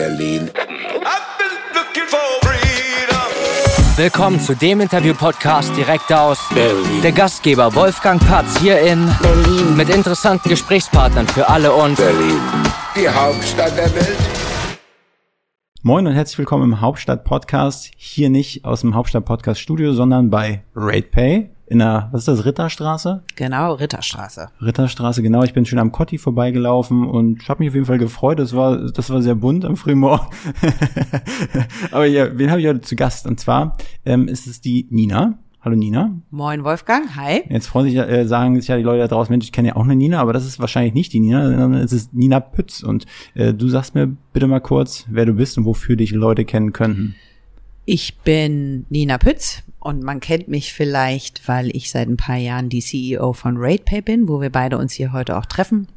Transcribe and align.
Berlin. 0.00 0.50
Willkommen 3.96 4.40
zu 4.40 4.56
dem 4.56 4.80
Interview-Podcast 4.80 5.76
direkt 5.76 6.10
aus 6.10 6.38
Berlin. 6.54 7.02
der 7.02 7.12
Gastgeber 7.12 7.74
Wolfgang 7.74 8.18
Patz 8.26 8.58
hier 8.60 8.80
in 8.80 9.06
Berlin. 9.20 9.76
mit 9.76 9.90
interessanten 9.90 10.48
Gesprächspartnern 10.48 11.28
für 11.28 11.46
alle 11.50 11.74
und 11.74 11.96
Berlin. 11.98 12.40
Die 12.96 13.10
Hauptstadt 13.10 13.76
der 13.76 13.94
Welt. 13.94 14.16
Moin 15.82 16.06
und 16.06 16.14
herzlich 16.14 16.38
willkommen 16.38 16.72
im 16.72 16.80
Hauptstadt-Podcast. 16.80 17.90
Hier 17.98 18.30
nicht 18.30 18.64
aus 18.64 18.80
dem 18.80 18.94
Hauptstadt-Podcast-Studio, 18.94 19.92
sondern 19.92 20.30
bei 20.30 20.62
RatePay 20.74 21.50
in 21.70 21.78
der, 21.78 22.08
was 22.10 22.22
ist 22.22 22.28
das, 22.28 22.44
Ritterstraße? 22.44 23.22
Genau, 23.36 23.74
Ritterstraße. 23.74 24.48
Ritterstraße, 24.60 25.22
genau. 25.22 25.44
Ich 25.44 25.52
bin 25.52 25.64
schön 25.64 25.78
am 25.78 25.92
Kotti 25.92 26.18
vorbeigelaufen 26.18 27.06
und 27.06 27.48
habe 27.48 27.62
mich 27.62 27.68
auf 27.70 27.74
jeden 27.74 27.86
Fall 27.86 27.98
gefreut. 27.98 28.40
Das 28.40 28.56
war, 28.56 28.90
das 28.90 29.08
war 29.08 29.22
sehr 29.22 29.36
bunt 29.36 29.64
am 29.64 29.76
frühen 29.76 30.00
Morgen. 30.00 30.26
Aber 31.92 32.06
ja, 32.06 32.36
wen 32.36 32.50
habe 32.50 32.60
ich 32.60 32.66
heute 32.66 32.80
zu 32.80 32.96
Gast? 32.96 33.24
Und 33.24 33.38
zwar 33.38 33.76
ähm, 34.04 34.26
ist 34.26 34.48
es 34.48 34.60
die 34.60 34.88
Nina. 34.90 35.38
Hallo 35.60 35.76
Nina. 35.76 36.20
Moin 36.30 36.64
Wolfgang, 36.64 37.14
hi. 37.14 37.44
Jetzt 37.48 37.68
freuen 37.68 37.86
sich, 37.86 37.96
äh, 37.96 38.26
sagen 38.26 38.56
sich 38.56 38.66
ja 38.66 38.76
die 38.76 38.82
Leute 38.82 39.02
da 39.02 39.08
draußen, 39.08 39.32
Mensch, 39.32 39.44
ich 39.44 39.52
kenne 39.52 39.68
ja 39.68 39.76
auch 39.76 39.84
eine 39.84 39.94
Nina, 39.94 40.18
aber 40.18 40.32
das 40.32 40.46
ist 40.46 40.58
wahrscheinlich 40.58 40.94
nicht 40.94 41.12
die 41.12 41.20
Nina, 41.20 41.48
sondern 41.48 41.74
es 41.74 41.92
ist 41.92 42.12
Nina 42.12 42.40
Pütz. 42.40 42.82
Und 42.82 43.06
äh, 43.34 43.54
du 43.54 43.68
sagst 43.68 43.94
mir 43.94 44.08
bitte 44.32 44.48
mal 44.48 44.60
kurz, 44.60 45.06
wer 45.08 45.24
du 45.24 45.34
bist 45.34 45.56
und 45.56 45.66
wofür 45.66 45.94
dich 45.94 46.10
Leute 46.10 46.44
kennen 46.44 46.72
könnten. 46.72 47.14
Ich 47.84 48.18
bin 48.18 48.86
Nina 48.88 49.18
Pütz 49.18 49.62
und 49.80 50.02
man 50.02 50.20
kennt 50.20 50.48
mich 50.48 50.72
vielleicht, 50.72 51.48
weil 51.48 51.74
ich 51.74 51.90
seit 51.90 52.08
ein 52.08 52.18
paar 52.18 52.36
Jahren 52.36 52.68
die 52.68 52.82
CEO 52.82 53.32
von 53.32 53.56
RatePay 53.56 54.02
bin, 54.02 54.28
wo 54.28 54.40
wir 54.40 54.50
beide 54.50 54.78
uns 54.78 54.92
hier 54.92 55.12
heute 55.12 55.36
auch 55.36 55.46
treffen. 55.46 55.88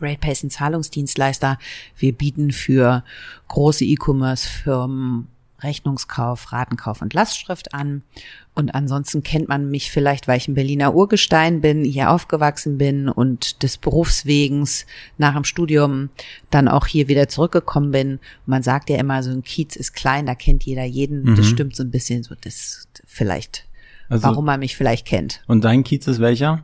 RatePay 0.00 0.32
ist 0.32 0.42
ein 0.42 0.50
Zahlungsdienstleister. 0.50 1.58
Wir 1.98 2.12
bieten 2.12 2.50
für 2.50 3.04
große 3.48 3.84
E-Commerce-Firmen 3.84 5.28
Rechnungskauf, 5.64 6.52
Ratenkauf 6.52 7.02
und 7.02 7.12
Lastschrift 7.14 7.74
an. 7.74 8.02
Und 8.54 8.74
ansonsten 8.74 9.24
kennt 9.24 9.48
man 9.48 9.68
mich 9.70 9.90
vielleicht, 9.90 10.28
weil 10.28 10.36
ich 10.36 10.46
ein 10.46 10.54
Berliner 10.54 10.94
Urgestein 10.94 11.60
bin, 11.60 11.82
hier 11.84 12.10
aufgewachsen 12.10 12.78
bin 12.78 13.08
und 13.08 13.62
des 13.64 13.78
Berufswegens 13.78 14.86
nach 15.18 15.34
dem 15.34 15.42
Studium 15.44 16.10
dann 16.50 16.68
auch 16.68 16.86
hier 16.86 17.08
wieder 17.08 17.28
zurückgekommen 17.28 17.90
bin. 17.90 18.12
Und 18.12 18.20
man 18.46 18.62
sagt 18.62 18.90
ja 18.90 18.96
immer, 18.98 19.22
so 19.24 19.30
ein 19.30 19.42
Kiez 19.42 19.74
ist 19.74 19.92
klein, 19.94 20.26
da 20.26 20.34
kennt 20.36 20.62
jeder 20.64 20.84
jeden. 20.84 21.34
Das 21.34 21.46
stimmt 21.46 21.74
so 21.74 21.82
ein 21.82 21.90
bisschen 21.90 22.22
so, 22.22 22.34
das 22.40 22.86
vielleicht, 23.06 23.64
Also- 24.08 24.22
warum 24.24 24.44
man 24.44 24.60
mich 24.60 24.76
vielleicht 24.76 25.06
kennt. 25.06 25.42
Und 25.48 25.64
dein 25.64 25.82
Kiez 25.82 26.06
ist 26.06 26.20
welcher? 26.20 26.62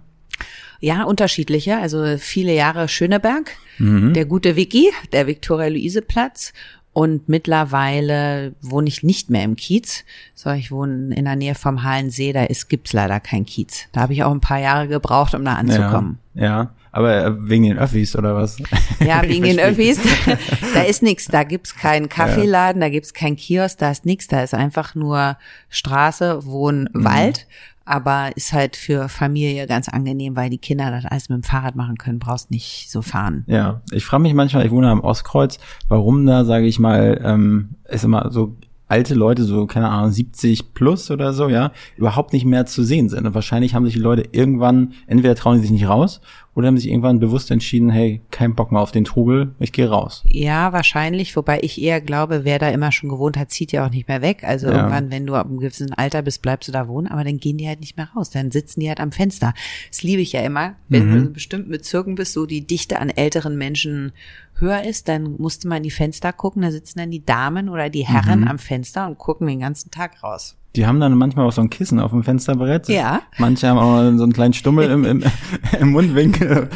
Ja, 0.82 1.02
unterschiedliche. 1.02 1.76
Also 1.76 2.16
viele 2.16 2.54
Jahre 2.54 2.88
Schöneberg, 2.88 3.50
Mhm. 3.78 4.14
der 4.14 4.24
gute 4.24 4.56
Vicky, 4.56 4.90
der 5.12 5.26
Viktoria-Luise-Platz. 5.26 6.52
Und 6.92 7.28
mittlerweile 7.28 8.54
wohne 8.62 8.88
ich 8.88 9.02
nicht 9.04 9.30
mehr 9.30 9.44
im 9.44 9.54
Kiez, 9.54 10.04
sondern 10.34 10.58
ich 10.58 10.72
wohne 10.72 11.14
in 11.14 11.24
der 11.24 11.36
Nähe 11.36 11.54
vom 11.54 11.82
Halensee. 11.84 12.32
Da 12.32 12.44
ist, 12.44 12.68
gibt's 12.68 12.92
leider 12.92 13.20
kein 13.20 13.46
Kiez. 13.46 13.84
Da 13.92 14.00
habe 14.00 14.12
ich 14.12 14.24
auch 14.24 14.32
ein 14.32 14.40
paar 14.40 14.58
Jahre 14.58 14.88
gebraucht, 14.88 15.34
um 15.34 15.44
da 15.44 15.54
anzukommen. 15.54 16.18
Ja, 16.34 16.44
ja. 16.44 16.70
aber 16.90 17.24
äh, 17.24 17.48
wegen 17.48 17.62
den 17.64 17.78
Öffis 17.78 18.16
oder 18.16 18.34
was? 18.34 18.58
Ja, 19.00 19.22
wegen 19.22 19.44
den. 19.44 19.58
Öffis. 19.60 19.98
da 20.74 20.82
ist 20.82 21.02
nichts. 21.02 21.26
Da 21.26 21.44
gibt's 21.44 21.74
keinen 21.76 22.08
Kaffeeladen, 22.08 22.80
da 22.80 22.88
gibt's 22.90 23.14
kein 23.14 23.36
Kiosk, 23.36 23.78
da 23.78 23.90
ist 23.90 24.04
nichts. 24.04 24.26
Da 24.26 24.42
ist 24.42 24.52
einfach 24.52 24.94
nur 24.94 25.36
Straße, 25.68 26.44
Wohn, 26.44 26.88
Mhm. 26.92 27.04
Wald. 27.04 27.46
Aber 27.84 28.30
ist 28.36 28.52
halt 28.52 28.76
für 28.76 29.08
Familie 29.08 29.66
ganz 29.66 29.88
angenehm, 29.88 30.36
weil 30.36 30.50
die 30.50 30.58
Kinder 30.58 30.90
das 30.90 31.04
alles 31.04 31.28
mit 31.28 31.36
dem 31.36 31.42
Fahrrad 31.42 31.76
machen 31.76 31.98
können. 31.98 32.18
Brauchst 32.18 32.50
nicht 32.50 32.90
so 32.90 33.02
fahren. 33.02 33.44
Ja, 33.46 33.80
ich 33.90 34.04
frage 34.04 34.22
mich 34.22 34.34
manchmal, 34.34 34.64
ich 34.64 34.70
wohne 34.70 34.88
am 34.88 35.00
Ostkreuz, 35.00 35.58
warum 35.88 36.26
da, 36.26 36.44
sage 36.44 36.66
ich 36.66 36.78
mal, 36.78 37.20
ähm, 37.24 37.70
ist 37.88 38.04
immer 38.04 38.30
so 38.30 38.56
alte 38.90 39.14
Leute, 39.14 39.44
so, 39.44 39.66
keine 39.66 39.88
Ahnung, 39.88 40.10
70 40.10 40.74
plus 40.74 41.12
oder 41.12 41.32
so, 41.32 41.48
ja, 41.48 41.70
überhaupt 41.96 42.32
nicht 42.32 42.44
mehr 42.44 42.66
zu 42.66 42.82
sehen 42.82 43.08
sind. 43.08 43.24
Und 43.24 43.34
wahrscheinlich 43.34 43.74
haben 43.74 43.84
sich 43.84 43.94
die 43.94 44.00
Leute 44.00 44.24
irgendwann, 44.32 44.94
entweder 45.06 45.36
trauen 45.36 45.56
die 45.56 45.62
sich 45.62 45.70
nicht 45.70 45.88
raus 45.88 46.20
oder 46.54 46.66
haben 46.66 46.76
sich 46.78 46.88
irgendwann 46.88 47.20
bewusst 47.20 47.50
entschieden, 47.50 47.90
hey, 47.90 48.20
kein 48.30 48.54
Bock 48.54 48.72
mehr 48.72 48.80
auf 48.80 48.90
den 48.90 49.04
Trubel, 49.04 49.54
ich 49.60 49.72
gehe 49.72 49.88
raus. 49.88 50.24
Ja, 50.26 50.72
wahrscheinlich, 50.72 51.36
wobei 51.36 51.60
ich 51.62 51.80
eher 51.80 52.00
glaube, 52.00 52.44
wer 52.44 52.58
da 52.58 52.68
immer 52.70 52.90
schon 52.92 53.08
gewohnt 53.08 53.36
hat, 53.38 53.50
zieht 53.50 53.72
ja 53.72 53.86
auch 53.86 53.90
nicht 53.90 54.08
mehr 54.08 54.20
weg. 54.20 54.42
Also 54.42 54.66
Ja. 54.66 54.74
irgendwann, 54.74 55.10
wenn 55.10 55.26
du 55.26 55.34
ab 55.34 55.46
einem 55.46 55.58
gewissen 55.58 55.92
Alter 55.94 56.22
bist, 56.22 56.42
bleibst 56.42 56.68
du 56.68 56.72
da 56.72 56.88
wohnen, 56.88 57.06
aber 57.06 57.22
dann 57.24 57.38
gehen 57.38 57.56
die 57.56 57.68
halt 57.68 57.80
nicht 57.80 57.96
mehr 57.96 58.08
raus. 58.16 58.30
Dann 58.30 58.50
sitzen 58.50 58.80
die 58.80 58.88
halt 58.88 59.00
am 59.00 59.12
Fenster. 59.12 59.54
Das 59.90 60.02
liebe 60.02 60.22
ich 60.22 60.32
ja 60.32 60.40
immer. 60.40 60.74
Wenn 60.88 61.10
du 61.10 61.16
in 61.18 61.32
bestimmten 61.32 61.70
Bezirken 61.70 62.16
bist, 62.16 62.32
so 62.32 62.46
die 62.46 62.66
Dichte 62.66 62.98
an 62.98 63.10
älteren 63.10 63.56
Menschen 63.56 64.12
höher 64.58 64.82
ist, 64.82 65.08
dann 65.08 65.36
musste 65.38 65.68
man 65.68 65.78
in 65.78 65.82
die 65.84 65.90
Fenster 65.90 66.32
gucken, 66.32 66.62
da 66.62 66.70
sitzen 66.70 66.98
dann 66.98 67.10
die 67.10 67.24
Damen 67.24 67.68
oder 67.68 67.88
die 67.90 68.06
Herren 68.06 68.46
am 68.46 68.58
Fenster 68.58 69.06
und 69.06 69.18
gucken 69.18 69.46
den 69.46 69.60
ganzen 69.60 69.90
Tag 69.90 70.22
raus. 70.22 70.56
Die 70.76 70.86
haben 70.86 71.00
dann 71.00 71.16
manchmal 71.18 71.46
auch 71.46 71.52
so 71.52 71.60
ein 71.60 71.70
Kissen 71.70 71.98
auf 71.98 72.12
dem 72.12 72.22
Fensterbrett. 72.22 72.88
Ja. 72.88 73.22
Manche 73.38 73.68
haben 73.68 73.78
auch 73.78 74.16
so 74.16 74.22
einen 74.22 74.32
kleinen 74.32 74.54
Stummel 74.54 74.90
im, 74.90 75.04
im, 75.04 75.24
im 75.80 75.90
Mundwinkel. 75.90 76.68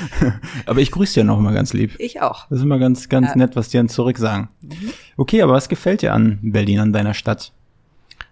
aber 0.66 0.80
ich 0.80 0.90
grüße 0.90 1.20
dir 1.20 1.24
noch 1.24 1.38
mal 1.38 1.52
ganz 1.52 1.72
lieb. 1.74 1.94
Ich 1.98 2.22
auch. 2.22 2.48
Das 2.48 2.58
ist 2.58 2.64
immer 2.64 2.78
ganz, 2.78 3.08
ganz 3.08 3.34
nett, 3.34 3.56
was 3.56 3.68
die 3.68 3.76
dann 3.76 3.88
zurück 3.88 4.16
sagen. 4.16 4.48
Okay, 5.16 5.42
aber 5.42 5.52
was 5.52 5.68
gefällt 5.68 6.02
dir 6.02 6.14
an 6.14 6.38
Berlin, 6.42 6.80
an 6.80 6.92
deiner 6.92 7.12
Stadt? 7.12 7.52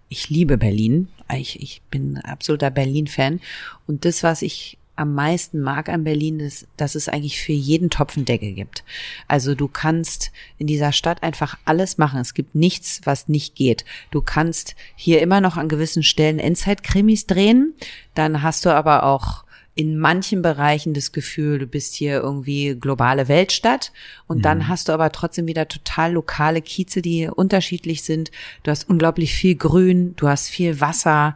ich 0.09 0.29
liebe 0.29 0.57
Berlin. 0.57 1.09
Ich, 1.33 1.61
ich 1.61 1.81
bin 1.89 2.17
absoluter 2.17 2.69
Berlin-Fan. 2.69 3.41
Und 3.87 4.05
das, 4.05 4.23
was 4.23 4.41
ich 4.41 4.77
am 4.95 5.13
meisten 5.13 5.61
mag 5.61 5.89
an 5.89 6.03
Berlin, 6.03 6.39
ist, 6.39 6.67
dass 6.77 6.95
es 6.95 7.09
eigentlich 7.09 7.41
für 7.41 7.53
jeden 7.53 7.89
Topf 7.89 8.15
einen 8.15 8.25
Deckel 8.25 8.53
gibt. 8.53 8.83
Also 9.27 9.55
du 9.55 9.67
kannst 9.67 10.31
in 10.57 10.67
dieser 10.67 10.91
Stadt 10.91 11.23
einfach 11.23 11.57
alles 11.65 11.97
machen. 11.97 12.19
Es 12.19 12.33
gibt 12.33 12.55
nichts, 12.55 13.01
was 13.03 13.27
nicht 13.27 13.55
geht. 13.55 13.85
Du 14.11 14.21
kannst 14.21 14.75
hier 14.95 15.21
immer 15.21 15.41
noch 15.41 15.57
an 15.57 15.69
gewissen 15.69 16.03
Stellen 16.03 16.39
Endzeit-Krimis 16.39 17.27
drehen. 17.27 17.73
Dann 18.13 18.41
hast 18.41 18.65
du 18.65 18.69
aber 18.69 19.03
auch 19.03 19.45
in 19.77 19.99
manchen 19.99 20.41
Bereichen 20.41 20.93
das 20.93 21.11
Gefühl, 21.11 21.59
du 21.59 21.67
bist 21.67 21.95
hier 21.95 22.21
irgendwie 22.21 22.77
globale 22.79 23.27
Weltstadt 23.27 23.91
und 24.25 24.45
dann 24.45 24.69
hast 24.69 24.87
du 24.87 24.93
aber 24.93 25.11
trotzdem 25.11 25.47
wieder 25.47 25.67
total 25.67 26.13
lokale 26.13 26.61
Kieze, 26.61 27.01
die 27.01 27.27
unterschiedlich 27.27 28.03
sind. 28.03 28.31
Du 28.63 28.71
hast 28.71 28.89
unglaublich 28.89 29.33
viel 29.33 29.55
Grün, 29.55 30.15
du 30.15 30.29
hast 30.29 30.47
viel 30.47 30.79
Wasser. 30.79 31.35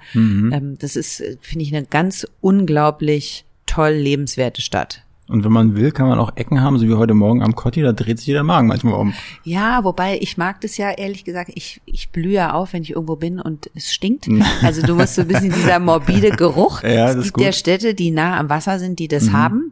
Ähm, 0.53 0.77
das 0.79 0.95
ist, 0.95 1.19
äh, 1.19 1.35
finde 1.41 1.65
ich, 1.65 1.75
eine 1.75 1.85
ganz 1.85 2.25
unglaublich 2.39 3.43
toll 3.69 3.91
lebenswerte 3.91 4.61
Stadt. 4.61 5.03
Und 5.27 5.43
wenn 5.43 5.51
man 5.51 5.75
will, 5.75 5.91
kann 5.91 6.07
man 6.09 6.17
auch 6.17 6.35
Ecken 6.37 6.61
haben, 6.61 6.79
so 6.79 6.87
wie 6.87 6.95
heute 6.95 7.13
Morgen 7.13 7.43
am 7.43 7.53
Kotti, 7.55 7.83
da 7.83 7.91
dreht 7.93 8.17
sich 8.17 8.25
der 8.25 8.41
Magen 8.43 8.67
manchmal 8.67 8.95
um. 8.95 9.13
Ja, 9.43 9.83
wobei 9.83 10.17
ich 10.19 10.37
mag 10.37 10.59
das 10.61 10.75
ja 10.77 10.89
ehrlich 10.89 11.23
gesagt, 11.23 11.51
ich, 11.53 11.81
ich 11.85 12.09
blühe 12.09 12.33
ja 12.33 12.53
auf, 12.53 12.73
wenn 12.73 12.81
ich 12.81 12.89
irgendwo 12.91 13.15
bin 13.15 13.39
und 13.39 13.69
es 13.75 13.93
stinkt. 13.93 14.27
Also 14.63 14.81
du 14.81 14.95
musst 14.95 15.13
so 15.13 15.21
ein 15.21 15.27
bisschen 15.27 15.51
dieser 15.53 15.77
morbide 15.79 16.31
Geruch. 16.31 16.81
Ja, 16.89 17.05
das 17.07 17.17
es 17.17 17.17
ist 17.17 17.23
gibt 17.25 17.33
gut. 17.35 17.41
Mhm. 17.41 17.45
ja 17.45 17.51
Städte, 17.51 17.93
die 17.93 18.09
nah 18.09 18.39
am 18.39 18.49
Wasser 18.49 18.79
sind, 18.79 18.97
die 18.97 19.07
das 19.07 19.31
haben. 19.31 19.71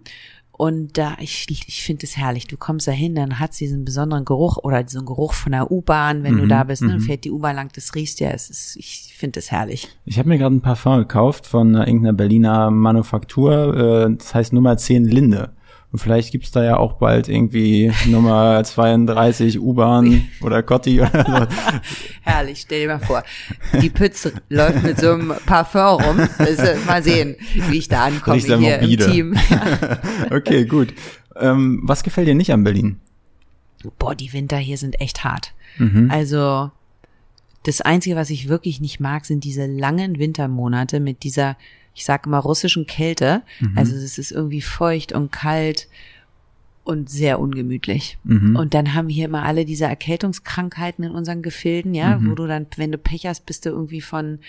Und 0.58 0.98
da, 0.98 1.16
ich, 1.20 1.46
ich 1.50 1.84
finde 1.84 2.06
es 2.06 2.18
herrlich. 2.18 2.48
Du 2.48 2.58
kommst 2.58 2.88
da 2.88 2.92
hin, 2.92 3.14
dann 3.14 3.40
hat 3.40 3.60
diesen 3.60 3.86
besonderen 3.86 4.26
Geruch 4.26 4.58
oder 4.58 4.82
diesen 4.84 5.06
Geruch 5.06 5.34
von 5.34 5.52
der 5.52 5.72
U-Bahn, 5.72 6.24
wenn 6.24 6.34
Mhm, 6.34 6.40
du 6.40 6.48
da 6.48 6.64
bist, 6.64 6.86
ne, 6.86 6.94
dann 6.94 7.00
fährt 7.00 7.24
die 7.26 7.32
U-Bahn 7.32 7.56
lang, 7.56 7.70
das 7.76 7.94
riechst 7.94 8.20
ja, 8.20 8.32
es 8.32 8.50
ist, 8.50 8.76
ich 8.76 9.14
finde 9.16 9.40
es 9.40 9.52
herrlich. 9.52 9.88
Ich 10.06 10.18
habe 10.18 10.30
mir 10.30 10.38
gerade 10.40 10.56
ein 10.56 10.62
Parfum 10.62 10.98
gekauft 10.98 11.46
von 11.46 11.76
äh, 11.76 11.80
irgendeiner 11.86 12.14
Berliner 12.14 12.72
Manufaktur, 12.72 14.08
äh, 14.10 14.16
das 14.18 14.34
heißt 14.34 14.54
Nummer 14.54 14.78
10 14.78 15.06
Linde. 15.06 15.52
Und 15.92 16.00
vielleicht 16.00 16.32
gibt's 16.32 16.52
da 16.52 16.64
ja 16.64 16.78
auch 16.78 16.94
bald 16.94 17.30
irgendwie 17.30 17.92
Nummer 18.06 18.62
32 18.66 19.60
U-Bahn 19.60 20.28
oder 20.42 20.62
Kotti 20.62 21.00
oder 21.02 21.26
so. 21.26 21.58
Herrlich, 22.22 22.62
stell 22.62 22.82
dir 22.82 22.88
mal 22.88 23.00
vor. 23.00 23.24
Die 23.82 23.90
Pütz 23.90 24.30
läuft 24.50 24.84
mit 24.84 25.00
so 25.00 25.14
einem 25.14 25.34
Parfum 25.46 26.02
rum. 26.04 26.20
Ist, 26.40 26.86
mal 26.86 27.02
sehen, 27.02 27.38
wie 27.70 27.78
ich 27.78 27.88
da 27.88 28.06
ankomme 28.06 28.38
hier 28.38 28.58
morbide. 28.58 29.06
im 29.06 29.12
Team. 29.12 29.36
Okay, 30.30 30.66
gut. 30.66 30.94
Ähm, 31.38 31.82
was 31.84 32.04
gefällt 32.04 32.28
dir 32.28 32.36
nicht 32.36 32.52
an 32.52 32.64
Berlin? 32.64 33.00
boah, 34.00 34.16
die 34.16 34.34
Winter 34.34 34.58
hier 34.58 34.78
sind 34.78 35.00
echt 35.02 35.24
hart. 35.24 35.54
Mhm. 35.78 36.10
Also 36.12 36.72
das 37.64 37.82
Einzige, 37.82 38.16
was 38.16 38.30
ich 38.30 38.48
wirklich 38.48 38.82
nicht 38.82 39.00
mag, 39.00 39.26
sind 39.26 39.44
diese 39.44 39.66
langen 39.66 40.20
Wintermonate 40.20 41.00
mit 41.00 41.24
dieser, 41.24 41.58
ich 41.98 42.06
sage 42.06 42.30
mal, 42.30 42.38
russischen 42.40 42.86
Kälte. 42.86 43.42
Mhm. 43.60 43.74
Also 43.76 43.96
es 43.96 44.18
ist 44.20 44.32
irgendwie 44.32 44.62
feucht 44.62 45.12
und 45.14 45.32
kalt 45.32 45.88
und 46.84 47.10
sehr 47.10 47.40
ungemütlich. 47.40 48.18
Mhm. 48.24 48.56
Und 48.56 48.74
dann 48.76 48.94
haben 48.94 49.08
wir 49.10 49.16
hier 49.16 49.26
immer 49.26 49.44
alle 49.44 49.66
diese 49.66 49.86
Erkältungskrankheiten 49.86 51.04
in 51.04 51.12
unseren 51.12 51.42
Gefilden, 51.42 51.94
ja, 51.96 52.18
Mhm. 52.20 52.30
wo 52.30 52.36
du 52.36 52.48
dann, 52.48 52.68
wenn 52.78 52.92
du 52.92 52.98
Pech 53.00 53.26
hast, 53.26 53.46
bist 53.48 53.66
du 53.66 53.70
irgendwie 53.72 54.02
von 54.02 54.40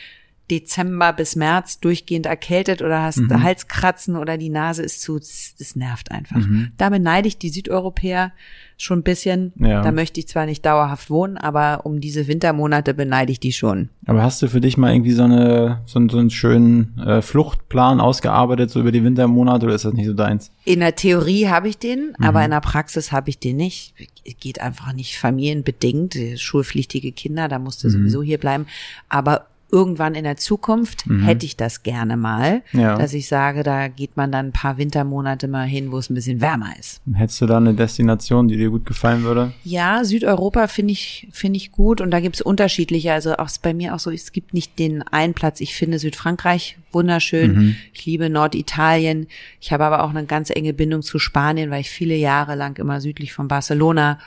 Dezember 0.51 1.13
bis 1.13 1.37
März 1.37 1.81
durchgehend 1.81 2.27
erkältet 2.27 2.81
oder 2.83 3.03
hast 3.03 3.19
Mhm. 3.19 3.43
Halskratzen 3.43 4.17
oder 4.17 4.39
die 4.39 4.49
Nase 4.51 4.83
ist 4.83 5.01
zu, 5.03 5.19
das, 5.19 5.55
das 5.59 5.75
nervt 5.75 6.11
einfach. 6.11 6.37
Mhm. 6.37 6.73
Da 6.79 6.91
beneide 6.91 7.29
ich 7.29 7.39
die 7.39 7.51
Südeuropäer, 7.51 8.33
schon 8.81 9.01
ein 9.01 9.03
bisschen. 9.03 9.53
Ja. 9.57 9.83
Da 9.83 9.91
möchte 9.91 10.21
ich 10.21 10.29
zwar 10.29 10.47
nicht 10.47 10.65
dauerhaft 10.65 11.11
wohnen, 11.11 11.37
aber 11.37 11.85
um 11.85 12.01
diese 12.01 12.29
Wintermonate 12.29 12.95
beneide 12.95 13.33
ich 13.33 13.41
die 13.41 13.53
schon. 13.53 13.89
Aber 14.07 14.23
hast 14.23 14.41
du 14.41 14.47
für 14.49 14.61
dich 14.61 14.77
mal 14.79 14.93
irgendwie 14.95 15.13
so 15.13 15.25
eine 15.25 15.81
so, 15.87 15.99
einen- 15.99 16.09
so 16.09 16.19
einen 16.19 16.31
schönen 16.31 16.97
äh, 16.99 17.21
Fluchtplan 17.21 18.01
ausgearbeitet 18.01 18.71
so 18.71 18.79
über 18.81 18.93
die 18.93 19.03
Wintermonate 19.03 19.67
oder 19.67 19.75
ist 19.75 19.85
das 19.85 19.93
nicht 19.95 20.07
so 20.07 20.13
deins? 20.15 20.53
In 20.65 20.79
der 20.81 20.95
Theorie 20.95 21.49
habe 21.49 21.69
ich 21.69 21.77
den, 21.79 22.15
Mhm. 22.19 22.25
aber 22.25 22.45
in 22.45 22.53
der 22.53 22.61
Praxis 22.61 23.11
habe 23.11 23.31
ich 23.31 23.39
den 23.41 23.57
nicht. 23.57 23.95
Geht 24.41 24.61
einfach 24.61 24.93
nicht 24.93 25.19
familienbedingt. 25.19 26.17
Schulpflichtige 26.37 27.13
Kinder, 27.13 27.49
da 27.49 27.59
Mhm. 27.59 27.65
musste 27.65 27.91
sowieso 27.91 28.23
hier 28.23 28.39
bleiben. 28.39 28.67
Aber 29.09 29.47
irgendwann 29.71 30.15
in 30.15 30.25
der 30.25 30.37
Zukunft 30.39 31.05
hätte 31.25 31.45
ich 31.45 31.57
das 31.57 31.83
gerne 31.83 32.17
mal, 32.17 32.63
Mhm. 32.73 32.81
Ja. 32.81 32.97
dass 32.97 33.13
ich 33.13 33.29
sage, 33.29 33.63
da 33.63 33.89
geht 33.89 34.17
man 34.17 34.33
dann 34.33 34.47
ein 34.47 34.53
paar 34.53 34.79
Wintermonate 34.79 35.47
mal 35.49 35.67
hin, 35.67 35.93
wo 35.93 35.99
es 35.99 36.09
ein 36.11 36.15
bisschen 36.15 36.41
wärmer 36.41 36.73
ist. 36.79 37.01
Hättest 37.13 37.41
du 37.41 37.47
da 37.47 37.59
eine 37.59 37.75
Destination, 37.75 38.49
die 38.49 38.57
dir 38.57 38.71
gut 38.71 38.87
gefallen 38.87 39.23
würde? 39.25 39.53
Ja, 39.65 40.05
Südeuropa 40.05 40.69
finde 40.69 40.93
ich, 40.93 41.29
finde 41.33 41.59
ich 41.59 41.71
gut 41.73 42.01
und 42.01 42.11
da 42.11 42.21
gibt's 42.21 42.41
unterschiedliche. 42.41 43.13
Also 43.13 43.37
auch 43.37 43.51
bei 43.63 43.75
mir 43.75 43.95
auch 43.95 43.99
so, 43.99 44.11
es 44.11 44.33
gibt 44.33 44.55
nicht 44.55 44.79
den 44.79 45.03
einen 45.03 45.35
Platz. 45.35 45.61
Ich 45.61 45.75
finde 45.75 45.99
Südfrankreich 45.99 46.79
wunderschön. 46.93 47.77
Ich 47.93 48.07
liebe 48.07 48.31
Norditalien. 48.31 49.27
Ich 49.61 49.73
habe 49.73 49.85
aber 49.85 50.03
auch 50.05 50.11
eine 50.11 50.25
ganz 50.25 50.51
enge 50.51 50.73
Bindung 50.73 51.03
zu 51.03 51.19
Spanien, 51.19 51.71
weil 51.71 51.83
ich 51.83 51.91
viele 51.91 52.15
Jahre 52.17 52.55
lang 52.55 52.79
immer 52.79 53.01
südlich 53.01 53.33
von 53.33 53.49
Barcelona 53.49 54.19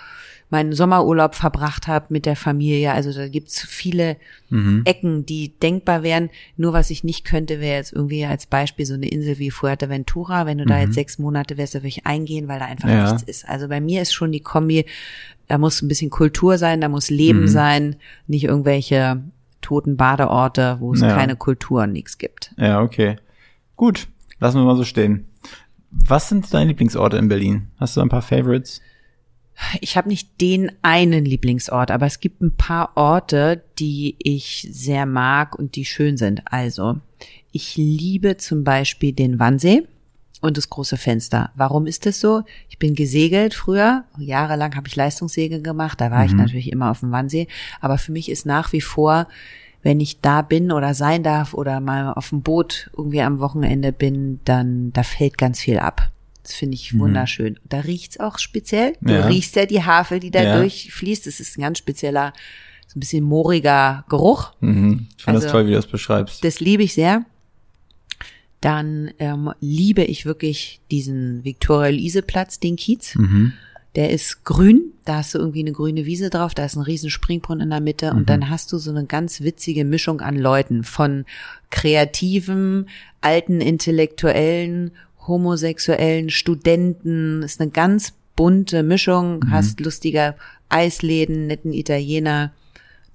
meinen 0.52 0.74
Sommerurlaub 0.74 1.34
verbracht 1.34 1.88
habe 1.88 2.08
mit 2.10 2.26
der 2.26 2.36
Familie. 2.36 2.92
Also 2.92 3.12
da 3.14 3.28
gibt's 3.30 3.62
viele 3.66 4.18
Ecken, 4.84 5.26
die 5.26 5.58
denkbar 5.60 6.04
wären. 6.04 6.30
Nur 6.58 6.74
was 6.74 6.90
ich 6.90 7.04
nicht 7.06 7.24
könnte, 7.26 7.60
wäre 7.62 7.78
jetzt 7.78 7.94
irgendwie 7.94 8.26
als 8.26 8.46
Beispiel 8.46 8.86
so 8.86 8.94
eine 8.94 9.08
Insel 9.08 9.40
wie 9.40 9.50
Fuerteventura. 9.50 10.46
Wenn 10.46 10.58
du 10.58 10.66
da 10.66 10.80
jetzt 10.82 10.94
sechs 10.94 11.18
Monate 11.18 11.58
wärst, 11.58 11.74
da 11.74 11.80
würde 11.80 11.88
ich 11.88 12.06
eingehen, 12.06 12.48
weil 12.50 12.60
da 12.60 12.66
einfach 12.66 12.90
Ja. 12.90 13.12
nichts 13.12 13.24
ist. 13.24 13.48
Also 13.50 13.70
bei 13.70 13.80
mir 13.80 14.02
ist 14.02 14.14
schon 14.14 14.32
die 14.34 14.42
Kombi, 14.42 14.86
da 15.48 15.58
muss 15.58 15.82
ein 15.82 15.88
bisschen 15.88 16.10
Kultur 16.12 16.58
sein, 16.58 16.82
da 16.82 16.90
muss 16.90 17.10
Leben 17.10 17.48
sein, 17.48 17.96
nicht 18.28 18.44
irgendwelche 18.44 19.22
toten 19.62 19.96
Badeorte, 19.96 20.78
wo 20.80 20.94
es 20.94 21.02
Ja. 21.02 21.16
keine 21.16 21.36
Kultur 21.38 21.84
und 21.84 21.94
nichts 21.94 22.18
gibt. 22.18 22.54
Ja, 22.58 22.82
okay. 22.82 23.16
Gut, 23.78 24.08
lassen 24.40 24.58
wir 24.60 24.66
mal 24.66 24.76
so 24.76 24.84
stehen. 24.84 25.28
Was 25.92 26.30
sind 26.30 26.54
deine 26.54 26.68
Lieblingsorte 26.70 27.18
in 27.18 27.28
Berlin? 27.28 27.68
Hast 27.80 27.96
du 27.96 28.02
ein 28.02 28.10
paar 28.10 28.22
Favorites? 28.22 28.82
Ich 29.80 29.96
habe 29.96 30.10
nicht 30.10 30.42
den 30.42 30.72
einen 30.82 31.26
Lieblingsort, 31.26 31.92
aber 31.92 32.06
es 32.06 32.20
gibt 32.20 32.42
ein 32.42 32.56
paar 32.56 32.92
Orte, 32.96 33.64
die 33.80 34.16
ich 34.20 34.68
sehr 34.72 35.06
mag 35.06 35.58
und 35.58 35.76
die 35.76 35.86
schön 35.86 36.18
sind. 36.18 36.42
Also, 36.46 36.98
ich 37.52 37.78
liebe 37.78 38.38
zum 38.38 38.64
Beispiel 38.64 39.14
den 39.14 39.40
Wannsee 39.40 39.84
und 40.42 40.58
das 40.58 40.70
große 40.70 40.98
Fenster. 40.98 41.52
Warum 41.56 41.86
ist 41.86 42.06
das 42.06 42.20
so? 42.20 42.44
Ich 42.70 42.80
bin 42.80 42.96
gesegelt 42.96 43.54
früher. 43.54 44.06
Jahrelang 44.18 44.76
habe 44.76 44.88
ich 44.88 44.96
Leistungssegeln 44.96 45.64
gemacht. 45.64 46.02
Da 46.02 46.12
war 46.12 46.26
ich 46.26 46.34
natürlich 46.34 46.72
immer 46.72 46.90
auf 46.90 47.02
dem 47.02 47.12
Wannsee. 47.12 47.48
Aber 47.80 47.98
für 47.98 48.12
mich 48.12 48.30
ist 48.30 48.46
nach 48.46 48.74
wie 48.74 48.82
vor, 48.82 49.28
wenn 49.84 50.00
ich 50.00 50.22
da 50.22 50.42
bin 50.42 50.72
oder 50.72 50.94
sein 50.94 51.24
darf 51.24 51.54
oder 51.54 51.80
mal 51.80 52.14
auf 52.14 52.30
dem 52.30 52.42
Boot 52.42 52.90
irgendwie 52.96 53.22
am 53.22 53.40
Wochenende 53.40 53.92
bin, 53.92 54.40
dann 54.46 54.92
da 54.94 55.04
fällt 55.04 55.38
ganz 55.38 55.60
viel 55.60 55.80
ab. 55.80 56.12
Das 56.44 56.54
finde 56.54 56.76
ich 56.76 56.98
wunderschön. 56.98 57.60
Da 57.70 57.82
riecht's 57.82 58.20
auch 58.20 58.40
speziell. 58.40 58.94
Du 59.02 59.14
Ja. 59.14 59.28
riechst 59.28 59.56
ja 59.56 59.66
die 59.66 59.84
Havel, 59.84 60.20
die 60.20 60.32
da 60.32 60.42
Ja. 60.42 60.58
durchfließt. 60.58 61.28
Das 61.28 61.40
ist 61.40 61.58
ein 61.58 61.62
ganz 61.62 61.78
spezieller, 61.78 62.34
so 62.88 62.98
ein 62.98 63.00
bisschen 63.00 63.24
mooriger 63.24 64.06
Geruch. 64.10 64.54
Mhm. 64.60 65.08
Ich 65.18 65.24
finde 65.24 65.38
das 65.38 65.46
Also- 65.46 65.54
toll, 65.58 65.66
wie 65.66 65.70
du 65.72 65.76
das 65.76 65.88
beschreibst. 65.88 66.44
Das 66.44 66.60
liebe 66.60 66.84
ich 66.84 66.94
sehr. 66.94 67.26
Dann 68.60 69.12
ähm, 69.18 69.52
liebe 69.60 70.04
ich 70.04 70.26
wirklich 70.26 70.82
diesen 70.92 71.44
Viktoria-Luise-Platz, 71.44 72.60
den 72.60 72.76
Kiez. 72.76 73.16
Mhm. 73.16 73.54
Der 73.96 74.12
ist 74.12 74.46
grün, 74.46 74.94
da 75.04 75.18
hast 75.18 75.34
du 75.34 75.40
irgendwie 75.40 75.60
eine 75.62 75.74
grüne 75.74 76.06
Wiese 76.06 76.30
drauf, 76.30 76.54
da 76.54 76.64
ist 76.64 76.76
ein 76.78 76.82
riesen 76.84 77.10
Springbrunnen 77.10 77.64
in 77.64 77.70
der 77.72 77.82
Mitte 77.82 78.12
und 78.14 78.30
dann 78.30 78.50
hast 78.50 78.72
du 78.72 78.78
so 78.78 78.90
eine 78.90 79.06
ganz 79.06 79.42
witzige 79.42 79.84
Mischung 79.84 80.22
an 80.22 80.38
Leuten, 80.38 80.86
von 80.86 81.26
kreativen, 81.72 82.88
alten 83.20 83.60
Intellektuellen, 83.60 84.92
homosexuellen, 85.28 86.30
Studenten, 86.30 87.44
ist 87.44 87.62
eine 87.62 87.72
ganz 87.72 88.14
bunte 88.36 88.84
Mischung, 88.84 89.50
hast 89.50 89.80
lustige 89.80 90.36
Eisläden, 90.70 91.48
netten 91.48 91.74
Italiener. 91.74 92.54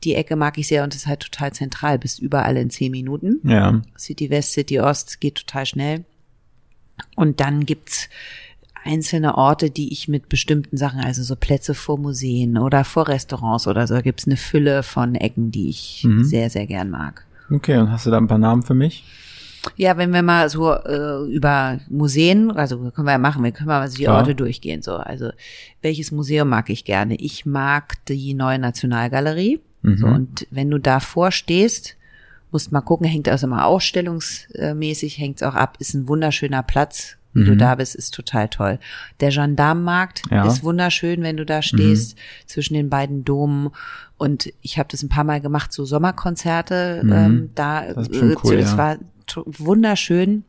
Die 0.05 0.15
Ecke 0.15 0.37
mag 0.37 0.59
ich 0.59 0.69
sehr 0.69 0.85
und 0.85 0.95
ist 0.95 1.07
halt 1.07 1.21
total 1.21 1.53
zentral, 1.53 1.99
bist 1.99 2.21
überall 2.21 2.57
in 2.57 2.71
zehn 2.71 2.93
Minuten. 2.93 3.41
Ja. 3.45 3.83
City 3.99 4.31
West, 4.31 4.53
City 4.53 4.79
Ost, 4.81 5.21
geht 5.21 5.37
total 5.37 5.67
schnell. 5.67 6.05
Und 7.17 7.41
dann 7.41 7.67
gibt's 7.67 8.09
einzelne 8.85 9.37
Orte, 9.37 9.71
die 9.71 9.93
ich 9.93 10.07
mit 10.07 10.29
bestimmten 10.29 10.77
Sachen, 10.77 11.01
also 11.01 11.23
so 11.23 11.35
Plätze 11.35 11.75
vor 11.75 11.99
Museen 11.99 12.57
oder 12.57 12.85
vor 12.85 13.09
Restaurants 13.09 13.67
oder 13.67 13.87
so, 13.87 14.01
gibt's 14.01 14.27
eine 14.27 14.37
Fülle 14.37 14.83
von 14.83 15.15
Ecken, 15.17 15.51
die 15.51 15.71
ich 15.71 16.07
sehr, 16.21 16.51
sehr 16.51 16.67
gern 16.67 16.91
mag. 16.91 17.27
Okay, 17.51 17.79
und 17.79 17.91
hast 17.91 18.07
du 18.07 18.11
da 18.11 18.19
ein 18.19 18.29
paar 18.29 18.39
Namen 18.39 18.63
für 18.63 18.75
mich? 18.75 19.05
Ja, 19.77 19.97
wenn 19.97 20.13
wir 20.13 20.23
mal 20.23 20.49
so 20.49 20.73
äh, 20.73 21.25
über 21.31 21.79
Museen, 21.89 22.51
also 22.53 22.79
können 22.91 23.07
wir 23.07 23.13
ja 23.13 23.19
machen, 23.19 23.43
wir 23.45 23.53
können 23.53 23.69
mal 23.69 23.89
die 23.89 24.05
Klar. 24.05 24.19
Orte 24.19 24.35
durchgehen. 24.35 24.83
So, 24.83 24.97
also 24.97 25.31
welches 25.83 26.13
Museum 26.13 26.49
mag 26.49 26.71
ich 26.71 26.85
gerne? 26.85 27.17
Ich 27.17 27.45
mag 27.47 27.95
die 28.07 28.35
neue 28.35 28.59
Nationalgalerie. 28.59 29.61
So, 29.83 30.07
und 30.07 30.49
wenn 30.51 30.69
du 30.69 30.79
davor 30.79 31.31
stehst, 31.31 31.97
musst 32.51 32.73
mal 32.73 32.81
gucken, 32.81 33.07
hängt 33.07 33.29
das 33.29 33.45
immer 33.45 33.67
ausstellungsmäßig, 33.67 35.19
hängt's 35.19 35.43
auch 35.45 35.55
ab, 35.55 35.77
ist 35.79 35.95
ein 35.95 36.09
wunderschöner 36.09 36.63
Platz. 36.63 37.17
Wie 37.35 37.45
du 37.45 37.55
da 37.55 37.75
bist, 37.75 37.95
ist 37.95 38.15
total 38.15 38.49
toll. 38.49 38.79
Der 39.21 39.29
Gendarmenmarkt 39.29 40.23
Ja. 40.31 40.47
ist 40.47 40.65
wunderschön, 40.65 41.23
wenn 41.23 41.37
du 41.37 41.45
da 41.45 41.61
stehst, 41.61 42.17
zwischen 42.47 42.73
den 42.73 42.89
beiden 42.89 43.27
Domen. 43.27 43.69
Und 44.17 44.51
ich 44.63 44.79
habe 44.79 44.89
das 44.91 45.03
ein 45.03 45.11
paar 45.11 45.25
Mal 45.25 45.43
gemacht, 45.43 45.71
so 45.71 45.85
Sommerkonzerte. 45.85 47.03
Ähm, 47.05 47.51
da 47.55 47.93
Das 47.93 48.09
ist 48.09 48.17
schon 48.17 48.31
äh, 48.33 48.37
cool, 48.43 48.55
es 48.55 48.71
ja. 48.71 48.79
war 48.79 48.97
wunderschön. 49.35 50.45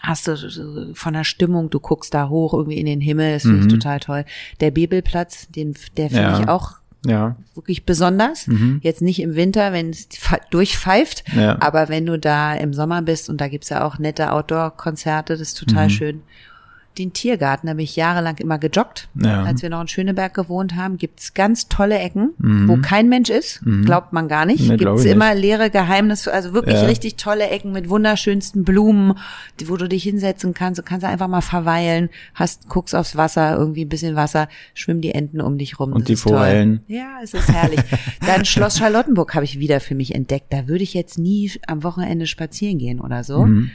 Hast 0.00 0.26
du 0.26 0.36
so 0.36 0.94
von 0.94 1.14
der 1.14 1.22
Stimmung, 1.24 1.70
du 1.70 1.78
guckst 1.78 2.12
da 2.12 2.28
hoch 2.28 2.52
irgendwie 2.54 2.78
in 2.78 2.86
den 2.86 3.00
Himmel, 3.00 3.34
das 3.34 3.42
finde 3.42 3.66
ich 3.66 3.72
total 3.72 4.00
toll. 4.00 4.24
Der 4.60 4.72
Bebelplatz, 4.72 5.46
den, 5.48 5.74
der 5.96 6.10
finde 6.10 6.26
Mhm. 6.28 6.32
Ja. 6.34 6.40
ich 6.40 6.48
auch 6.48 6.72
Ja. 7.06 7.36
wirklich 7.54 7.84
besonders. 7.84 8.48
Jetzt 8.80 9.00
nicht 9.00 9.20
im 9.20 9.36
Winter, 9.36 9.72
wenn 9.72 9.90
es 9.90 10.08
durchpfeift, 10.50 11.22
Mhm. 11.32 11.40
Ja. 11.40 11.56
aber 11.60 11.88
wenn 11.88 12.04
du 12.04 12.18
da 12.18 12.54
im 12.54 12.74
Sommer 12.74 13.00
bist 13.02 13.30
und 13.30 13.40
da 13.40 13.46
gibt's 13.46 13.68
ja 13.68 13.84
auch 13.84 13.98
nette 13.98 14.32
Outdoor-Konzerte, 14.32 15.34
das 15.34 15.40
ist 15.40 15.62
Mhm. 15.62 15.66
total 15.68 15.90
schön. 15.90 16.22
Den 16.98 17.12
Tiergarten 17.12 17.68
habe 17.68 17.82
ich 17.82 17.94
jahrelang 17.96 18.38
immer 18.38 18.58
gejoggt. 18.58 19.08
Ja. 19.14 19.42
Als 19.42 19.60
wir 19.62 19.68
noch 19.68 19.82
in 19.82 19.88
Schöneberg 19.88 20.32
gewohnt 20.32 20.74
haben, 20.76 20.96
gibt's 20.96 21.34
ganz 21.34 21.68
tolle 21.68 21.98
Ecken, 21.98 22.30
wo 22.38 22.78
kein 22.78 23.08
Mensch 23.08 23.28
ist. 23.28 23.60
Glaubt 23.84 24.12
man 24.14 24.28
gar 24.28 24.46
nicht. 24.46 24.62
Mhm. 24.62 24.68
Nee, 24.68 24.76
gibt's 24.78 25.04
immer 25.04 25.34
leere 25.34 25.68
Geheimnisse, 25.70 26.32
also 26.32 26.52
wirklich 26.54 26.76
Ja. 26.76 26.86
richtig 26.86 27.16
tolle 27.16 27.48
Ecken 27.50 27.72
mit 27.72 27.90
wunderschönsten 27.90 28.64
Blumen, 28.64 29.14
wo 29.66 29.76
du 29.76 29.88
dich 29.88 30.04
hinsetzen 30.04 30.54
kannst. 30.54 30.78
Du 30.78 30.82
kannst 30.82 31.04
einfach 31.04 31.28
mal 31.28 31.42
verweilen, 31.42 32.08
hast, 32.34 32.68
guckst 32.68 32.94
aufs 32.94 33.16
Wasser, 33.16 33.56
irgendwie 33.56 33.84
ein 33.84 33.88
bisschen 33.90 34.16
Wasser, 34.16 34.48
schwimmen 34.74 35.00
die 35.02 35.12
Enten 35.14 35.40
um 35.40 35.58
dich 35.58 35.78
rum. 35.78 35.92
Und 35.92 36.08
das 36.08 36.18
die 36.20 36.22
toll. 36.28 36.38
Forellen. 36.38 36.80
Ja, 36.88 37.18
es 37.22 37.34
ist 37.34 37.52
herrlich. 37.52 37.80
Dann 38.26 38.44
Schloss 38.46 38.78
Charlottenburg 38.78 39.34
habe 39.34 39.44
ich 39.44 39.58
wieder 39.58 39.80
für 39.80 39.94
mich 39.94 40.14
entdeckt. 40.14 40.52
Da 40.52 40.66
würde 40.68 40.82
ich 40.82 40.94
jetzt 40.94 41.18
nie 41.18 41.50
am 41.66 41.82
Wochenende 41.82 42.26
spazieren 42.26 42.78
gehen 42.78 43.00
oder 43.00 43.22
so. 43.24 43.44
Mhm. 43.44 43.70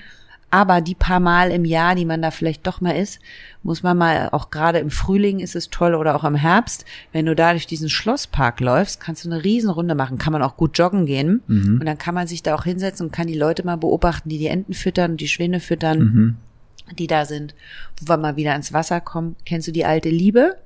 Aber 0.52 0.82
die 0.82 0.96
paar 0.96 1.22
Mal 1.22 1.50
im 1.52 1.64
Jahr, 1.64 1.96
die 1.96 2.04
man 2.06 2.22
da 2.22 2.30
vielleicht 2.30 2.68
doch 2.68 2.82
mal 2.82 2.92
ist, 2.92 3.20
muss 3.64 3.84
man 3.84 3.98
mal, 3.98 4.30
auch 4.34 4.52
gerade 4.52 4.80
im 4.80 4.92
Frühling 4.92 5.40
ist 5.40 5.56
es 5.56 5.70
toll 5.70 5.96
oder 5.96 6.14
auch 6.16 6.26
im 6.26 6.36
Herbst, 6.36 6.84
wenn 7.14 7.26
du 7.26 7.36
da 7.36 7.52
durch 7.52 7.68
diesen 7.68 7.90
Schlosspark 7.90 8.60
läufst, 8.60 9.00
kannst 9.00 9.24
du 9.24 9.32
eine 9.32 9.44
Riesenrunde 9.44 9.96
machen. 9.96 10.18
Kann 10.18 10.34
man 10.34 10.44
auch 10.44 10.58
gut 10.58 10.78
joggen 10.78 11.06
gehen. 11.06 11.42
Mhm. 11.48 11.80
Und 11.80 11.86
dann 11.86 11.98
kann 11.98 12.14
man 12.14 12.28
sich 12.28 12.44
da 12.44 12.54
auch 12.54 12.66
hinsetzen 12.66 13.08
und 13.08 13.12
kann 13.14 13.28
die 13.28 13.38
Leute 13.38 13.66
mal 13.66 13.78
beobachten, 13.78 14.28
die 14.28 14.40
die 14.40 14.48
Enten 14.48 14.74
füttern 14.74 15.12
und 15.12 15.22
die 15.22 15.30
Schwäne 15.30 15.62
füttern, 15.62 16.00
Mhm. 16.00 16.36
die 17.00 17.08
da 17.08 17.26
sind. 17.26 17.56
Wo 18.02 18.10
wir 18.10 18.18
mal 18.18 18.36
wieder 18.36 18.52
ans 18.52 18.74
Wasser 18.74 19.00
kommen. 19.00 19.38
Kennst 19.46 19.70
du 19.70 19.72
die 19.72 19.86
alte 19.86 20.10
Liebe? 20.10 20.58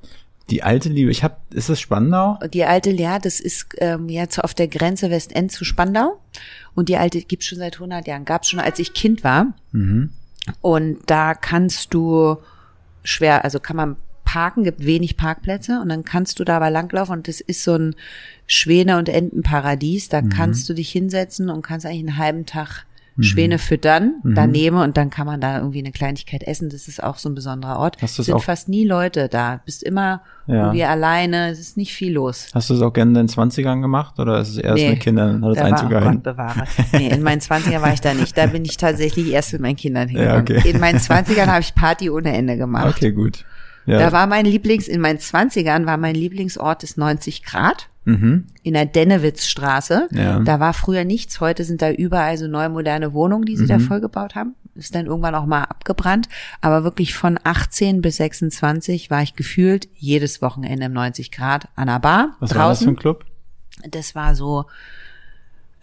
Die 0.50 0.62
alte 0.62 0.90
Liebe, 0.90 1.10
ich 1.10 1.24
hab, 1.24 1.42
ist 1.54 1.70
das 1.70 1.80
Spandau? 1.80 2.38
Die 2.54 2.66
alte, 2.66 2.92
ja, 2.92 3.18
das 3.18 3.40
ist 3.40 3.68
ähm, 3.80 4.10
jetzt 4.10 4.44
auf 4.44 4.54
der 4.54 4.68
Grenze 4.68 5.10
Westend 5.10 5.52
zu 5.52 5.66
Spandau. 5.66 6.20
Und 6.76 6.90
die 6.90 6.98
alte 6.98 7.22
gibt's 7.22 7.48
schon 7.48 7.58
seit 7.58 7.76
100 7.76 8.06
Jahren. 8.06 8.26
Gab's 8.26 8.50
schon, 8.50 8.60
als 8.60 8.80
ich 8.80 8.94
Kind 8.94 9.24
war. 9.24 9.54
Und 10.62 11.00
da 11.08 11.34
kannst 11.34 11.94
du 11.94 12.38
schwer, 13.04 13.44
also 13.44 13.60
kann 13.60 13.78
man 13.78 13.96
parken, 14.26 14.64
gibt 14.64 14.86
wenig 14.86 15.18
Parkplätze 15.18 15.80
und 15.80 15.90
dann 15.90 16.04
kannst 16.04 16.40
du 16.40 16.44
da 16.44 16.58
aber 16.58 16.70
langlaufen 16.70 17.14
und 17.14 17.28
das 17.28 17.40
ist 17.40 17.64
so 17.64 17.76
ein 17.76 17.96
Schwäne- 18.48 18.98
und 18.98 19.08
Entenparadies. 19.08 20.10
Da 20.10 20.22
kannst 20.22 20.68
du 20.68 20.74
dich 20.74 20.92
hinsetzen 20.92 21.50
und 21.50 21.62
kannst 21.62 21.86
eigentlich 21.86 22.00
einen 22.00 22.18
halben 22.18 22.46
Tag 22.46 22.86
Schwäne 23.22 23.60
füttern 23.60 24.16
daneben 24.24 24.76
und 24.78 24.98
dann 24.98 25.10
kann 25.10 25.26
man 25.26 25.40
da 25.40 25.58
irgendwie 25.60 25.80
eine 25.80 25.92
Kleinigkeit 25.94 26.44
essen. 26.44 26.70
Das 26.70 26.90
ist 26.90 27.02
auch 27.02 27.18
so 27.18 27.30
ein 27.30 27.36
besonderer 27.36 27.80
Ort. 27.80 28.02
Hast 28.02 28.16
sind 28.16 28.34
auch- 28.34 28.44
fast 28.44 28.68
nie 28.68 28.86
Leute 28.86 29.30
da. 29.30 29.62
Bist 29.64 29.84
immer 29.84 30.22
Ja. 30.48 30.56
irgendwie 30.66 30.84
alleine. 30.84 31.50
Es 31.50 31.60
ist 31.60 31.78
nicht 31.78 31.94
viel 31.94 32.12
los. 32.14 32.48
Hast 32.54 32.70
du 32.70 32.74
es 32.74 32.82
auch 32.82 32.92
gerne 32.92 33.12
in 33.12 33.28
den 33.28 33.28
20ern 33.30 33.82
gemacht 33.82 34.20
oder 34.20 34.40
ist 34.42 34.50
es 34.50 34.58
erst 34.58 34.84
mit 34.84 35.00
Kindern, 35.00 35.44
hat 35.46 35.52
es 35.52 35.58
da 35.58 35.64
war, 35.64 35.72
Einzug 35.72 35.92
oh 35.92 36.00
Gott 36.12 36.24
bewahre. 36.24 36.64
Nee, 36.92 37.08
in 37.10 37.24
meinen 37.24 37.40
20ern 37.42 37.82
war 37.82 37.94
ich 37.94 38.02
da 38.02 38.14
nicht. 38.14 38.38
Da 38.38 38.48
bin 38.48 38.66
ich 38.66 38.76
tatsächlich 38.78 39.32
erst 39.32 39.54
mit 39.54 39.62
meinen 39.62 39.78
Kindern 39.78 40.10
hingegangen. 40.10 40.42
okay. 40.42 40.70
In 40.70 40.80
meinen 40.82 41.00
20ern 41.00 41.48
habe 41.48 41.62
ich 41.62 41.74
Party 41.74 42.10
ohne 42.10 42.36
Ende 42.36 42.58
gemacht. 42.58 42.96
Okay, 42.98 43.12
gut. 43.12 43.46
Ja. 43.86 44.00
Da 44.00 44.12
war 44.12 44.28
mein 44.28 44.46
Lieblings, 44.46 44.88
in 44.88 45.00
meinen 45.00 45.20
Zwanzigern 45.20 45.86
war 45.86 45.98
mein 45.98 46.16
Lieblingsort 46.16 46.84
des 46.84 46.98
90 46.98 47.44
Grad. 47.44 47.88
Mhm. 48.06 48.46
In 48.64 48.74
der 48.76 48.86
Dennewitzstraße. 48.86 50.08
Ja. 50.12 50.40
Da 50.40 50.60
war 50.60 50.74
früher 50.74 51.04
nichts. 51.04 51.40
Heute 51.42 51.64
sind 51.64 51.82
da 51.82 51.92
überall 51.92 52.38
so 52.38 52.48
neue 52.48 52.70
moderne 52.70 53.14
Wohnungen, 53.14 53.46
die 53.46 53.58
sie 53.58 53.64
Mhm. 53.64 53.68
da 53.68 53.80
vollgebaut 53.80 54.36
haben. 54.36 54.56
Ist 54.76 54.94
dann 54.94 55.06
irgendwann 55.06 55.36
auch 55.36 55.46
mal 55.46 55.64
abgebrannt. 55.64 56.28
Aber 56.62 56.84
wirklich 56.84 57.16
von 57.16 57.40
18 57.44 58.02
bis 58.02 58.18
26 58.18 59.10
war 59.10 59.22
ich 59.22 59.36
gefühlt 59.36 59.88
jedes 59.96 60.42
Wochenende 60.42 60.86
im 60.86 60.94
90 60.94 61.32
Grad 61.32 61.68
an 61.76 61.88
der 61.88 62.00
Bar. 62.00 62.36
Was 62.40 62.54
war 62.56 62.70
das 62.70 62.80
für 62.80 62.86
draußen. 62.86 62.88
ein 62.90 62.96
Club? 62.96 63.26
Das 63.90 64.16
war 64.16 64.36
so 64.36 64.66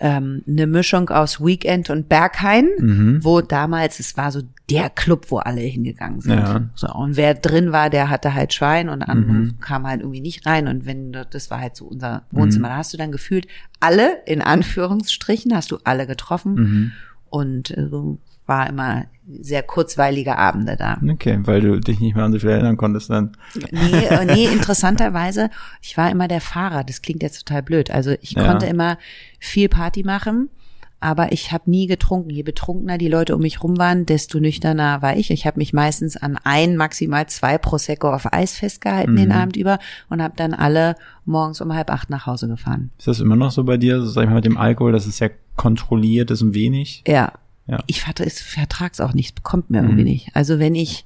ähm, 0.05 0.43
eine 0.49 0.67
Mischung 0.67 1.11
aus 1.11 1.41
Weekend 1.41 1.89
und 1.89 2.09
Berghain, 2.09 2.69
Mhm. 2.81 3.19
wo 3.23 3.41
damals, 3.41 4.01
es 4.01 4.17
war 4.17 4.33
so 4.33 4.43
der 4.69 4.91
Club, 4.91 5.27
wo 5.31 5.39
alle 5.39 5.61
hingegangen 5.61 6.21
sind. 6.21 6.33
Ja. 6.39 6.69
So, 6.75 6.89
und 6.93 7.17
wer 7.17 7.35
drin 7.35 7.71
war, 7.71 7.89
der 7.89 8.11
hatte 8.11 8.35
halt 8.35 8.53
Schwein 8.53 8.89
und 8.89 9.03
andere 9.03 9.33
Mhm. 9.33 9.61
kam 9.61 9.87
halt 9.87 10.01
irgendwie 10.01 10.21
nicht 10.21 10.45
rein. 10.45 10.67
Und 10.67 10.87
wenn, 10.87 11.13
das 11.31 11.51
war 11.53 11.61
halt 11.61 11.77
so 11.77 11.85
unser 11.87 12.23
Wohnzimmer. 12.33 12.69
Da 12.69 12.77
hast 12.79 12.93
du 12.93 12.97
dann 12.97 13.13
gefühlt 13.13 13.47
alle, 13.79 14.19
in 14.27 14.43
Anführungsstrichen, 14.43 15.55
hast 15.55 15.71
du 15.71 15.79
alle 15.85 16.07
getroffen. 16.09 16.55
Mhm. 16.55 16.93
Und 17.31 17.71
äh, 17.77 17.89
so 17.89 18.19
war 18.53 18.69
immer 18.69 19.05
sehr 19.41 19.63
kurzweilige 19.63 20.37
Abende 20.37 20.77
da. 20.77 20.99
Okay, 21.11 21.39
weil 21.45 21.61
du 21.61 21.81
dich 21.81 22.01
nicht 22.01 22.17
mehr 22.17 22.25
an 22.25 22.33
so 22.33 22.39
viel 22.41 22.51
erinnern 22.51 22.77
konntest 22.77 23.09
dann. 23.09 23.33
Nee, 23.71 24.05
äh, 24.05 24.25
nee, 24.35 24.47
interessanterweise, 24.47 25.49
ich 25.81 25.97
war 25.97 26.11
immer 26.11 26.29
der 26.29 26.41
Fahrer. 26.41 26.85
Das 26.85 27.01
klingt 27.03 27.23
jetzt 27.23 27.39
total 27.47 27.63
blöd. 27.63 27.91
Also 27.91 28.11
ich 28.21 28.33
Ja. 28.33 28.45
konnte 28.47 28.67
immer 28.67 28.99
viel 29.39 29.69
Party 29.69 30.03
machen, 30.03 30.51
aber 30.99 31.33
ich 31.33 31.53
habe 31.53 31.71
nie 31.71 31.87
getrunken. 31.87 32.31
Je 32.31 32.43
betrunkener 32.43 32.99
die 32.99 33.09
Leute 33.09 33.35
um 33.37 33.43
mich 33.43 33.63
rum 33.63 33.79
waren, 33.79 34.07
desto 34.07 34.39
nüchterner 34.41 35.03
war 35.03 35.17
ich. 35.17 35.31
Ich 35.31 35.47
habe 35.47 35.59
mich 35.61 35.73
meistens 35.73 36.17
an 36.17 36.37
ein, 36.45 36.77
maximal 36.77 37.27
zwei 37.29 37.59
Prosecco 37.59 38.13
auf 38.13 38.33
Eis 38.33 38.57
festgehalten 38.59 39.17
den 39.17 39.33
Abend 39.33 39.57
über 39.57 39.79
und 40.11 40.21
habe 40.21 40.35
dann 40.37 40.53
alle 40.53 40.97
morgens 41.25 41.61
um 41.61 41.73
halb 41.73 41.91
acht 41.91 42.11
nach 42.11 42.27
Hause 42.27 42.49
gefahren. 42.49 42.91
Ist 42.99 43.07
das 43.07 43.21
immer 43.21 43.37
noch 43.37 43.53
so 43.53 43.63
bei 43.65 43.77
dir, 43.77 44.01
so 44.01 44.09
sag 44.09 44.25
ich 44.25 44.29
mal 44.29 44.37
mit 44.37 44.45
dem 44.45 44.57
Alkohol, 44.59 44.91
dass 44.93 45.07
es 45.07 45.17
sehr 45.19 45.31
kontrolliert 45.57 46.31
ist 46.33 46.43
und 46.43 46.55
wenig? 46.55 47.05
Ja. 47.07 47.33
Ja. 47.67 47.79
Ich 47.87 48.03
vertrag's 48.03 49.01
auch 49.01 49.13
nicht, 49.13 49.35
bekommt 49.35 49.71
mir 49.71 49.83
irgendwie 49.83 50.05
nicht. 50.05 50.35
Also 50.35 50.59
wenn 50.59 50.75
ich 50.75 51.05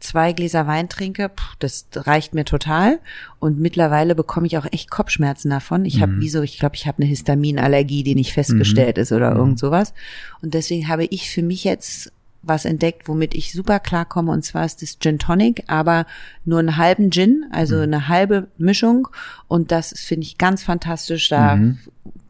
zwei 0.00 0.32
Gläser 0.32 0.66
Wein 0.66 0.88
trinke, 0.88 1.30
pff, 1.30 1.56
das 1.58 1.86
reicht 1.94 2.34
mir 2.34 2.44
total. 2.44 3.00
Und 3.38 3.58
mittlerweile 3.58 4.14
bekomme 4.14 4.46
ich 4.46 4.58
auch 4.58 4.66
echt 4.70 4.90
Kopfschmerzen 4.90 5.50
davon. 5.50 5.84
Ich 5.84 6.00
habe 6.00 6.20
wie 6.20 6.28
so, 6.28 6.42
ich 6.42 6.58
glaube, 6.58 6.76
ich 6.76 6.86
habe 6.86 6.98
eine 6.98 7.06
Histaminallergie, 7.06 8.02
die 8.02 8.14
nicht 8.14 8.32
festgestellt 8.32 8.98
ist 8.98 9.12
oder 9.12 9.34
irgend 9.34 9.58
sowas. 9.58 9.94
Und 10.42 10.54
deswegen 10.54 10.88
habe 10.88 11.04
ich 11.04 11.30
für 11.30 11.42
mich 11.42 11.64
jetzt 11.64 12.12
was 12.42 12.64
entdeckt, 12.64 13.08
womit 13.08 13.34
ich 13.34 13.52
super 13.52 13.80
klarkomme. 13.80 14.30
Und 14.30 14.44
zwar 14.44 14.64
ist 14.64 14.82
das 14.82 14.98
Gin 15.00 15.18
Tonic, 15.18 15.64
aber 15.66 16.06
nur 16.44 16.60
einen 16.60 16.76
halben 16.76 17.10
Gin, 17.10 17.44
also 17.50 17.80
eine 17.80 18.08
halbe 18.08 18.48
Mischung. 18.56 19.08
Und 19.48 19.72
das 19.72 19.98
finde 19.98 20.26
ich 20.26 20.38
ganz 20.38 20.62
fantastisch. 20.62 21.28
Da 21.28 21.58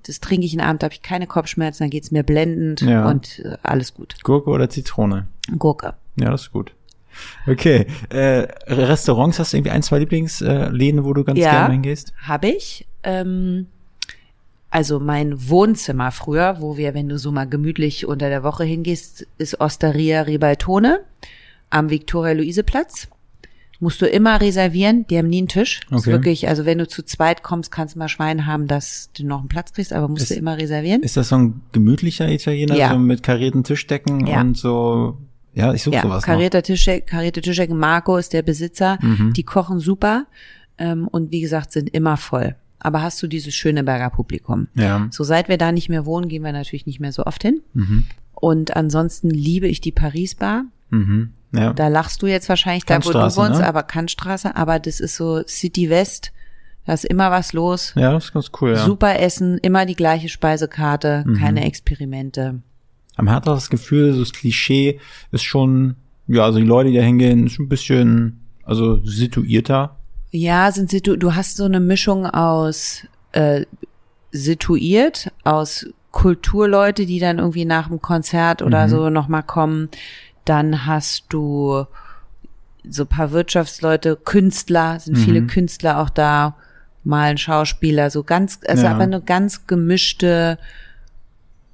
das 0.09 0.21
trinke 0.21 0.47
ich 0.47 0.53
einen 0.53 0.67
Abend, 0.67 0.83
da 0.83 0.87
habe 0.87 0.95
ich 0.95 1.03
keine 1.03 1.27
Kopfschmerzen, 1.27 1.85
dann 1.85 1.91
geht's 1.91 2.11
mir 2.11 2.23
blendend 2.23 2.81
Ja. 2.83 3.09
und 3.09 3.41
äh, 3.41 3.57
alles 3.63 3.95
gut. 3.95 4.15
Gurke 4.23 4.51
oder 4.51 4.69
Zitrone? 4.71 5.27
Gurke. 5.59 5.95
Ja, 6.19 6.31
das 6.31 6.43
ist 6.43 6.53
gut. 6.53 6.73
Okay. 7.47 7.87
Äh, 8.11 8.47
Restaurants, 8.67 9.39
hast 9.39 9.53
du 9.53 9.57
irgendwie 9.57 9.71
ein, 9.71 9.83
zwei 9.83 9.99
Lieblingsläden, 10.01 11.05
wo 11.05 11.13
du 11.15 11.25
ganz 11.25 11.39
Ja. 11.39 11.51
gerne 11.51 11.73
hingehst? 11.73 12.13
Habe 12.23 12.49
ich. 12.49 12.87
Ähm, 13.03 13.67
also 14.71 15.01
mein 15.01 15.49
Wohnzimmer 15.49 16.11
früher, 16.13 16.57
wo 16.61 16.77
wir, 16.77 16.93
wenn 16.93 17.09
du 17.09 17.19
so 17.19 17.33
mal 17.33 17.47
gemütlich 17.49 18.07
unter 18.07 18.29
der 18.29 18.43
Woche 18.43 18.65
hingehst, 18.65 19.27
ist 19.39 19.61
Osteria 19.61 20.23
Ribaltone 20.23 21.01
am 21.71 21.89
Viktoria-Luise-Platz. 21.89 23.09
Musst 23.79 24.01
du 24.01 24.07
immer 24.07 24.41
reservieren, 24.41 25.07
die 25.09 25.19
haben 25.19 25.29
nie 25.29 25.39
einen 25.39 25.49
Tisch. 25.49 25.81
Ist 25.91 25.93
Okay. 25.93 26.13
wirklich, 26.13 26.49
also 26.49 26.65
wenn 26.65 26.79
du 26.79 26.89
zu 26.89 27.03
zweit 27.05 27.43
kommst, 27.43 27.71
kannst 27.71 27.95
du 27.95 27.99
mal 27.99 28.09
Schwein 28.09 28.47
haben, 28.47 28.67
dass 28.67 29.11
du 29.13 29.27
noch 29.27 29.41
einen 29.41 29.49
Platz 29.49 29.73
kriegst, 29.73 29.93
aber 29.93 30.09
musst 30.09 30.23
Ist- 30.23 30.31
du 30.31 30.35
immer 30.37 30.57
reservieren. 30.57 31.03
Ist 31.03 31.17
das 31.17 31.29
so 31.29 31.37
ein 31.37 31.61
gemütlicher 31.73 32.29
Italiener, 32.31 32.75
Ja. 32.77 32.91
so 32.93 32.99
mit 32.99 33.23
karierten 33.23 33.65
Tischdecken 33.65 34.27
Ja. 34.27 34.41
und 34.41 34.57
so? 34.57 35.19
Ja, 35.55 35.73
ich 35.75 35.83
suche 35.83 35.97
Ja, 35.97 36.03
sowas 36.03 36.23
karierter 36.25 36.63
Tischdeck, 36.63 37.07
karierte 37.07 37.41
Tischdecken. 37.41 37.79
Marco 37.79 38.17
ist 38.17 38.33
der 38.33 38.43
Besitzer. 38.43 38.99
Mhm. 39.03 39.33
Die 39.35 39.43
kochen 39.43 39.79
super 39.79 40.27
ähm, 40.79 41.09
und 41.09 41.31
wie 41.33 41.41
gesagt 41.41 41.73
sind 41.73 41.89
immer 41.91 42.17
voll. 42.17 42.57
Aber 42.79 43.01
hast 43.03 43.23
du 43.23 43.27
dieses 43.27 43.55
Schöneberger 43.55 44.11
Publikum? 44.11 44.69
Ja. 44.75 45.09
So 45.11 45.25
seit 45.25 45.49
wir 45.49 45.57
da 45.59 45.73
nicht 45.73 45.89
mehr 45.89 46.05
wohnen, 46.07 46.29
gehen 46.29 46.43
wir 46.45 46.53
natürlich 46.53 46.85
nicht 46.87 47.01
mehr 47.01 47.11
so 47.13 47.25
oft 47.25 47.43
hin. 47.43 47.63
Mhm. 47.73 48.05
Und 48.35 48.77
ansonsten 48.77 49.31
liebe 49.31 49.67
ich 49.67 49.81
die 49.81 49.93
Paris 49.93 50.35
Bar. 50.35 50.67
Mhm. 50.91 51.31
Ja. 51.57 51.73
Da 51.73 51.89
lachst 51.89 52.23
du 52.23 52.27
jetzt 52.27 52.49
wahrscheinlich 52.49 52.85
da, 52.85 53.05
wo 53.05 53.11
du 53.11 53.19
wohnst, 53.19 53.61
ne? 53.61 53.67
aber 53.67 53.83
Kantstraße. 53.83 54.57
Aber 54.57 54.79
das 54.79 55.01
ist 55.01 55.17
so 55.17 55.43
City 55.47 55.91
West. 55.91 56.33
Da 56.85 56.93
ist 56.93 57.05
immer 57.05 57.33
was 57.33 57.53
los. 57.53 57.93
ja, 57.97 58.13
das 58.13 58.27
ist 58.27 58.33
ganz 58.33 58.51
cool, 58.61 58.75
ja. 58.75 58.83
Mhm. 58.83 58.87
Super 58.87 59.19
Essen, 59.19 59.59
immer 59.59 59.87
die 59.87 59.97
gleiche 59.97 60.29
Speisekarte, 60.29 61.25
keine 61.37 61.65
Experimente. 61.65 62.63
Man 63.17 63.35
hat 63.35 63.49
auch 63.49 63.55
das 63.55 63.71
Gefühl, 63.71 64.13
so 64.13 64.21
das 64.21 64.33
Klischee 64.33 65.01
ist 65.33 65.43
schon, 65.43 65.97
ja, 66.29 66.45
also 66.45 66.59
die 66.59 66.65
Leute, 66.65 66.91
die 66.91 66.97
da 66.97 67.03
hingehen, 67.03 67.47
ist 67.47 67.55
schon 67.55 67.67
ein 67.67 67.69
bisschen, 67.69 68.41
also 68.63 69.05
situierter. 69.05 69.97
Ja, 70.31 70.71
sind 70.71 70.91
sie, 70.91 71.01
du, 71.01 71.35
hast 71.35 71.57
so 71.57 71.65
eine 71.65 71.81
Mischung 71.81 72.27
aus 72.27 73.03
äh, 73.33 73.65
situiert, 74.33 75.33
aus 75.45 75.87
Kulturleute, 76.11 77.07
die 77.07 77.19
dann 77.19 77.39
irgendwie 77.39 77.65
nach 77.65 77.89
dem 77.89 78.01
Konzert 78.01 78.63
oder 78.63 78.89
so 78.89 79.11
nochmal 79.11 79.43
kommen. 79.43 79.89
Dann 80.47 80.87
hast 80.87 81.27
du 81.29 81.85
so 82.89 83.03
ein 83.03 83.09
paar 83.09 83.33
Wirtschaftsleute, 83.33 84.17
Künstler, 84.17 84.99
sind 85.01 85.17
viele 85.19 85.43
Künstler 85.47 85.99
auch 86.01 86.09
da, 86.09 86.57
malen 87.05 87.37
Schauspieler, 87.39 88.11
so 88.11 88.23
ganz, 88.25 88.61
also 88.67 88.85
Ja. 88.85 88.93
aber 88.93 89.03
eine 89.05 89.21
ganz 89.21 89.67
gemischte, 89.67 90.59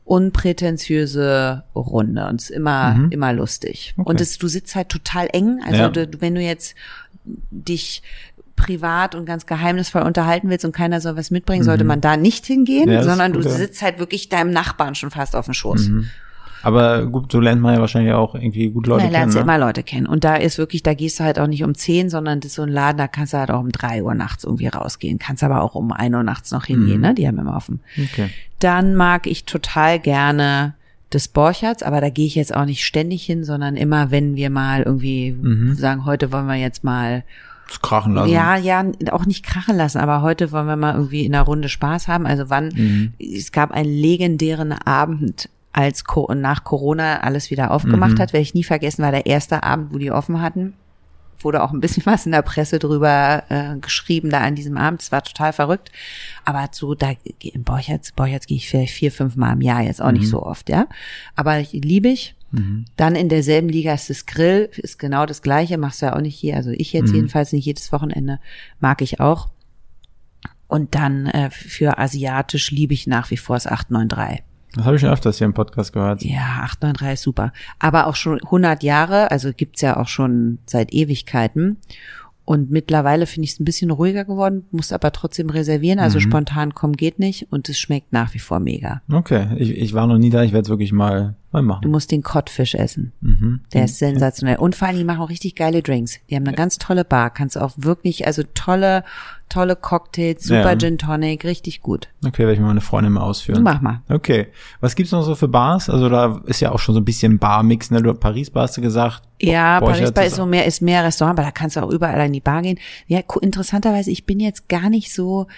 unprätentiöse 0.05 1.65
Runde 1.75 2.27
und 2.27 2.41
es 2.41 2.51
ist 2.51 2.57
immer, 2.57 3.09
immer 3.11 3.33
lustig. 3.33 3.95
Okay. 3.97 4.09
Und 4.09 4.21
es, 4.21 4.39
du 4.39 4.49
sitzt 4.49 4.75
halt 4.75 4.89
total 4.89 5.29
eng. 5.33 5.61
Also 5.65 5.83
Ja. 5.83 5.89
du, 5.89 6.09
wenn 6.21 6.35
du 6.35 6.41
jetzt 6.41 6.75
dich 7.51 8.03
privat 8.57 9.15
und 9.15 9.27
ganz 9.27 9.47
geheimnisvoll 9.47 10.03
unterhalten 10.03 10.49
willst 10.49 10.65
und 10.65 10.73
keiner 10.73 11.01
soll 11.01 11.17
was 11.17 11.31
mitbringen, 11.31 11.65
sollte 11.65 11.85
man 11.85 12.01
da 12.01 12.17
nicht 12.17 12.47
hingehen, 12.47 12.87
Mhm. 12.87 12.93
Ja, 12.93 13.03
sondern 13.03 13.33
gut, 13.33 13.45
du 13.45 13.51
sitzt 13.51 13.83
halt 13.83 13.99
wirklich 13.99 14.29
deinem 14.29 14.51
Nachbarn 14.53 14.95
schon 14.95 15.11
fast 15.11 15.35
auf 15.35 15.47
dem 15.47 15.55
Schoß. 15.55 15.91
Aber 16.63 17.07
gut, 17.07 17.33
so 17.33 17.41
lernt 17.41 17.61
man 17.61 17.75
ja 17.75 17.81
wahrscheinlich 17.81 18.13
auch 18.15 18.35
irgendwie 18.35 18.71
gut 18.71 18.87
Leute 18.87 19.03
kennen. 19.03 19.13
lernst 19.13 19.35
du 19.35 19.39
Ne? 19.41 19.45
immer 19.45 19.59
Leute 19.59 19.83
kennen. 19.83 20.07
Und 20.07 20.25
da 20.25 20.37
ist 20.37 20.59
wirklich, 20.59 20.83
da 20.83 20.95
gehst 20.95 21.21
du 21.21 21.25
halt 21.25 21.39
auch 21.39 21.47
nicht 21.47 21.65
um 21.65 21.75
zehn, 21.75 22.09
sondern 22.11 22.41
das 22.41 22.51
ist 22.53 22.55
so 22.57 22.63
ein 22.63 22.69
Laden, 22.69 22.99
da 22.99 23.09
kannst 23.09 23.33
du 23.33 23.39
halt 23.39 23.51
auch 23.51 23.61
um 23.61 23.73
drei 23.73 24.03
Uhr 24.03 24.15
nachts 24.15 24.45
irgendwie 24.45 24.69
rausgehen. 24.69 25.19
Kannst 25.19 25.43
aber 25.43 25.63
auch 25.63 25.75
um 25.75 25.93
ein 25.93 26.15
Uhr 26.15 26.23
nachts 26.23 26.51
noch 26.53 26.65
hingehen, 26.67 26.97
Mhm. 26.97 27.01
ne? 27.03 27.15
Die 27.15 27.27
haben 27.27 27.39
immer 27.39 27.57
offen. 27.57 27.81
Okay. 28.01 28.31
Dann 28.59 28.95
mag 28.95 29.27
ich 29.27 29.45
total 29.45 29.99
gerne 29.99 30.75
des 31.13 31.29
Borcherts, 31.29 31.83
aber 31.83 32.01
da 32.01 32.09
gehe 32.11 32.27
ich 32.27 32.37
jetzt 32.37 32.55
auch 32.55 32.65
nicht 32.65 32.85
ständig 32.85 33.25
hin, 33.25 33.45
sondern 33.45 33.77
immer, 33.77 34.11
wenn 34.11 34.35
wir 34.37 34.49
mal 34.51 34.83
irgendwie 34.83 35.33
Mhm. 35.39 35.75
sagen, 35.75 36.05
heute 36.07 36.33
wollen 36.33 36.47
wir 36.47 36.55
jetzt 36.55 36.85
mal 36.85 37.25
Das 37.69 37.83
krachen 37.83 38.15
lassen. 38.15 38.31
ja, 38.31 38.57
ja, 38.57 38.85
auch 39.11 39.27
nicht 39.27 39.45
krachen 39.45 39.77
lassen, 39.77 39.99
aber 39.99 40.23
heute 40.23 40.53
wollen 40.53 40.67
wir 40.67 40.77
mal 40.77 40.95
irgendwie 40.95 41.27
in 41.27 41.35
einer 41.35 41.45
Runde 41.45 41.69
Spaß 41.69 42.09
haben. 42.09 42.25
Also 42.27 42.49
wann, 42.49 42.69
Mhm. 42.75 43.13
es 43.19 43.53
gab 43.53 43.73
einen 43.73 43.93
legendären 43.93 44.73
Abend, 44.73 45.51
als 45.73 46.05
Co 46.05 46.33
nach 46.35 46.65
Corona 46.65 47.21
alles 47.21 47.51
wieder 47.51 47.71
aufgemacht 47.71 48.13
Mhm. 48.15 48.19
hat, 48.21 48.33
werde 48.33 48.43
ich 48.43 48.55
nie 48.55 48.65
vergessen, 48.65 49.03
war 49.03 49.11
der 49.13 49.27
erste 49.27 49.63
Abend, 49.63 49.93
wo 49.93 49.99
die 49.99 50.11
offen 50.13 50.41
hatten. 50.43 50.75
Wurde 51.41 51.63
auch 51.63 51.73
ein 51.73 51.81
bisschen 51.81 52.05
was 52.07 52.27
in 52.27 52.33
der 52.33 52.43
Presse 52.43 52.79
drüber 52.79 53.43
äh, 53.49 53.77
geschrieben 53.79 54.31
da 54.31 54.41
an 54.41 54.55
diesem 54.55 54.77
Abend. 54.77 55.03
Es 55.03 55.11
war 55.13 55.23
total 55.25 55.53
verrückt. 55.53 55.91
Aber 56.45 56.69
so, 56.73 56.95
da 56.95 57.13
in 57.41 57.65
Borchertz, 57.65 58.13
Borchertz 58.13 58.47
gehe 58.47 58.59
ich 58.59 58.69
vielleicht 58.69 58.93
vier, 58.95 59.11
fünf 59.11 59.35
Mal 59.37 59.53
im 59.55 59.61
Jahr, 59.61 59.83
jetzt 59.83 60.01
auch 60.03 60.09
Mhm. 60.13 60.19
nicht 60.19 60.29
so 60.29 60.43
oft, 60.43 60.69
ja. 60.69 60.87
Aber 61.37 61.59
ich, 61.59 61.73
liebe 61.73 62.09
ich. 62.09 62.35
Dann 62.99 63.17
in 63.17 63.31
derselben 63.31 63.71
Liga 63.71 63.95
ist 63.95 64.11
das 64.11 64.27
Grill, 64.27 64.69
ist 64.77 64.99
genau 64.99 65.25
das 65.25 65.41
gleiche, 65.41 65.79
machst 65.79 66.03
du 66.03 66.07
ja 66.07 66.15
auch 66.17 66.21
nicht 66.21 66.37
hier, 66.39 66.55
also 66.57 66.69
ich 66.71 66.93
jetzt 66.93 67.11
jedenfalls 67.15 67.51
nicht 67.55 67.65
jedes 67.65 67.91
Wochenende, 67.93 68.41
mag 68.79 69.01
ich 69.01 69.21
auch. 69.21 69.49
Und 70.69 70.95
dann 70.95 71.27
äh, 71.29 71.49
für 71.51 71.97
asiatisch 71.99 72.71
liebe 72.71 72.93
ich 72.93 73.07
nach 73.07 73.31
wie 73.31 73.39
vor 73.39 73.57
das 73.57 73.67
893. 73.67 74.43
Das 74.75 74.85
habe 74.85 74.97
ich 74.97 75.03
schon 75.03 75.11
öfters 75.11 75.39
hier 75.39 75.47
im 75.47 75.55
Podcast 75.55 75.93
gehört. 75.93 76.23
Ja, 76.23 76.63
893 76.63 77.13
ist 77.15 77.23
super. 77.23 77.53
Aber 77.79 78.07
auch 78.07 78.17
schon 78.17 78.41
100 78.43 78.83
Jahre, 78.83 79.31
also 79.31 79.53
gibt's 79.55 79.83
ja 79.83 79.97
auch 79.97 80.09
schon 80.09 80.59
seit 80.67 80.93
Ewigkeiten. 80.93 81.77
Und 82.45 82.71
mittlerweile 82.71 83.27
finde 83.27 83.45
ich 83.45 83.53
es 83.53 83.61
ein 83.61 83.65
bisschen 83.65 83.91
ruhiger 83.91 84.25
geworden, 84.25 84.65
musst 84.73 84.93
aber 84.93 85.13
trotzdem 85.13 85.49
reservieren. 85.49 86.01
Also 86.01 86.19
spontan 86.19 86.75
kommen 86.75 86.97
geht 86.97 87.19
nicht 87.19 87.47
und 87.53 87.69
es 87.69 87.79
schmeckt 87.79 88.13
nach 88.13 88.35
wie 88.35 88.41
vor 88.41 88.59
mega. 88.59 89.01
Okay, 89.13 89.49
ich, 89.59 89.71
ich 89.71 89.95
war 89.95 90.07
noch 90.07 90.19
nie 90.19 90.31
da, 90.31 90.43
ich 90.43 90.53
werde 90.53 90.65
es 90.65 90.69
wirklich 90.69 90.93
mal 90.93 91.37
Mal 91.53 91.63
machen. 91.63 91.83
Du 91.83 91.89
musst 91.91 92.11
den 92.11 92.23
Codfish 92.23 92.75
essen. 92.75 93.13
Mhm. 93.21 93.61
Der 93.75 93.85
ist 93.85 93.99
sensationell. 93.99 94.57
Und 94.57 94.75
vor 94.75 94.89
allem, 94.89 94.97
die 94.97 95.05
machen 95.05 95.21
auch 95.21 95.29
richtig 95.29 95.55
geile 95.55 95.83
Drinks. 95.83 96.19
Die 96.31 96.35
haben 96.35 96.47
eine 96.47 96.57
ganz 96.57 96.79
tolle 96.79 97.05
Bar. 97.05 97.29
Kannst 97.31 97.59
auch 97.59 97.73
wirklich, 97.77 98.27
also 98.27 98.43
tolle, 98.55 99.05
tolle 99.51 99.77
Cocktails, 99.77 100.45
super 100.45 100.73
Ja. 100.73 100.79
Gin 100.79 100.97
Tonic, 100.97 101.45
richtig 101.45 101.83
gut. 101.83 102.09
Okay, 102.27 102.41
werde 102.41 102.55
ich 102.55 102.61
mal 102.61 102.69
meine 102.69 102.81
Freundin 102.81 103.13
mal 103.13 103.21
ausführen. 103.21 103.63
Mach 103.63 103.83
mal. 103.83 104.01
Okay. 104.09 104.47
Was 104.81 104.95
gibt's 104.97 105.13
noch 105.13 105.23
so 105.23 105.35
für 105.35 105.49
Bars? 105.49 105.91
Also 105.91 106.09
da 106.09 106.41
ist 106.47 106.61
ja 106.61 106.73
auch 106.73 106.79
schon 106.79 106.95
so 106.95 107.01
ein 107.03 107.05
bisschen 107.05 107.39
Barmix, 107.39 107.91
ne? 107.91 108.03
Du 108.03 108.15
Paris 108.15 108.51
Bar 108.51 108.63
hast 108.63 108.79
du 108.79 108.81
gesagt. 108.81 109.23
Ja, 109.41 109.81
Borchert 109.81 109.99
Paris 109.99 110.13
Bar 110.13 110.25
ist 110.25 110.37
so 110.37 110.47
mehr, 110.47 110.65
ist 110.65 110.81
mehr 110.81 111.05
Restaurant, 111.05 111.39
aber 111.39 111.47
da 111.47 111.53
kannst 111.53 111.77
du 111.77 111.83
auch 111.83 111.91
überall 111.91 112.27
in 112.27 112.33
die 112.33 112.41
Bar 112.41 112.63
gehen. 112.63 112.79
Ja, 113.07 113.21
interessanterweise, 113.43 114.11
ich 114.11 114.25
bin 114.25 114.41
jetzt 114.41 114.69
gar 114.71 114.89
nicht 114.89 115.13
so 115.13 115.49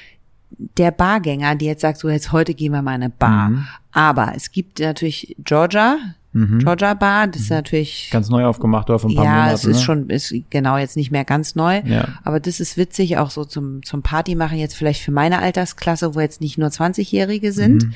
der 0.59 0.91
Bargänger, 0.91 1.55
die 1.55 1.67
jetzt 1.67 1.83
sagt, 1.83 1.99
so 1.99 2.09
jetzt 2.09 2.33
heute 2.33 2.55
gehen 2.55 2.73
wir 2.73 2.83
mal 2.83 2.95
in 2.95 3.03
eine 3.03 3.11
Bar. 3.11 3.51
Mhm. 3.51 3.67
Aber 3.93 4.33
es 4.35 4.51
gibt 4.53 4.81
natürlich 4.81 5.37
Georgia, 5.39 5.97
Georgia 6.35 6.95
Bar, 6.95 7.29
das 7.29 7.43
ist 7.43 7.51
natürlich 7.51 8.09
Ganz 8.11 8.29
neu 8.29 8.45
aufgemacht 8.45 8.91
oder 8.91 8.99
vor 8.99 9.09
ein 9.09 9.15
paar 9.15 9.25
ja, 9.25 9.31
Monaten. 9.31 9.55
es 9.55 9.65
ist 9.65 9.77
ne? 9.77 9.83
schon, 9.83 10.11
ist 10.11 10.35
genau 10.51 10.77
jetzt 10.77 10.97
nicht 10.97 11.13
mehr 11.13 11.25
ganz 11.25 11.55
neu. 11.55 11.81
Ja. 11.85 12.09
Aber 12.25 12.41
das 12.41 12.59
ist 12.59 12.77
witzig, 12.77 13.19
auch 13.19 13.31
so 13.31 13.45
zum, 13.45 13.85
zum 13.85 14.03
Party 14.03 14.35
machen 14.35 14.59
jetzt 14.59 14.75
vielleicht 14.75 15.01
für 15.01 15.13
meine 15.13 15.39
Altersklasse, 15.39 16.17
wo 16.17 16.21
jetzt 16.21 16.41
nicht 16.41 16.59
nur 16.59 16.71
20-Jährige 16.71 17.53
sind. 17.53 17.85
Mhm. 17.85 17.95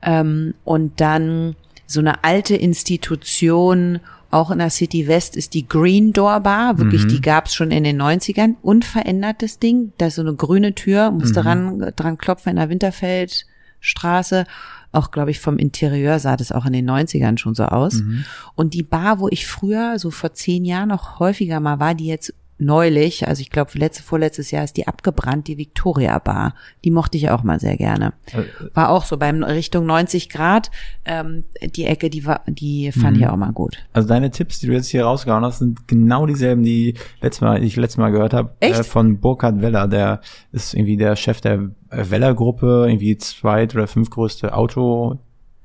Ähm, 0.00 0.54
und 0.64 1.00
dann 1.02 1.56
so 1.86 2.00
eine 2.00 2.24
alte 2.24 2.56
Institution, 2.56 4.00
auch 4.34 4.50
in 4.50 4.58
der 4.58 4.70
City 4.70 5.06
West 5.06 5.36
ist 5.36 5.54
die 5.54 5.66
Green 5.68 6.12
Door 6.12 6.40
Bar. 6.40 6.78
Wirklich, 6.78 7.04
Mhm. 7.04 7.08
die 7.08 7.20
gab's 7.20 7.54
schon 7.54 7.70
in 7.70 7.84
den 7.84 7.96
90ern. 7.96 8.56
Unverändertes 8.62 9.58
Ding. 9.58 9.92
Da 9.98 10.06
ist 10.06 10.16
so 10.16 10.22
eine 10.22 10.34
grüne 10.34 10.74
Tür, 10.74 11.10
musste 11.10 11.40
Mhm. 11.40 11.46
ran, 11.46 11.92
dran 11.96 12.18
klopfen 12.18 12.50
in 12.50 12.56
der 12.56 12.68
Winterfeldstraße. 12.68 14.44
Auch, 14.92 15.10
glaube 15.10 15.30
ich, 15.30 15.40
vom 15.40 15.58
Interieur 15.58 16.18
sah 16.18 16.36
das 16.36 16.52
auch 16.52 16.66
in 16.66 16.72
den 16.72 16.84
90ern 16.84 17.36
schon 17.38 17.54
so 17.54 17.64
aus. 17.64 17.94
Mhm. 17.94 18.24
Und 18.54 18.74
die 18.74 18.82
Bar, 18.82 19.18
wo 19.18 19.28
ich 19.28 19.46
früher, 19.46 19.98
so 19.98 20.10
vor 20.10 20.32
zehn 20.34 20.64
Jahren 20.64 20.88
noch 20.90 21.18
häufiger 21.18 21.60
mal 21.60 21.80
war, 21.80 21.94
die 21.94 22.06
jetzt 22.06 22.32
neulich, 22.64 23.28
also 23.28 23.40
ich 23.40 23.50
glaube 23.50 23.70
letzte, 23.74 24.02
vorletztes 24.02 24.50
Jahr 24.50 24.64
ist 24.64 24.76
die 24.76 24.86
abgebrannt, 24.88 25.46
die 25.48 25.58
Victoria 25.58 26.18
Bar. 26.18 26.54
Die 26.84 26.90
mochte 26.90 27.16
ich 27.18 27.30
auch 27.30 27.42
mal 27.42 27.60
sehr 27.60 27.76
gerne. 27.76 28.12
Äh, 28.32 28.42
War 28.74 28.90
auch 28.90 29.04
so 29.04 29.16
beim 29.16 29.42
Richtung 29.42 29.86
90 29.86 30.28
Grad. 30.30 30.70
Ähm, 31.04 31.44
die 31.76 31.84
Ecke, 31.84 32.10
die 32.10 32.24
war, 32.26 32.42
die 32.46 32.92
fand 32.92 33.16
Mhm. 33.16 33.22
ich 33.22 33.28
auch 33.28 33.36
mal 33.36 33.52
gut. 33.52 33.78
Also 33.92 34.08
deine 34.08 34.30
Tipps, 34.30 34.58
die 34.60 34.66
du 34.66 34.72
jetzt 34.72 34.88
hier 34.88 35.04
rausgehauen 35.04 35.44
hast, 35.44 35.58
sind 35.60 35.86
genau 35.88 36.26
dieselben, 36.26 36.62
die 36.62 36.94
letztes 37.20 37.40
Mal, 37.42 37.62
ich 37.62 37.76
letztes 37.76 37.98
Mal 37.98 38.10
gehört 38.10 38.34
habe. 38.34 38.54
Echt? 38.60 38.80
Äh, 38.80 38.84
von 38.84 39.18
Burkhard 39.20 39.60
Weller, 39.62 39.86
der 39.88 40.20
ist 40.52 40.74
irgendwie 40.74 40.96
der 40.96 41.16
Chef 41.16 41.40
der 41.40 41.70
äh, 41.90 42.10
Weller-Gruppe, 42.10 42.84
irgendwie 42.88 43.16
zweit 43.18 43.74
oder 43.74 43.86
fünftgrößte 43.86 44.54
Auto, 44.54 45.18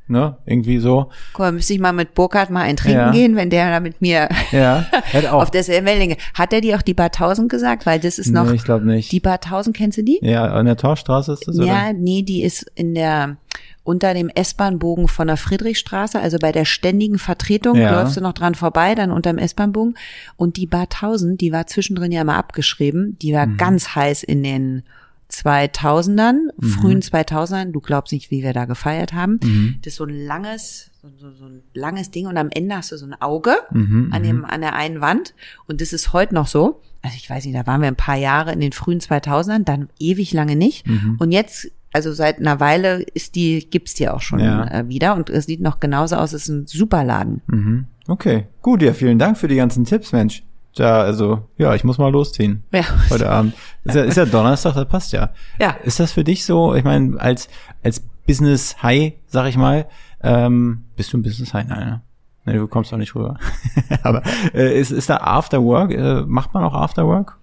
ne? 0.10 0.38
Irgendwie 0.46 0.80
so. 0.80 1.10
Guck 1.34 1.40
mal, 1.40 1.52
müsste 1.52 1.74
ich 1.74 1.80
mal 1.80 1.94
mit 1.94 2.14
Burkhard 2.14 2.50
mal 2.50 2.62
ein 2.64 2.76
Trinken 2.78 2.98
Ja. 3.00 3.12
gehen, 3.12 3.36
wenn 3.36 3.50
der 3.50 3.70
da 3.72 3.80
mit 3.80 4.02
mir 4.02 4.30
Ja. 4.52 4.86
Auch. 5.32 5.44
auf 5.44 5.52
derselben 5.52 5.86
Wellenlänge. 5.88 6.18
Hat 6.34 6.52
er 6.54 6.62
dir 6.62 6.76
auch 6.78 6.82
die 6.82 6.94
Bar 6.94 7.08
1000 7.08 7.50
gesagt? 7.50 7.86
Weil 7.86 8.00
das 8.00 8.20
ist 8.20 8.32
noch, 8.32 8.46
nee, 8.50 8.56
ich 8.56 8.64
glaube 8.64 8.86
nicht. 8.86 9.12
die 9.12 9.20
Bar 9.20 9.36
1000, 9.36 9.76
kennst 9.76 9.98
du 9.98 10.04
die? 10.04 10.20
ja, 10.22 10.46
an 10.46 10.66
der 10.66 10.78
Torstraße 10.78 11.34
ist 11.34 11.48
das, 11.48 11.58
Ja, 11.58 11.64
oder? 11.64 11.94
nee, 11.94 12.22
die 12.24 12.44
ist 12.44 12.66
in 12.76 12.96
der 12.96 13.38
unter 13.84 14.14
dem 14.14 14.30
S-Bahn-Bogen 14.30 15.08
von 15.08 15.26
der 15.28 15.38
Friedrichstraße, 15.38 16.20
also 16.20 16.38
bei 16.40 16.52
der 16.52 16.66
ständigen 16.66 17.18
Vertretung, 17.18 17.76
Ja. 17.76 18.00
läufst 18.02 18.18
du 18.18 18.22
noch 18.22 18.34
dran 18.34 18.54
vorbei, 18.54 18.94
dann 18.94 19.10
unterm 19.12 19.40
S-Bahn-Bogen. 19.40 19.96
Und 20.36 20.58
die 20.58 20.68
Bar 20.68 20.90
1000, 20.90 21.42
die 21.42 21.52
war 21.52 21.66
zwischendrin 21.66 22.12
ja 22.12 22.24
mal 22.24 22.38
abgeschrieben, 22.38 23.18
die 23.22 23.32
Mhm. 23.32 23.36
war 23.36 23.48
ganz 23.48 23.96
heiß 23.96 24.22
in 24.22 24.44
den 24.44 24.84
2000ern, 25.32 26.50
Mhm. 26.58 26.68
frühen 26.68 27.02
2000ern. 27.02 27.72
Du 27.72 27.80
glaubst 27.82 28.12
nicht, 28.14 28.32
wie 28.32 28.44
wir 28.44 28.54
da 28.54 28.66
gefeiert 28.66 29.14
haben. 29.14 29.40
Das 29.82 29.94
ist 29.94 29.98
so 29.98 30.06
ein 30.06 30.26
langes, 30.26 30.92
so, 31.02 31.08
so, 31.18 31.32
so 31.32 31.46
ein 31.46 31.62
langes 31.74 32.12
Ding 32.12 32.28
und 32.28 32.38
am 32.38 32.50
Ende 32.52 32.76
hast 32.76 32.92
du 32.92 32.98
so 32.98 33.06
ein 33.06 33.20
Auge 33.22 33.56
Mhm, 33.72 34.10
an 34.12 34.24
dem, 34.24 34.46
an 34.46 34.62
der 34.62 34.76
einen 34.76 35.02
Wand. 35.02 35.34
Und 35.68 35.82
das 35.82 35.94
ist 35.94 36.14
heute 36.14 36.34
noch 36.34 36.48
so. 36.48 36.82
Also 37.02 37.16
ich 37.16 37.30
weiß 37.30 37.46
nicht, 37.46 37.56
da 37.58 37.66
waren 37.68 37.82
wir 37.82 37.88
ein 37.88 37.96
paar 37.96 38.18
Jahre 38.18 38.52
in 38.52 38.60
den 38.60 38.74
frühen 38.74 39.00
2000ern, 39.00 39.64
dann 39.64 39.90
ewig 40.00 40.34
lange 40.34 40.56
nicht. 40.56 40.86
Mhm. 40.88 41.16
Und 41.20 41.32
jetzt, 41.32 41.72
also 41.94 42.12
seit 42.12 42.40
einer 42.40 42.60
Weile 42.60 43.02
ist 43.14 43.36
die, 43.36 43.68
gibt's 43.70 43.94
die 43.94 44.10
auch 44.10 44.22
schon 44.22 44.40
Ja. 44.40 44.68
äh, 44.68 44.88
wieder 44.90 45.16
und 45.16 45.30
es 45.30 45.46
sieht 45.46 45.62
noch 45.62 45.80
genauso 45.80 46.18
aus. 46.18 46.34
Es 46.34 46.44
ist 46.44 46.50
ein 46.50 46.68
super 46.68 47.04
Laden. 47.04 47.42
Mhm. 47.48 47.86
Okay. 48.08 48.48
Gut, 48.62 48.82
ja, 48.82 48.94
vielen 48.94 49.20
Dank 49.20 49.38
für 49.38 49.48
die 49.48 49.56
ganzen 49.56 49.86
Tipps, 49.86 50.12
Mensch. 50.12 50.44
Ja, 50.74 51.02
also, 51.02 51.48
ja, 51.58 51.74
ich 51.76 51.84
muss 51.84 51.98
mal 51.98 52.12
losziehen. 52.12 52.64
Ja. 52.72 52.84
Heute 53.10 53.30
Abend. 53.30 53.54
Ist 53.84 53.96
ja, 53.96 54.04
ist 54.04 54.16
ja 54.18 54.26
Donnerstag, 54.26 54.76
das 54.76 54.88
passt 54.88 55.12
ja. 55.14 55.30
Ja. 55.60 55.72
Ist 55.84 56.00
das 56.00 56.12
für 56.12 56.24
dich 56.24 56.46
so, 56.46 56.76
ich 56.76 56.84
meine, 56.84 57.20
als, 57.20 57.50
als 57.84 58.02
Business 58.28 58.82
High, 58.84 59.14
sag 59.28 59.48
ich 59.48 59.58
mal, 59.58 59.88
ähm, 60.22 60.84
bist 60.96 61.12
du 61.12 61.18
ein 61.18 61.24
Business 61.24 61.54
High? 61.54 61.68
Nein, 61.68 61.80
ne? 61.80 62.02
Nee, 62.46 62.54
du 62.54 62.68
kommst 62.68 62.92
doch 62.92 62.98
nicht 62.98 63.16
rüber. 63.16 63.38
Aber 64.04 64.22
äh, 64.54 64.80
ist, 64.80 64.92
ist 64.92 65.10
da 65.10 65.18
After 65.18 65.64
Work? 65.64 65.92
Äh, 65.92 66.22
macht 66.28 66.54
man 66.54 66.64
auch 66.64 66.74
After 66.74 67.06
Work? 67.08 67.38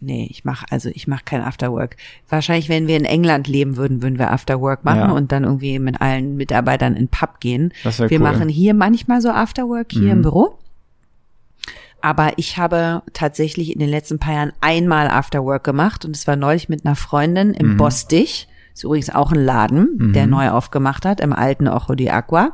Nee, 0.00 0.28
ich 0.30 0.44
mache 0.44 0.64
also 0.70 0.90
ich 0.92 1.08
mache 1.08 1.24
kein 1.24 1.42
Afterwork. 1.42 1.96
Wahrscheinlich, 2.28 2.68
wenn 2.68 2.86
wir 2.86 2.96
in 2.96 3.04
England 3.04 3.48
leben 3.48 3.76
würden, 3.76 4.00
würden 4.00 4.16
wir 4.18 4.30
Afterwork 4.30 4.84
machen 4.84 5.00
Ja. 5.00 5.10
und 5.10 5.32
dann 5.32 5.42
irgendwie 5.42 5.80
mit 5.80 6.00
allen 6.00 6.36
Mitarbeitern 6.36 6.94
in 6.94 7.08
Pub 7.08 7.40
gehen. 7.40 7.72
Das 7.82 7.98
wir 7.98 8.08
cool. 8.12 8.18
machen 8.20 8.48
hier 8.48 8.74
manchmal 8.74 9.20
so 9.20 9.30
Afterwork 9.30 9.90
hier 9.90 10.02
Mhm. 10.02 10.10
im 10.10 10.22
Büro. 10.22 10.58
Aber 12.08 12.32
ich 12.38 12.56
habe 12.56 13.02
tatsächlich 13.12 13.70
in 13.74 13.80
den 13.80 13.90
letzten 13.90 14.18
paar 14.18 14.32
Jahren 14.32 14.52
einmal 14.62 15.08
Afterwork 15.08 15.62
gemacht 15.62 16.06
und 16.06 16.16
es 16.16 16.26
war 16.26 16.36
neulich 16.36 16.70
mit 16.70 16.86
einer 16.86 16.96
Freundin 16.96 17.52
im 17.52 17.72
Mhm. 17.74 17.76
Bostich. 17.76 18.48
Ist 18.72 18.84
übrigens 18.84 19.10
auch 19.10 19.30
ein 19.30 19.44
Laden, 19.44 20.12
der 20.14 20.26
neu 20.26 20.48
aufgemacht 20.48 21.04
hat, 21.04 21.20
im 21.20 21.34
alten 21.34 21.68
Ojo 21.68 21.94
de 21.94 22.08
Agua. 22.08 22.52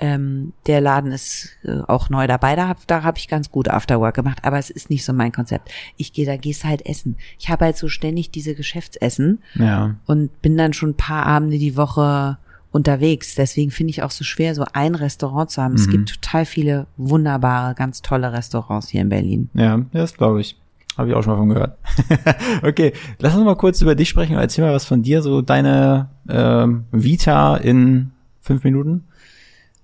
Ähm, 0.00 0.52
der 0.66 0.82
Laden 0.82 1.12
ist 1.12 1.56
äh, 1.64 1.80
auch 1.88 2.10
neu 2.10 2.26
dabei. 2.26 2.54
Da 2.56 2.68
habe 2.68 2.80
da 2.86 3.02
hab 3.04 3.16
ich 3.16 3.26
ganz 3.26 3.50
gut 3.50 3.68
Afterwork 3.68 4.14
gemacht, 4.14 4.40
aber 4.42 4.58
es 4.58 4.68
ist 4.68 4.90
nicht 4.90 5.04
so 5.04 5.14
mein 5.14 5.32
Konzept. 5.32 5.70
Ich 5.96 6.12
gehe, 6.12 6.26
da 6.26 6.36
gehst 6.36 6.64
halt 6.64 6.84
essen. 6.84 7.16
Ich 7.38 7.48
habe 7.48 7.64
halt 7.64 7.78
so 7.78 7.88
ständig 7.88 8.30
diese 8.30 8.54
Geschäftsessen 8.54 9.42
Ja. 9.54 9.94
und 10.04 10.42
bin 10.42 10.56
dann 10.58 10.74
schon 10.74 10.90
ein 10.90 10.96
paar 10.96 11.24
Abende 11.24 11.56
die 11.58 11.76
Woche 11.78 12.36
unterwegs. 12.70 13.34
Deswegen 13.34 13.70
finde 13.70 13.90
ich 13.90 14.02
auch 14.02 14.10
so 14.10 14.24
schwer, 14.24 14.54
so 14.54 14.64
ein 14.72 14.94
Restaurant 14.94 15.50
zu 15.50 15.62
haben. 15.62 15.74
Es 15.74 15.88
gibt 15.88 16.08
total 16.08 16.44
viele 16.44 16.86
wunderbare, 16.96 17.74
ganz 17.74 18.02
tolle 18.02 18.32
Restaurants 18.32 18.88
hier 18.88 19.00
in 19.00 19.08
Berlin. 19.08 19.50
Ja, 19.54 19.80
das 19.92 20.14
glaube 20.14 20.40
ich. 20.40 20.56
Habe 20.96 21.10
ich 21.10 21.14
auch 21.14 21.22
schon 21.22 21.32
mal 21.32 21.38
von 21.38 21.48
gehört. 21.48 21.78
okay, 22.62 22.92
lass 23.20 23.34
uns 23.36 23.44
mal 23.44 23.54
kurz 23.54 23.80
über 23.80 23.94
dich 23.94 24.08
sprechen. 24.08 24.36
Erzähl 24.36 24.64
mal 24.64 24.74
was 24.74 24.84
von 24.84 25.02
dir, 25.02 25.22
so 25.22 25.42
deine 25.42 26.08
ähm, 26.28 26.86
Vita 26.90 27.56
in 27.56 28.10
fünf 28.40 28.64
Minuten. 28.64 29.04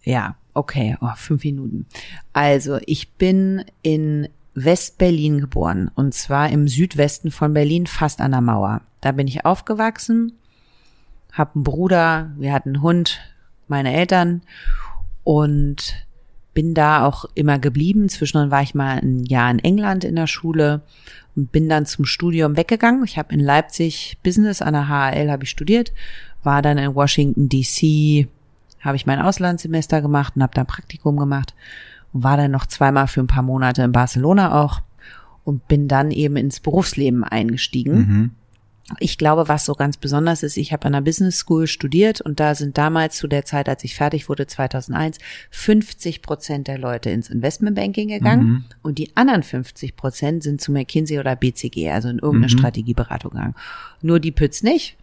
Ja, 0.03 0.35
okay, 0.55 0.97
oh, 1.01 1.11
fünf 1.17 1.45
Minuten. 1.45 1.87
Also, 2.33 2.79
ich 2.87 3.13
bin 3.13 3.65
in 3.83 4.29
West-Berlin 4.55 5.41
geboren 5.41 5.91
und 5.95 6.15
zwar 6.15 6.51
im 6.51 6.67
Südwesten 6.67 7.31
von 7.31 7.55
Berlin, 7.55 7.87
fast 7.87 8.21
an 8.21 8.33
der 8.33 8.41
Mauer. 8.41 8.81
Da 9.01 9.13
bin 9.13 9.29
ich 9.29 9.45
aufgewachsen, 9.45 10.33
hab 11.35 11.55
einen 11.55 11.65
Bruder, 11.65 12.31
wir 12.37 12.53
hatten 12.53 12.71
einen 12.71 12.83
Hund, 12.83 13.21
meine 13.69 13.93
Eltern 13.93 14.43
und 15.25 16.07
bin 16.55 16.75
da 16.75 17.05
auch 17.05 17.25
immer 17.35 17.59
geblieben. 17.59 18.09
Zwischendrin 18.09 18.51
war 18.51 18.63
ich 18.63 18.75
mal 18.75 18.99
ein 18.99 19.25
Jahr 19.25 19.51
in 19.51 19.59
England 19.59 20.05
in 20.05 20.15
der 20.15 20.29
Schule 20.29 20.83
und 21.35 21.51
bin 21.51 21.69
dann 21.69 21.85
zum 21.85 22.05
Studium 22.05 22.57
weggegangen. 22.57 23.05
Ich 23.05 23.19
habe 23.19 23.35
in 23.35 23.41
Leipzig 23.41 24.19
Business 24.23 24.63
an 24.63 24.75
der 24.75 24.89
HAL 24.89 25.31
habe 25.31 25.45
ich 25.45 25.51
studiert, 25.51 25.93
war 26.45 26.63
dann 26.63 26.79
in 26.79 26.95
Washington 26.95 27.49
DC, 27.49 28.29
habe 28.81 28.97
ich 28.97 29.07
mein 29.07 29.21
Auslandssemester 29.21 30.01
gemacht 30.01 30.37
und 30.37 30.43
habe 30.43 30.55
da 30.55 30.63
Praktikum 30.63 31.17
gemacht 31.17 31.55
und 32.13 32.23
war 32.23 32.37
dann 32.37 32.53
noch 32.53 32.67
zweimal 32.67 33.09
für 33.09 33.21
ein 33.21 33.27
paar 33.27 33.43
Monate 33.43 33.83
in 33.83 33.91
Barcelona 33.93 34.63
auch 34.63 34.83
und 35.43 35.67
bin 35.67 35.89
dann 35.89 36.13
eben 36.13 36.37
ins 36.37 36.61
Berufsleben 36.61 37.25
eingestiegen. 37.25 38.37
Ich 38.99 39.17
glaube, 39.17 39.49
was 39.49 39.65
so 39.65 39.73
ganz 39.73 39.97
besonders 39.97 40.43
ist, 40.43 40.59
ich 40.59 40.73
habe 40.73 40.85
an 40.87 40.93
der 40.93 41.01
Business 41.01 41.39
School 41.39 41.67
studiert 41.67 42.21
und 42.21 42.39
da 42.39 42.55
sind 42.55 42.77
damals 42.77 43.17
zu 43.17 43.27
der 43.27 43.47
Zeit, 43.47 43.69
als 43.69 43.83
ich 43.83 43.95
fertig 43.95 44.29
wurde, 44.29 44.47
2001, 44.47 45.19
50 45.51 46.21
Prozent 46.21 46.69
der 46.69 46.77
Leute 46.77 47.09
ins 47.09 47.31
Investmentbanking 47.31 48.09
gegangen 48.09 48.67
und 48.83 48.99
die 48.99 49.17
anderen 49.17 49.43
50 49.43 49.97
Prozent 49.97 50.43
sind 50.43 50.61
zu 50.61 50.71
McKinsey 50.71 51.19
oder 51.19 51.35
BCG, 51.35 51.91
also 51.91 52.09
in 52.09 52.19
irgendeine 52.19 52.51
Strategieberatung 52.51 53.31
gegangen. 53.31 53.55
Nur 54.03 54.21
die 54.21 54.33
Pütz 54.33 54.63
nicht 54.63 54.99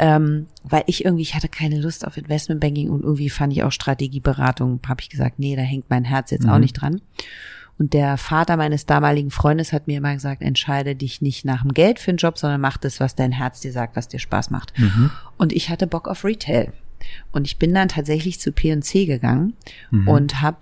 ähm, 0.00 0.46
weil 0.64 0.82
ich 0.86 1.04
irgendwie, 1.04 1.22
ich 1.22 1.34
hatte 1.34 1.48
keine 1.48 1.78
Lust 1.78 2.06
auf 2.06 2.16
Investmentbanking 2.16 2.88
und 2.88 3.02
irgendwie 3.02 3.28
fand 3.28 3.52
ich 3.52 3.62
auch 3.62 3.70
Strategieberatung, 3.70 4.80
habe 4.88 5.02
ich 5.02 5.10
gesagt, 5.10 5.38
nee, 5.38 5.54
da 5.54 5.62
hängt 5.62 5.90
mein 5.90 6.04
Herz 6.04 6.30
jetzt 6.30 6.48
auch 6.48 6.58
nicht 6.58 6.72
dran. 6.72 7.02
Und 7.80 7.94
der 7.94 8.18
Vater 8.18 8.58
meines 8.58 8.84
damaligen 8.84 9.30
Freundes 9.30 9.72
hat 9.72 9.86
mir 9.86 9.96
immer 9.96 10.12
gesagt, 10.12 10.42
entscheide 10.42 10.94
dich 10.94 11.22
nicht 11.22 11.46
nach 11.46 11.62
dem 11.62 11.72
Geld 11.72 11.98
für 11.98 12.10
einen 12.10 12.18
Job, 12.18 12.36
sondern 12.36 12.60
mach 12.60 12.76
das, 12.76 13.00
was 13.00 13.14
dein 13.14 13.32
Herz 13.32 13.60
dir 13.60 13.72
sagt, 13.72 13.96
was 13.96 14.06
dir 14.06 14.18
Spaß 14.18 14.50
macht. 14.50 14.74
Und 15.38 15.54
ich 15.54 15.70
hatte 15.70 15.86
Bock 15.86 16.06
auf 16.06 16.22
Retail. 16.22 16.74
Und 17.32 17.46
ich 17.46 17.58
bin 17.58 17.72
dann 17.72 17.88
tatsächlich 17.88 18.38
zu 18.38 18.52
P&C 18.52 19.06
gegangen 19.06 19.54
und 20.06 20.42
habe 20.42 20.58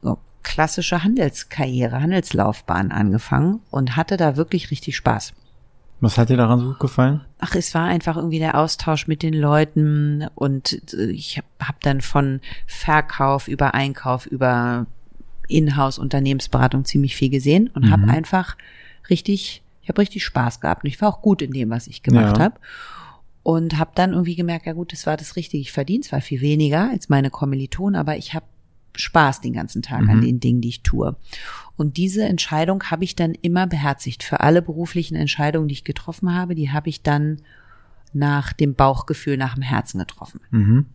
so, 0.00 0.18
klassische 0.44 1.02
Handelskarriere, 1.02 2.00
Handelslaufbahn 2.00 2.92
angefangen 2.92 3.58
und 3.70 3.96
hatte 3.96 4.16
da 4.16 4.36
wirklich 4.36 4.70
richtig 4.70 4.94
Spaß. 4.94 5.32
Was 5.98 6.18
hat 6.18 6.28
dir 6.28 6.36
daran 6.36 6.60
so 6.60 6.66
gut 6.68 6.78
gefallen? 6.78 7.22
Ach, 7.40 7.56
es 7.56 7.74
war 7.74 7.86
einfach 7.86 8.16
irgendwie 8.16 8.38
der 8.38 8.56
Austausch 8.56 9.08
mit 9.08 9.24
den 9.24 9.34
Leuten 9.34 10.28
und 10.36 10.80
äh, 10.94 11.10
ich 11.10 11.36
habe 11.36 11.48
hab 11.58 11.80
dann 11.80 12.00
von 12.00 12.40
Verkauf 12.68 13.48
über 13.48 13.74
Einkauf 13.74 14.24
über 14.24 14.86
Inhouse-Unternehmensberatung 15.50 16.84
ziemlich 16.84 17.16
viel 17.16 17.30
gesehen 17.30 17.68
und 17.74 17.86
mhm. 17.86 17.90
habe 17.90 18.08
einfach 18.08 18.56
richtig, 19.08 19.62
ich 19.82 19.88
habe 19.88 20.00
richtig 20.00 20.24
Spaß 20.24 20.60
gehabt 20.60 20.84
und 20.84 20.88
ich 20.88 21.00
war 21.00 21.08
auch 21.08 21.22
gut 21.22 21.42
in 21.42 21.52
dem, 21.52 21.70
was 21.70 21.86
ich 21.86 22.02
gemacht 22.02 22.38
ja. 22.38 22.44
habe. 22.44 22.60
Und 23.42 23.78
habe 23.78 23.92
dann 23.94 24.12
irgendwie 24.12 24.36
gemerkt, 24.36 24.66
ja 24.66 24.74
gut, 24.74 24.92
das 24.92 25.06
war 25.06 25.16
das 25.16 25.34
Richtige. 25.34 25.62
Ich 25.62 25.72
verdiene 25.72 26.04
zwar 26.04 26.20
viel 26.20 26.42
weniger 26.42 26.90
als 26.90 27.08
meine 27.08 27.30
Kommilitonen, 27.30 27.98
aber 27.98 28.18
ich 28.18 28.34
habe 28.34 28.44
Spaß 28.96 29.40
den 29.40 29.54
ganzen 29.54 29.80
Tag 29.80 30.02
mhm. 30.02 30.10
an 30.10 30.20
den 30.20 30.40
Dingen, 30.40 30.60
die 30.60 30.68
ich 30.68 30.82
tue. 30.82 31.16
Und 31.76 31.96
diese 31.96 32.24
Entscheidung 32.24 32.84
habe 32.84 33.04
ich 33.04 33.16
dann 33.16 33.34
immer 33.34 33.66
beherzigt. 33.66 34.22
Für 34.22 34.40
alle 34.40 34.60
beruflichen 34.60 35.16
Entscheidungen, 35.16 35.68
die 35.68 35.74
ich 35.74 35.84
getroffen 35.84 36.34
habe, 36.34 36.54
die 36.54 36.70
habe 36.70 36.90
ich 36.90 37.02
dann 37.02 37.38
nach 38.12 38.52
dem 38.52 38.74
Bauchgefühl, 38.74 39.36
nach 39.36 39.54
dem 39.54 39.62
Herzen 39.62 39.98
getroffen. 39.98 40.40
Mhm. 40.50 40.86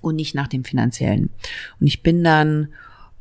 Und 0.00 0.16
nicht 0.16 0.34
nach 0.34 0.48
dem 0.48 0.64
finanziellen. 0.64 1.30
Und 1.80 1.86
ich 1.86 2.02
bin 2.02 2.22
dann 2.22 2.68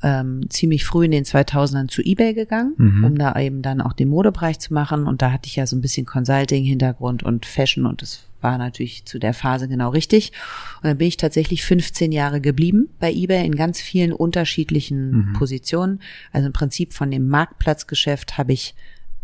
ähm, 0.03 0.49
ziemlich 0.49 0.85
früh 0.85 1.05
in 1.05 1.11
den 1.11 1.23
2000ern 1.23 1.87
zu 1.87 2.01
eBay 2.03 2.33
gegangen, 2.33 2.73
mhm. 2.77 3.03
um 3.03 3.17
da 3.17 3.39
eben 3.39 3.61
dann 3.61 3.81
auch 3.81 3.93
den 3.93 4.09
Modebereich 4.09 4.59
zu 4.59 4.73
machen. 4.73 5.07
Und 5.07 5.21
da 5.21 5.31
hatte 5.31 5.47
ich 5.47 5.55
ja 5.55 5.65
so 5.65 5.75
ein 5.75 5.81
bisschen 5.81 6.05
Consulting-Hintergrund 6.05 7.23
und 7.23 7.45
Fashion 7.45 7.85
und 7.85 8.01
das 8.01 8.23
war 8.41 8.57
natürlich 8.59 9.05
zu 9.05 9.17
der 9.17 9.33
Phase 9.33 9.67
genau 9.67 9.89
richtig. 9.89 10.31
Und 10.77 10.85
dann 10.85 10.97
bin 10.97 11.07
ich 11.07 11.17
tatsächlich 11.17 11.63
15 11.65 12.11
Jahre 12.11 12.41
geblieben 12.41 12.89
bei 12.99 13.11
eBay 13.11 13.45
in 13.45 13.55
ganz 13.55 13.81
vielen 13.81 14.13
unterschiedlichen 14.13 15.11
mhm. 15.11 15.33
Positionen. 15.33 16.01
Also 16.31 16.47
im 16.47 16.53
Prinzip 16.53 16.93
von 16.93 17.09
dem 17.09 17.27
Marktplatzgeschäft 17.27 18.37
habe 18.37 18.53
ich 18.53 18.75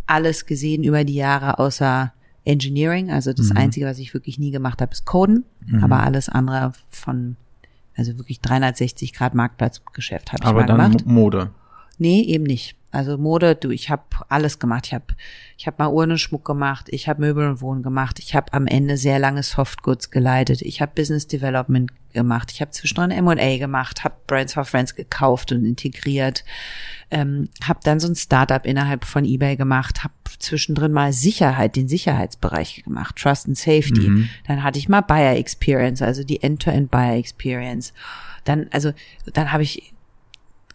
alles 0.07 0.45
gesehen 0.47 0.83
über 0.83 1.03
die 1.03 1.13
Jahre 1.13 1.59
außer 1.59 2.11
Engineering. 2.45 3.11
Also 3.11 3.33
das 3.33 3.51
mhm. 3.51 3.57
Einzige, 3.57 3.85
was 3.85 3.99
ich 3.99 4.13
wirklich 4.13 4.39
nie 4.39 4.51
gemacht 4.51 4.81
habe, 4.81 4.91
ist 4.91 5.05
Coden. 5.05 5.45
Mhm. 5.65 5.83
Aber 5.83 6.01
alles 6.01 6.27
andere 6.27 6.73
von 6.89 7.37
also 7.95 8.17
wirklich 8.17 8.41
360 8.41 9.13
Grad 9.13 9.35
Marktplatzgeschäft 9.35 10.31
habe 10.31 10.43
ich 10.43 10.47
Aber 10.47 10.61
mal 10.61 10.67
dann 10.67 10.91
gemacht. 10.91 11.05
Mode. 11.05 11.51
Nee, 11.97 12.21
eben 12.21 12.43
nicht. 12.43 12.75
Also 12.91 13.17
Mode, 13.17 13.55
du, 13.55 13.71
ich 13.71 13.89
habe 13.89 14.03
alles 14.29 14.59
gemacht. 14.59 14.87
Ich 14.87 14.93
habe 14.93 15.05
ich 15.57 15.67
hab 15.67 15.79
mal 15.79 15.87
Urnenschmuck 15.87 16.45
gemacht, 16.45 16.87
ich 16.89 17.07
habe 17.07 17.21
Möbel 17.21 17.47
und 17.47 17.61
Wohnen 17.61 17.81
gemacht, 17.81 18.19
ich 18.19 18.35
habe 18.35 18.51
am 18.53 18.67
Ende 18.67 18.97
sehr 18.97 19.17
lange 19.17 19.41
Softgoods 19.41 20.11
geleitet, 20.11 20.61
ich 20.61 20.81
habe 20.81 20.91
Business 20.93 21.25
Development 21.25 21.91
gemacht, 22.11 22.51
ich 22.51 22.61
habe 22.61 22.71
zwischendrin 22.71 23.11
M&A 23.11 23.57
gemacht, 23.57 24.03
habe 24.03 24.15
Brands 24.27 24.53
for 24.53 24.65
Friends 24.65 24.93
gekauft 24.93 25.51
und 25.51 25.65
integriert, 25.65 26.43
ähm, 27.11 27.49
habe 27.63 27.79
dann 27.83 27.99
so 27.99 28.07
ein 28.07 28.15
Startup 28.15 28.65
innerhalb 28.65 29.05
von 29.05 29.25
eBay 29.25 29.55
gemacht, 29.55 30.03
habe 30.03 30.13
zwischendrin 30.39 30.91
mal 30.91 31.13
Sicherheit, 31.13 31.75
den 31.75 31.87
Sicherheitsbereich 31.87 32.83
gemacht, 32.83 33.15
Trust 33.15 33.47
and 33.47 33.57
Safety. 33.57 34.09
Mhm. 34.09 34.29
Dann 34.47 34.63
hatte 34.63 34.79
ich 34.79 34.89
mal 34.89 35.01
Buyer 35.01 35.35
Experience, 35.35 36.01
also 36.01 36.23
die 36.23 36.41
End-to-End 36.41 36.87
-End 36.87 36.91
Buyer 36.91 37.17
Experience. 37.17 37.93
Dann, 38.43 38.67
also, 38.71 38.93
dann 39.33 39.51
habe 39.51 39.63
ich 39.63 39.93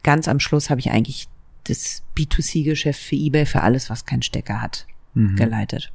ganz 0.03 0.29
am 0.29 0.41
Schluss 0.41 0.71
habe 0.71 0.81
ich 0.81 0.91
eigentlich 0.91 1.29
das 1.65 2.03
B2C-Geschäft 2.17 3.01
für 3.01 3.17
eBay 3.17 3.47
für 3.47 3.63
alles, 3.63 3.91
was 3.91 4.07
keinen 4.07 4.23
Stecker 4.23 4.63
hat, 4.63 4.87
mhm. 5.15 5.37
geleitet. 5.37 5.93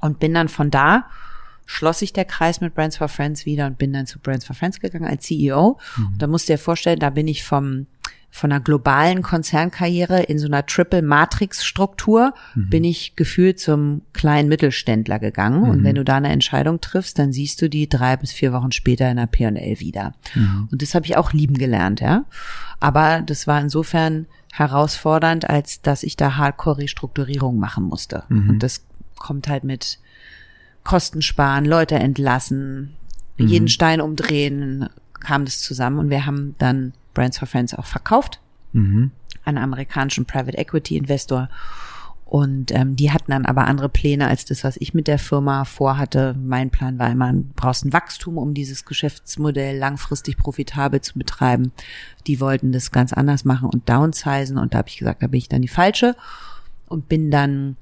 Und 0.00 0.18
bin 0.18 0.34
dann 0.34 0.48
von 0.48 0.70
da, 0.70 1.10
schloss 1.68 1.98
sich 1.98 2.14
der 2.14 2.24
Kreis 2.24 2.62
mit 2.62 2.74
Brands 2.74 2.96
for 2.96 3.08
Friends 3.08 3.44
wieder 3.44 3.66
und 3.66 3.76
bin 3.76 3.92
dann 3.92 4.06
zu 4.06 4.18
Brands 4.18 4.46
for 4.46 4.56
Friends 4.56 4.80
gegangen 4.80 5.04
als 5.04 5.24
CEO. 5.24 5.78
Mhm. 5.96 6.14
da 6.18 6.26
musst 6.26 6.48
du 6.48 6.54
dir 6.54 6.58
vorstellen, 6.58 6.98
da 6.98 7.10
bin 7.10 7.28
ich 7.28 7.44
vom 7.44 7.86
von 8.30 8.52
einer 8.52 8.60
globalen 8.60 9.22
Konzernkarriere 9.22 10.22
in 10.22 10.38
so 10.38 10.46
einer 10.46 10.64
Triple 10.66 11.00
Matrix 11.02 11.64
Struktur 11.64 12.34
mhm. 12.54 12.68
bin 12.68 12.84
ich 12.84 13.16
gefühlt 13.16 13.58
zum 13.58 14.02
kleinen 14.12 14.48
Mittelständler 14.48 15.18
gegangen. 15.18 15.62
Mhm. 15.62 15.70
Und 15.70 15.84
wenn 15.84 15.94
du 15.94 16.04
da 16.04 16.16
eine 16.16 16.28
Entscheidung 16.28 16.80
triffst, 16.80 17.18
dann 17.18 17.32
siehst 17.32 17.60
du 17.62 17.70
die 17.70 17.88
drei 17.88 18.16
bis 18.16 18.32
vier 18.32 18.52
Wochen 18.52 18.70
später 18.70 19.10
in 19.10 19.16
der 19.16 19.26
P&L 19.26 19.80
wieder. 19.80 20.14
Mhm. 20.34 20.68
Und 20.70 20.82
das 20.82 20.94
habe 20.94 21.06
ich 21.06 21.16
auch 21.16 21.32
lieben 21.32 21.54
gelernt, 21.54 22.00
ja. 22.00 22.26
Aber 22.80 23.22
das 23.22 23.46
war 23.46 23.60
insofern 23.60 24.26
herausfordernd, 24.52 25.48
als 25.48 25.80
dass 25.80 26.02
ich 26.02 26.16
da 26.16 26.36
Hardcore-Restrukturierung 26.36 27.58
machen 27.58 27.84
musste. 27.84 28.24
Mhm. 28.28 28.50
Und 28.50 28.62
das 28.62 28.84
kommt 29.16 29.48
halt 29.48 29.64
mit 29.64 29.98
Kosten 30.84 31.22
sparen, 31.22 31.64
Leute 31.64 31.96
entlassen, 31.96 32.94
mhm. 33.36 33.46
jeden 33.48 33.68
Stein 33.68 34.00
umdrehen, 34.00 34.88
kam 35.20 35.44
das 35.44 35.60
zusammen 35.60 35.98
und 35.98 36.10
wir 36.10 36.26
haben 36.26 36.54
dann 36.58 36.92
Brands 37.14 37.38
for 37.38 37.48
Friends 37.48 37.74
auch 37.74 37.86
verkauft 37.86 38.40
mhm. 38.72 39.10
an 39.44 39.56
einen 39.56 39.64
amerikanischen 39.64 40.24
Private 40.24 40.56
Equity 40.56 40.96
Investor. 40.96 41.48
Und 42.24 42.72
ähm, 42.72 42.94
die 42.94 43.10
hatten 43.10 43.30
dann 43.30 43.46
aber 43.46 43.66
andere 43.66 43.88
Pläne 43.88 44.28
als 44.28 44.44
das, 44.44 44.62
was 44.62 44.76
ich 44.76 44.92
mit 44.92 45.06
der 45.06 45.18
Firma 45.18 45.64
vorhatte. 45.64 46.36
Mein 46.38 46.68
Plan 46.68 46.98
war 46.98 47.10
immer, 47.10 47.32
du 47.32 47.46
brauchst 47.56 47.86
ein 47.86 47.92
Wachstum, 47.94 48.36
um 48.36 48.52
dieses 48.52 48.84
Geschäftsmodell 48.84 49.78
langfristig 49.78 50.36
profitabel 50.36 51.00
zu 51.00 51.18
betreiben. 51.18 51.72
Die 52.26 52.38
wollten 52.38 52.70
das 52.70 52.92
ganz 52.92 53.14
anders 53.14 53.46
machen 53.46 53.70
und 53.70 53.88
downsizen. 53.88 54.58
Und 54.58 54.74
da 54.74 54.78
habe 54.78 54.88
ich 54.90 54.98
gesagt, 54.98 55.22
da 55.22 55.26
bin 55.28 55.38
ich 55.38 55.48
dann 55.48 55.62
die 55.62 55.68
falsche 55.68 56.16
und 56.86 57.08
bin 57.08 57.30
dann 57.30 57.78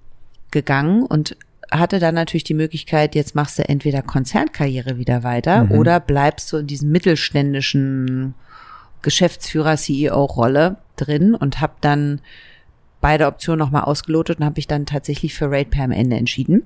gegangen 0.52 1.02
und 1.02 1.37
hatte 1.70 1.98
dann 1.98 2.14
natürlich 2.14 2.44
die 2.44 2.55
Möglichkeit, 2.55 3.14
jetzt 3.14 3.35
machst 3.35 3.59
du 3.59 3.68
entweder 3.68 4.02
Konzernkarriere 4.02 4.98
wieder 4.98 5.22
weiter 5.22 5.64
mhm. 5.64 5.72
oder 5.72 6.00
bleibst 6.00 6.52
du 6.52 6.59
in 6.59 6.66
diesem 6.66 6.90
mittelständischen 6.90 8.35
Geschäftsführer, 9.02 9.76
CEO-Rolle 9.76 10.79
drin 10.96 11.35
und 11.35 11.61
habe 11.61 11.74
dann 11.81 12.20
beide 13.00 13.26
Optionen 13.26 13.59
nochmal 13.59 13.85
ausgelotet 13.85 14.38
und 14.40 14.44
habe 14.44 14.59
ich 14.59 14.66
dann 14.66 14.87
tatsächlich 14.87 15.35
für 15.35 15.46
RatePay 15.46 15.83
am 15.83 15.92
Ende 15.92 16.16
entschieden 16.16 16.62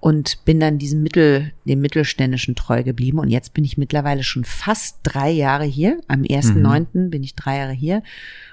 und 0.00 0.44
bin 0.44 0.58
dann 0.58 0.78
diesem 0.78 1.02
Mittel, 1.02 1.52
dem 1.64 1.80
Mittelständischen 1.80 2.56
treu 2.56 2.82
geblieben. 2.82 3.20
Und 3.20 3.28
jetzt 3.28 3.54
bin 3.54 3.64
ich 3.64 3.78
mittlerweile 3.78 4.24
schon 4.24 4.44
fast 4.44 4.98
drei 5.04 5.30
Jahre 5.30 5.64
hier. 5.64 6.00
Am 6.08 6.22
1.9. 6.22 6.86
Mhm. 6.92 7.10
bin 7.10 7.22
ich 7.22 7.36
drei 7.36 7.58
Jahre 7.58 7.72
hier 7.72 8.02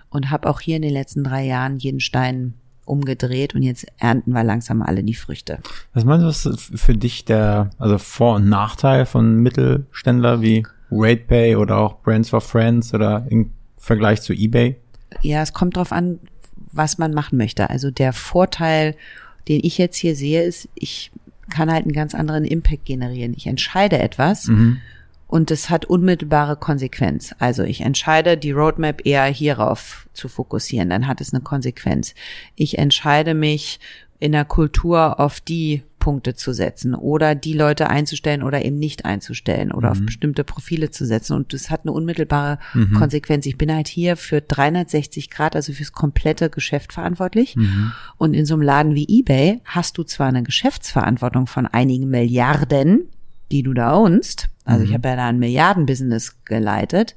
und 0.10 0.30
habe 0.30 0.48
auch 0.48 0.60
hier 0.60 0.76
in 0.76 0.84
den 0.84 0.94
letzten 0.94 1.24
drei 1.24 1.46
Jahren 1.46 1.80
jeden 1.80 2.02
Stein 2.02 2.54
umgedreht 2.90 3.56
und 3.56 3.64
jetzt 3.64 3.86
ernten 3.98 4.32
wir 4.32 4.44
langsam 4.44 4.82
alle 4.82 5.04
die 5.04 5.14
Früchte. 5.14 5.60
Was 5.94 6.06
meinst 6.06 6.46
du, 6.46 6.50
was 6.50 6.72
für 6.76 6.96
dich 6.96 7.26
der, 7.26 7.70
also 7.78 7.98
Vor- 7.98 8.36
und 8.36 8.50
Nachteil 8.50 9.06
von 9.06 9.36
Mittelständler 9.36 10.42
wie 10.42 10.66
RatePay 10.92 11.56
oder 11.56 11.78
auch 11.78 12.02
Brands 12.02 12.30
for 12.30 12.42
Friends 12.42 12.94
oder 12.94 13.26
im 13.30 13.52
Vergleich 13.78 14.22
zu 14.22 14.34
eBay? 14.34 14.76
Ja, 15.22 15.42
es 15.42 15.54
kommt 15.54 15.78
drauf 15.78 15.92
an, 15.92 16.20
was 16.72 16.98
man 16.98 17.14
machen 17.14 17.38
möchte. 17.38 17.70
Also 17.70 17.92
der 17.92 18.14
Vorteil, 18.14 18.96
den 19.48 19.62
ich 19.64 19.78
jetzt 19.78 19.98
hier 19.98 20.16
sehe, 20.16 20.44
ist, 20.44 20.70
ich 20.76 21.12
kann 21.50 21.72
halt 21.72 21.84
einen 21.84 21.94
ganz 21.94 22.14
anderen 22.14 22.46
Impact 22.46 22.86
generieren. 22.86 23.34
Ich 23.36 23.48
entscheide 23.48 23.98
etwas 23.98 24.48
mhm. 24.48 24.78
Und 25.30 25.52
es 25.52 25.70
hat 25.70 25.86
unmittelbare 25.86 26.56
Konsequenz. 26.56 27.36
Also 27.38 27.62
ich 27.62 27.82
entscheide, 27.82 28.36
die 28.36 28.52
Roadmap 28.52 29.06
eher 29.06 29.26
hierauf 29.26 30.10
zu 30.12 30.28
fokussieren, 30.28 30.90
dann 30.90 31.08
hat 31.08 31.22
es 31.22 31.34
eine 31.34 31.44
Konsequenz. 31.44 32.16
Ich 32.56 32.80
entscheide 32.80 33.36
mich 33.36 33.80
in 34.18 34.32
der 34.32 34.44
Kultur 34.44 35.20
auf 35.20 35.40
die 35.40 35.84
Punkte 36.00 36.34
zu 36.34 36.52
setzen 36.52 36.96
oder 36.96 37.36
die 37.36 37.54
Leute 37.54 37.90
einzustellen 37.92 38.42
oder 38.42 38.66
eben 38.66 38.80
nicht 38.80 39.06
einzustellen 39.06 39.72
oder 39.72 39.90
mhm. 39.90 39.92
auf 39.92 40.06
bestimmte 40.06 40.44
Profile 40.44 40.90
zu 40.90 41.06
setzen. 41.06 41.34
Und 41.34 41.54
das 41.54 41.70
hat 41.70 41.82
eine 41.84 41.92
unmittelbare 41.92 42.58
mhm. 42.74 42.94
Konsequenz. 42.94 43.46
Ich 43.46 43.58
bin 43.58 43.72
halt 43.72 43.88
hier 43.88 44.18
für 44.18 44.42
360 44.42 45.30
Grad, 45.30 45.56
also 45.56 45.74
fürs 45.74 45.92
komplette 45.92 46.50
Geschäft 46.50 46.92
verantwortlich. 46.92 47.56
Mhm. 47.56 47.92
Und 48.18 48.34
in 48.34 48.48
so 48.48 48.56
einem 48.56 48.64
Laden 48.64 48.96
wie 48.96 49.06
eBay 49.08 49.62
hast 49.64 50.00
du 50.00 50.04
zwar 50.04 50.28
eine 50.28 50.42
Geschäftsverantwortung 50.42 51.46
von 51.46 51.68
einigen 51.68 52.10
Milliarden, 52.10 53.10
die 53.52 53.64
du 53.64 53.74
da 53.74 53.96
ownst. 53.96 54.50
Also 54.66 54.84
ich 54.84 54.92
mhm. 54.92 54.96
habe 54.96 55.10
ja 55.10 55.16
da 55.16 55.28
ein 55.28 55.40
Milliardenbusiness 55.40 56.44
geleitet. 56.46 57.16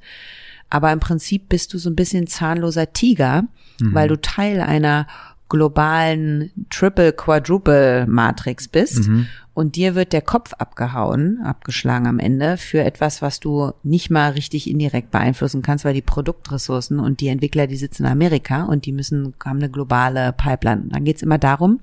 Aber 0.71 0.91
im 0.91 1.01
Prinzip 1.01 1.49
bist 1.49 1.75
du 1.75 1.79
so 1.79 1.91
ein 1.91 1.97
bisschen 1.97 2.27
zahnloser 2.27 2.93
Tiger, 2.93 3.45
mhm. 3.79 3.95
weil 3.95 4.09
du 4.09 4.21
Teil 4.21 4.61
einer 4.61 5.07
globalen 5.53 6.51
Triple, 6.71 7.13
Quadruple 7.13 8.07
Matrix 8.07 8.69
bist 8.69 9.07
mhm. 9.07 9.27
und 9.53 9.77
dir 9.77 9.95
wird 9.95 10.15
der 10.15 10.23
Kopf 10.23 10.55
abgehauen, 10.55 11.43
abgeschlagen 11.45 12.07
am 12.07 12.19
Ende 12.19 12.57
für 12.57 12.83
etwas, 12.83 13.21
was 13.21 13.39
du 13.39 13.73
nicht 13.83 14.09
mal 14.09 14.31
richtig 14.31 14.69
indirekt 14.69 15.11
beeinflussen 15.11 15.61
kannst, 15.61 15.85
weil 15.85 15.93
die 15.93 16.01
Produktressourcen 16.01 16.99
und 17.01 17.21
die 17.21 17.29
Entwickler, 17.29 17.67
die 17.67 17.77
sitzen 17.77 18.07
in 18.07 18.13
Amerika 18.13 18.65
und 18.65 18.87
die 18.87 18.93
müssen, 18.93 19.35
haben 19.45 19.59
eine 19.59 19.69
globale 19.69 20.33
Pipeline. 20.33 20.85
Dann 20.87 21.05
geht's 21.05 21.23
immer 21.23 21.37
darum, 21.37 21.81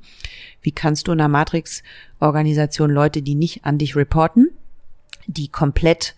wie 0.63 0.71
kannst 0.71 1.07
du 1.07 1.11
in 1.11 1.21
einer 1.21 1.29
Matrix-Organisation 1.29 2.89
Leute, 2.89 3.21
die 3.21 3.35
nicht 3.35 3.65
an 3.65 3.77
dich 3.77 3.95
reporten, 3.95 4.49
die 5.27 5.47
komplett 5.47 6.15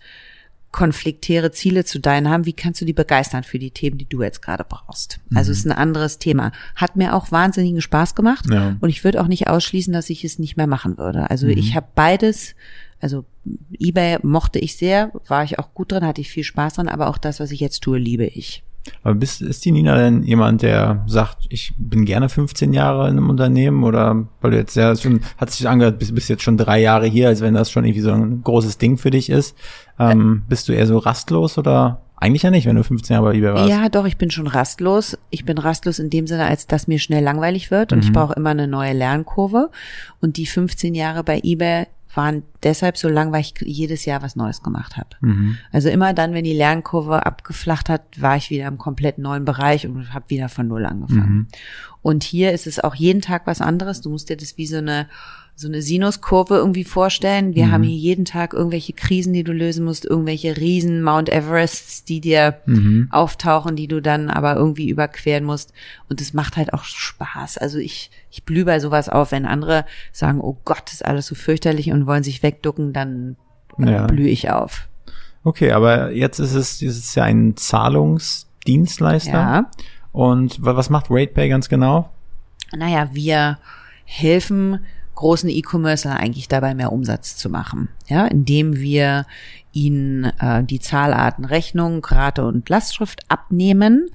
konfliktäre 0.72 1.52
Ziele 1.52 1.84
zu 1.84 2.00
deinen 2.00 2.30
haben, 2.30 2.46
wie 2.46 2.54
kannst 2.54 2.80
du 2.80 2.84
die 2.84 2.94
begeistern 2.94 3.44
für 3.44 3.58
die 3.58 3.70
Themen, 3.70 3.98
die 3.98 4.08
du 4.08 4.22
jetzt 4.22 4.40
gerade 4.40 4.64
brauchst? 4.66 5.20
Also 5.34 5.50
mhm. 5.50 5.52
Ist 5.52 5.66
ein 5.66 5.72
anderes 5.72 6.18
Thema. 6.18 6.50
Hat 6.74 6.96
mir 6.96 7.14
auch 7.14 7.30
wahnsinnigen 7.30 7.82
Spaß 7.82 8.14
gemacht 8.14 8.46
ja. 8.50 8.76
und 8.80 8.88
ich 8.88 9.04
würde 9.04 9.20
auch 9.20 9.28
nicht 9.28 9.48
ausschließen, 9.48 9.92
dass 9.92 10.10
ich 10.10 10.24
es 10.24 10.38
nicht 10.38 10.56
mehr 10.56 10.66
machen 10.66 10.96
würde. 10.98 11.30
Also 11.30 11.46
mhm. 11.46 11.52
ich 11.58 11.76
habe 11.76 11.86
beides, 11.94 12.54
also 13.00 13.24
eBay 13.78 14.18
mochte 14.22 14.58
ich 14.58 14.76
sehr, 14.76 15.12
war 15.28 15.44
ich 15.44 15.58
auch 15.58 15.74
gut 15.74 15.92
drin, 15.92 16.06
hatte 16.06 16.22
ich 16.22 16.30
viel 16.30 16.44
Spaß 16.44 16.74
dran, 16.74 16.88
aber 16.88 17.08
auch 17.08 17.18
das, 17.18 17.38
was 17.38 17.50
ich 17.50 17.60
jetzt 17.60 17.82
tue, 17.82 17.98
liebe 17.98 18.24
ich. 18.24 18.62
Aber 19.02 19.14
bist, 19.14 19.40
ist 19.42 19.64
die 19.64 19.72
Nina 19.72 19.96
denn 19.96 20.22
jemand, 20.24 20.62
der 20.62 21.04
sagt, 21.06 21.46
ich 21.48 21.72
bin 21.78 22.04
gerne 22.04 22.28
15 22.28 22.72
Jahre 22.72 23.08
in 23.08 23.16
einem 23.16 23.30
Unternehmen 23.30 23.84
oder 23.84 24.26
weil 24.40 24.50
du 24.52 24.56
jetzt 24.56 24.74
ja 24.76 24.94
schon, 24.96 25.20
hat 25.38 25.50
sich 25.50 25.68
angehört, 25.68 25.98
bist, 25.98 26.14
bist 26.14 26.28
jetzt 26.28 26.42
schon 26.42 26.56
drei 26.56 26.80
Jahre 26.80 27.06
hier, 27.06 27.28
als 27.28 27.40
wenn 27.40 27.54
das 27.54 27.70
schon 27.70 27.84
irgendwie 27.84 28.00
so 28.02 28.12
ein 28.12 28.42
großes 28.42 28.78
Ding 28.78 28.98
für 28.98 29.10
dich 29.10 29.30
ist. 29.30 29.56
Ähm, 29.98 30.42
bist 30.48 30.68
du 30.68 30.72
eher 30.72 30.86
so 30.86 30.98
rastlos 30.98 31.58
oder 31.58 32.02
eigentlich 32.16 32.42
ja 32.42 32.50
nicht, 32.50 32.66
wenn 32.66 32.76
du 32.76 32.84
15 32.84 33.14
Jahre 33.14 33.26
bei 33.30 33.34
eBay 33.36 33.52
warst? 33.54 33.68
Ja, 33.68 33.88
doch, 33.88 34.04
ich 34.04 34.16
bin 34.16 34.30
schon 34.30 34.46
rastlos. 34.46 35.18
Ich 35.30 35.44
bin 35.44 35.58
rastlos 35.58 35.98
in 35.98 36.08
dem 36.08 36.26
Sinne, 36.28 36.46
als 36.46 36.68
dass 36.68 36.86
mir 36.86 37.00
schnell 37.00 37.24
langweilig 37.24 37.70
wird 37.72 37.92
und 37.92 37.98
Mhm. 37.98 38.04
ich 38.04 38.12
brauche 38.12 38.34
immer 38.34 38.50
eine 38.50 38.68
neue 38.68 38.92
Lernkurve. 38.92 39.70
Und 40.20 40.36
die 40.36 40.46
15 40.46 40.94
Jahre 40.94 41.24
bei 41.24 41.40
eBay 41.42 41.86
waren 42.14 42.42
deshalb 42.62 42.96
so 42.96 43.08
lang, 43.08 43.32
weil 43.32 43.40
ich 43.40 43.54
jedes 43.60 44.04
Jahr 44.04 44.22
was 44.22 44.36
Neues 44.36 44.62
gemacht 44.62 44.96
habe. 44.96 45.10
Mhm. 45.20 45.56
Also 45.70 45.88
immer 45.88 46.12
dann, 46.12 46.34
wenn 46.34 46.44
die 46.44 46.52
Lernkurve 46.52 47.24
abgeflacht 47.26 47.88
hat, 47.88 48.20
war 48.20 48.36
ich 48.36 48.50
wieder 48.50 48.66
im 48.68 48.78
komplett 48.78 49.18
neuen 49.18 49.44
Bereich 49.44 49.86
und 49.86 50.12
habe 50.12 50.28
wieder 50.28 50.48
von 50.48 50.68
Null 50.68 50.86
angefangen. 50.86 51.34
Mhm. 51.34 51.46
Und 52.02 52.24
hier 52.24 52.52
ist 52.52 52.66
es 52.66 52.80
auch 52.80 52.94
jeden 52.94 53.20
Tag 53.20 53.46
was 53.46 53.60
anderes. 53.60 54.00
Du 54.00 54.10
musst 54.10 54.28
dir 54.28 54.36
das 54.36 54.58
wie 54.58 54.66
so 54.66 54.78
eine 54.78 55.08
so 55.54 55.68
eine 55.68 55.82
Sinuskurve 55.82 56.54
irgendwie 56.56 56.82
vorstellen. 56.82 57.54
Wir 57.54 57.70
haben 57.70 57.82
hier 57.84 57.96
jeden 57.96 58.24
Tag 58.24 58.52
irgendwelche 58.52 58.94
Krisen, 58.94 59.32
die 59.32 59.44
du 59.44 59.52
lösen 59.52 59.84
musst, 59.84 60.04
irgendwelche 60.04 60.56
Riesen 60.56 61.02
Mount 61.02 61.28
Everests, 61.28 62.04
die 62.04 62.20
dir 62.20 62.58
auftauchen, 63.10 63.76
die 63.76 63.86
du 63.86 64.00
dann 64.00 64.28
aber 64.30 64.56
irgendwie 64.56 64.88
überqueren 64.88 65.44
musst. 65.44 65.72
Und 66.08 66.20
es 66.20 66.32
macht 66.34 66.56
halt 66.56 66.72
auch 66.72 66.82
Spaß. 66.84 67.58
Also 67.58 67.78
ich, 67.78 68.10
ich 68.30 68.42
blühe 68.44 68.64
bei 68.64 68.80
sowas 68.80 69.08
auf, 69.08 69.30
wenn 69.30 69.46
andere 69.46 69.84
sagen, 70.10 70.40
oh 70.40 70.56
Gott, 70.64 70.90
ist 70.92 71.04
alles 71.04 71.26
so 71.26 71.34
fürchterlich 71.34 71.92
und 71.92 72.06
wollen 72.06 72.24
sich 72.24 72.42
wegducken, 72.42 72.92
dann 72.92 73.36
äh, 73.78 73.92
Ja. 73.92 74.06
blühe 74.06 74.28
ich 74.30 74.50
auf. 74.50 74.88
Okay, 75.44 75.72
aber 75.72 76.12
jetzt 76.12 76.38
ist 76.40 76.54
es, 76.54 76.82
es 76.82 76.96
ist 76.98 77.14
ja 77.14 77.24
ein 77.24 77.56
Zahlungsdienstleister. 77.56 79.32
Ja. 79.32 79.70
Und 80.12 80.64
wa- 80.64 80.76
was 80.76 80.90
macht 80.90 81.06
RatePay 81.10 81.48
ganz 81.48 81.68
genau? 81.68 82.08
Naja, 82.74 83.10
wir 83.12 83.58
helfen 84.04 84.80
großen 85.14 85.48
E-Commercer 85.48 86.16
eigentlich 86.16 86.48
dabei, 86.48 86.74
mehr 86.74 86.92
Umsatz 86.92 87.36
zu 87.36 87.50
machen. 87.50 87.88
Ja, 88.08 88.26
indem 88.26 88.76
wir 88.76 89.26
ihnen 89.72 90.24
äh, 90.38 90.64
die 90.64 90.80
Zahlarten 90.80 91.44
Rechnung, 91.44 92.04
Rate 92.04 92.44
und 92.44 92.68
Lastschrift 92.68 93.20
abnehmen 93.28 94.08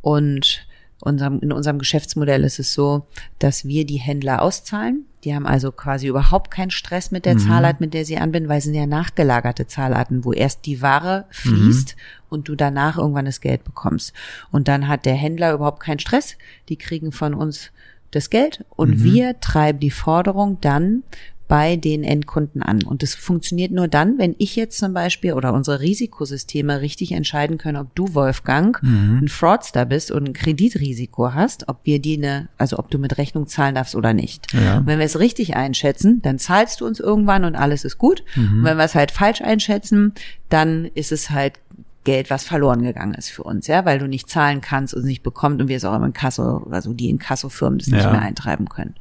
und 0.00 0.66
unserem, 1.00 1.40
in 1.40 1.52
unserem 1.52 1.78
Geschäftsmodell 1.78 2.42
ist 2.42 2.58
es 2.58 2.72
so, 2.72 3.06
dass 3.38 3.64
wir 3.64 3.84
die 3.84 3.98
Händler 3.98 4.42
auszahlen. 4.42 5.04
Die 5.24 5.34
haben 5.34 5.46
also 5.46 5.72
quasi 5.72 6.06
überhaupt 6.06 6.50
keinen 6.50 6.70
Stress 6.70 7.10
mit 7.10 7.26
der 7.26 7.36
Zahlart, 7.36 7.80
mit 7.80 7.94
der 7.94 8.04
sie 8.04 8.16
anbinden, 8.16 8.48
weil 8.48 8.58
es 8.58 8.64
sind 8.64 8.74
ja 8.74 8.86
nachgelagerte 8.86 9.66
Zahlarten, 9.66 10.24
wo 10.24 10.32
erst 10.32 10.66
die 10.66 10.82
Ware 10.82 11.26
fließt 11.30 11.96
und 12.28 12.48
du 12.48 12.54
danach 12.54 12.96
irgendwann 12.96 13.24
das 13.24 13.40
Geld 13.40 13.64
bekommst. 13.64 14.12
Und 14.52 14.68
dann 14.68 14.88
hat 14.88 15.04
der 15.04 15.14
Händler 15.14 15.52
überhaupt 15.52 15.80
keinen 15.80 15.98
Stress. 15.98 16.36
Die 16.68 16.76
kriegen 16.76 17.12
von 17.12 17.34
uns 17.34 17.72
das 18.16 18.30
Geld 18.30 18.64
und 18.70 19.04
wir 19.04 19.38
treiben 19.40 19.78
die 19.78 19.90
Forderung 19.90 20.58
dann 20.60 21.02
bei 21.48 21.76
den 21.76 22.02
Endkunden 22.02 22.62
an. 22.62 22.82
Und 22.82 23.02
das 23.02 23.14
funktioniert 23.14 23.70
nur 23.70 23.88
dann, 23.88 24.18
wenn 24.18 24.34
ich 24.38 24.56
jetzt 24.56 24.78
zum 24.78 24.92
Beispiel 24.92 25.32
oder 25.32 25.52
unsere 25.52 25.80
Risikosysteme 25.80 26.80
richtig 26.80 27.12
entscheiden 27.12 27.58
können, 27.58 27.76
ob 27.76 27.94
du, 27.94 28.14
Wolfgang, 28.14 28.82
ein 28.82 29.28
Fraudster 29.28 29.84
bist 29.84 30.10
und 30.10 30.28
ein 30.28 30.32
Kreditrisiko 30.32 31.34
hast, 31.34 31.68
ob 31.68 31.78
wir 31.84 32.00
die 32.00 32.16
eine, 32.16 32.48
also 32.58 32.78
ob 32.78 32.90
du 32.90 32.98
mit 32.98 33.18
Rechnung 33.18 33.46
zahlen 33.46 33.74
darfst 33.74 33.94
oder 33.94 34.12
nicht. 34.12 34.52
Ja. 34.52 34.78
Und 34.78 34.86
wenn 34.86 34.98
wir 34.98 35.06
es 35.06 35.18
richtig 35.18 35.54
einschätzen, 35.54 36.20
dann 36.22 36.38
zahlst 36.38 36.80
du 36.80 36.86
uns 36.86 36.98
irgendwann 36.98 37.44
und 37.44 37.54
alles 37.54 37.84
ist 37.84 37.98
gut. 37.98 38.24
Und 38.36 38.64
wenn 38.64 38.76
wir 38.76 38.84
es 38.84 38.94
halt 38.94 39.12
falsch 39.12 39.40
einschätzen, 39.40 40.14
dann 40.48 40.86
ist 40.94 41.12
es 41.12 41.30
halt 41.30 41.60
Geld, 42.06 42.30
was 42.30 42.44
verloren 42.44 42.82
gegangen 42.82 43.12
ist 43.12 43.28
für 43.28 43.42
uns, 43.42 43.66
ja, 43.66 43.84
weil 43.84 43.98
du 43.98 44.06
nicht 44.08 44.30
zahlen 44.30 44.62
kannst 44.62 44.94
und 44.94 45.00
es 45.00 45.06
nicht 45.06 45.22
bekommt 45.22 45.60
und 45.60 45.68
wir 45.68 45.76
es 45.76 45.84
auch 45.84 45.94
im 45.94 46.12
Kasso, 46.14 46.66
also 46.70 46.94
die 46.94 47.10
Inkassofirmen 47.10 47.78
das 47.78 47.88
nicht 47.88 48.02
Ja. 48.02 48.10
mehr 48.12 48.22
eintreiben 48.22 48.70
können. 48.70 48.94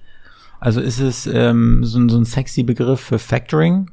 Also 0.59 0.81
ist 0.81 0.99
es 0.99 1.25
ähm, 1.27 1.83
so, 1.85 1.99
ein- 1.99 2.09
so 2.09 2.17
ein 2.17 2.25
sexy 2.25 2.63
Begriff 2.63 2.99
für 2.99 3.19
Factoring? 3.19 3.89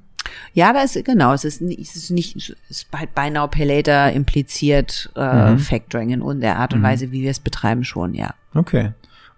Ja, 0.55 0.73
da 0.73 0.83
ist 0.83 1.05
genau, 1.05 1.33
es 1.35 1.45
ist, 1.45 1.61
es 1.61 1.95
ist 1.97 2.11
nicht, 2.11 2.37
es 2.37 2.57
ist 2.71 2.87
halt 2.93 3.15
Buy 3.15 3.31
Now 3.31 3.49
Pay 3.49 3.65
Later 3.67 4.13
impliziert 4.13 5.11
äh, 5.15 5.57
Factoring 5.59 6.11
in 6.11 6.41
der 6.41 6.59
Art 6.59 6.73
und 6.75 6.83
Weise, 6.83 7.11
wie 7.13 7.23
wir 7.23 7.31
es 7.31 7.41
betreiben, 7.41 7.85
schon, 7.85 8.15
ja. 8.15 8.33
Okay. 8.55 8.93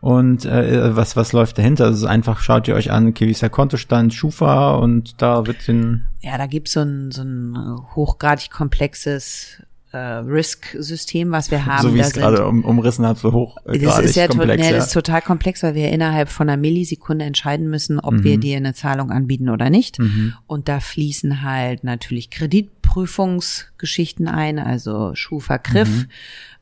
Und 0.05 0.45
äh, 0.45 0.95
was, 0.95 1.17
was 1.17 1.33
läuft 1.33 1.57
dahinter? 1.57 1.87
Also 1.87 2.07
einfach 2.07 2.40
schaut 2.40 2.69
ihr 2.69 2.75
euch 2.75 2.90
an, 2.90 3.09
okay, 3.09 3.27
wie 3.27 3.31
ist 3.31 3.40
der 3.40 3.49
Kontostand, 3.49 4.12
Schufa 4.12 4.73
und 4.75 5.23
da 5.23 5.47
wird 5.47 5.67
den 5.67 6.05
Ja, 6.21 6.37
da 6.37 6.45
gibt's 6.47 6.73
so 6.73 6.81
ein, 6.81 7.11
so 7.11 7.23
ein 7.23 7.57
hochgradig 7.95 8.51
komplexes 8.51 9.62
äh, 9.93 9.97
Risk-System, 9.97 11.31
was 11.33 11.51
wir 11.51 11.64
haben. 11.67 11.81
so 11.83 11.95
wie 11.95 12.01
ich 12.01 12.07
es 12.09 12.12
gerade 12.12 12.45
um, 12.47 12.67
umrissen 12.67 13.07
habe, 13.07 13.19
so 13.19 13.33
hoch 13.33 13.57
Das 13.64 13.99
ist 14.01 14.14
ja, 14.14 14.27
to- 14.27 14.37
komplex. 14.37 14.62
ja. 14.69 14.77
das 14.77 14.88
ist 14.88 14.93
total 14.93 15.23
komplex, 15.23 15.62
weil 15.62 15.75
wir 15.75 15.90
innerhalb 15.90 16.29
von 16.29 16.51
einer 16.51 16.61
Millisekunde 16.61 17.25
entscheiden 17.25 17.71
müssen, 17.71 17.99
ob 17.99 18.12
Mhm. 18.12 18.25
wir 18.25 18.37
dir 18.38 18.59
eine 18.59 18.75
Zahlung 18.75 19.11
anbieten 19.11 19.49
oder 19.49 19.71
nicht. 19.71 19.97
Und 20.47 20.69
da 20.69 20.81
fließen 20.81 21.40
halt 21.43 21.83
natürlich 21.83 22.29
Kreditprüfungsgeschichten 22.29 24.29
ein, 24.29 24.59
also 24.59 25.12
Schufa, 25.14 25.57
Griff. 25.57 25.88
Mhm. 25.88 26.07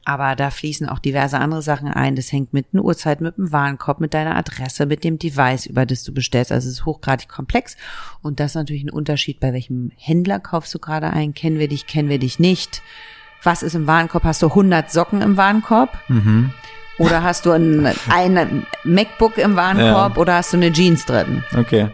Aber 0.05 0.35
da 0.35 0.51
fließen 0.51 0.89
auch 0.89 0.99
diverse 0.99 1.39
andere 1.39 1.63
Sachen 1.63 1.89
ein. 1.89 2.17
Das 2.17 2.33
hängt 2.33 2.53
mit 2.53 2.67
einer 2.73 2.83
Uhrzeit, 2.83 3.21
mit 3.21 3.37
dem 3.37 3.53
Warenkorb, 3.53 4.01
mit 4.01 4.15
deiner 4.15 4.37
Adresse, 4.37 4.87
mit 4.87 5.05
dem 5.05 5.19
Device, 5.19 5.67
über 5.67 5.87
das 5.87 6.03
du 6.03 6.13
bestellst. 6.13 6.51
Also 6.51 6.69
es 6.69 6.75
ist 6.75 6.85
hochgradig 6.87 7.29
komplex. 7.29 7.77
Und 8.21 8.41
das 8.41 8.53
ist 8.53 8.55
natürlich 8.57 8.83
ein 8.83 8.91
Unterschied, 8.91 9.39
bei 9.39 9.53
welchem 9.53 9.93
Händler 9.97 10.41
kaufst 10.41 10.75
du 10.75 10.81
gerade 10.81 11.11
ein. 11.11 11.35
Kennen 11.35 11.59
wir 11.61 11.69
dich, 11.69 11.87
kennen 11.87 12.09
wir 12.09 12.19
dich 12.19 12.39
nicht. 12.41 12.83
Was 13.45 13.63
ist 13.63 13.75
im 13.75 13.87
Warenkorb? 13.87 14.25
Hast 14.25 14.43
du 14.43 14.49
100 14.49 14.91
Socken 14.91 15.21
im 15.23 15.37
Warenkorb? 15.37 15.97
Oder 16.99 17.23
hast 17.23 17.47
du 17.47 17.53
ein, 17.53 17.87
ein 18.11 18.67
MacBook 18.85 19.39
im 19.39 19.57
Warenkorb 19.57 20.17
Ja. 20.17 20.21
oder 20.21 20.35
hast 20.35 20.53
du 20.53 20.57
eine 20.57 20.73
Jeans 20.73 21.07
drin? 21.07 21.43
Okay. 21.57 21.89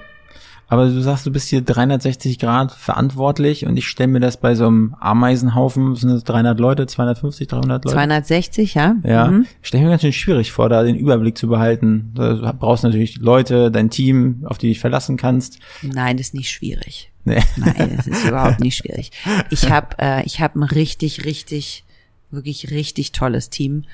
Aber 0.70 0.86
du 0.86 1.00
sagst, 1.00 1.24
du 1.24 1.32
bist 1.32 1.48
hier 1.48 1.62
360 1.62 2.38
Grad 2.38 2.72
verantwortlich 2.72 3.64
und 3.64 3.76
ich 3.78 3.88
stelle 3.88 4.08
mir 4.08 4.20
das 4.20 4.36
bei 4.38 4.54
so 4.54 4.66
einem 4.66 4.94
Ameisenhaufen, 5.00 5.96
sind 5.96 6.10
das 6.10 6.24
300 6.24 6.60
Leute, 6.60 6.86
250, 6.86 7.48
300 7.48 7.84
Leute? 7.86 7.94
260, 7.94 8.74
ja? 8.74 8.96
Ja, 9.02 9.28
Mhm. 9.28 9.46
stelle 9.62 9.84
mir 9.84 9.90
ganz 9.90 10.02
schön 10.02 10.12
schwierig 10.12 10.52
vor, 10.52 10.68
da 10.68 10.82
den 10.82 10.96
Überblick 10.96 11.38
zu 11.38 11.48
behalten. 11.48 12.12
Du 12.14 12.52
brauchst 12.58 12.84
natürlich 12.84 13.16
Leute, 13.16 13.70
dein 13.70 13.88
Team, 13.88 14.42
auf 14.44 14.58
die 14.58 14.66
du 14.66 14.70
dich 14.72 14.80
verlassen 14.80 15.16
kannst. 15.16 15.58
Nein, 15.80 16.18
das 16.18 16.28
ist 16.28 16.34
nicht 16.34 16.50
schwierig. 16.50 17.10
Nee. 17.24 17.42
Nein, 17.56 17.94
das 17.96 18.06
ist 18.06 18.26
überhaupt 18.26 18.60
nicht 18.60 18.76
schwierig. 18.76 19.10
Ich 19.50 19.70
habe 19.70 19.96
äh, 19.98 20.22
ich 20.26 20.40
hab 20.42 20.54
ein 20.54 20.62
richtig, 20.64 21.24
richtig, 21.24 21.84
wirklich 22.30 22.70
richtig 22.70 23.12
tolles 23.12 23.48
Team. 23.48 23.84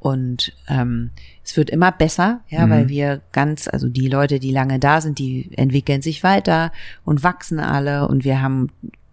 Und 0.00 0.52
ähm, 0.68 1.10
es 1.44 1.56
wird 1.56 1.70
immer 1.70 1.90
besser, 1.90 2.40
ja, 2.48 2.68
weil 2.70 2.88
wir 2.88 3.20
ganz, 3.32 3.66
also 3.68 3.88
die 3.88 4.08
Leute, 4.08 4.38
die 4.38 4.52
lange 4.52 4.78
da 4.78 5.00
sind, 5.00 5.18
die 5.18 5.50
entwickeln 5.56 6.02
sich 6.02 6.22
weiter 6.22 6.72
und 7.04 7.24
wachsen 7.24 7.58
alle. 7.58 8.06
Und 8.06 8.24
wir 8.24 8.40
haben 8.40 8.68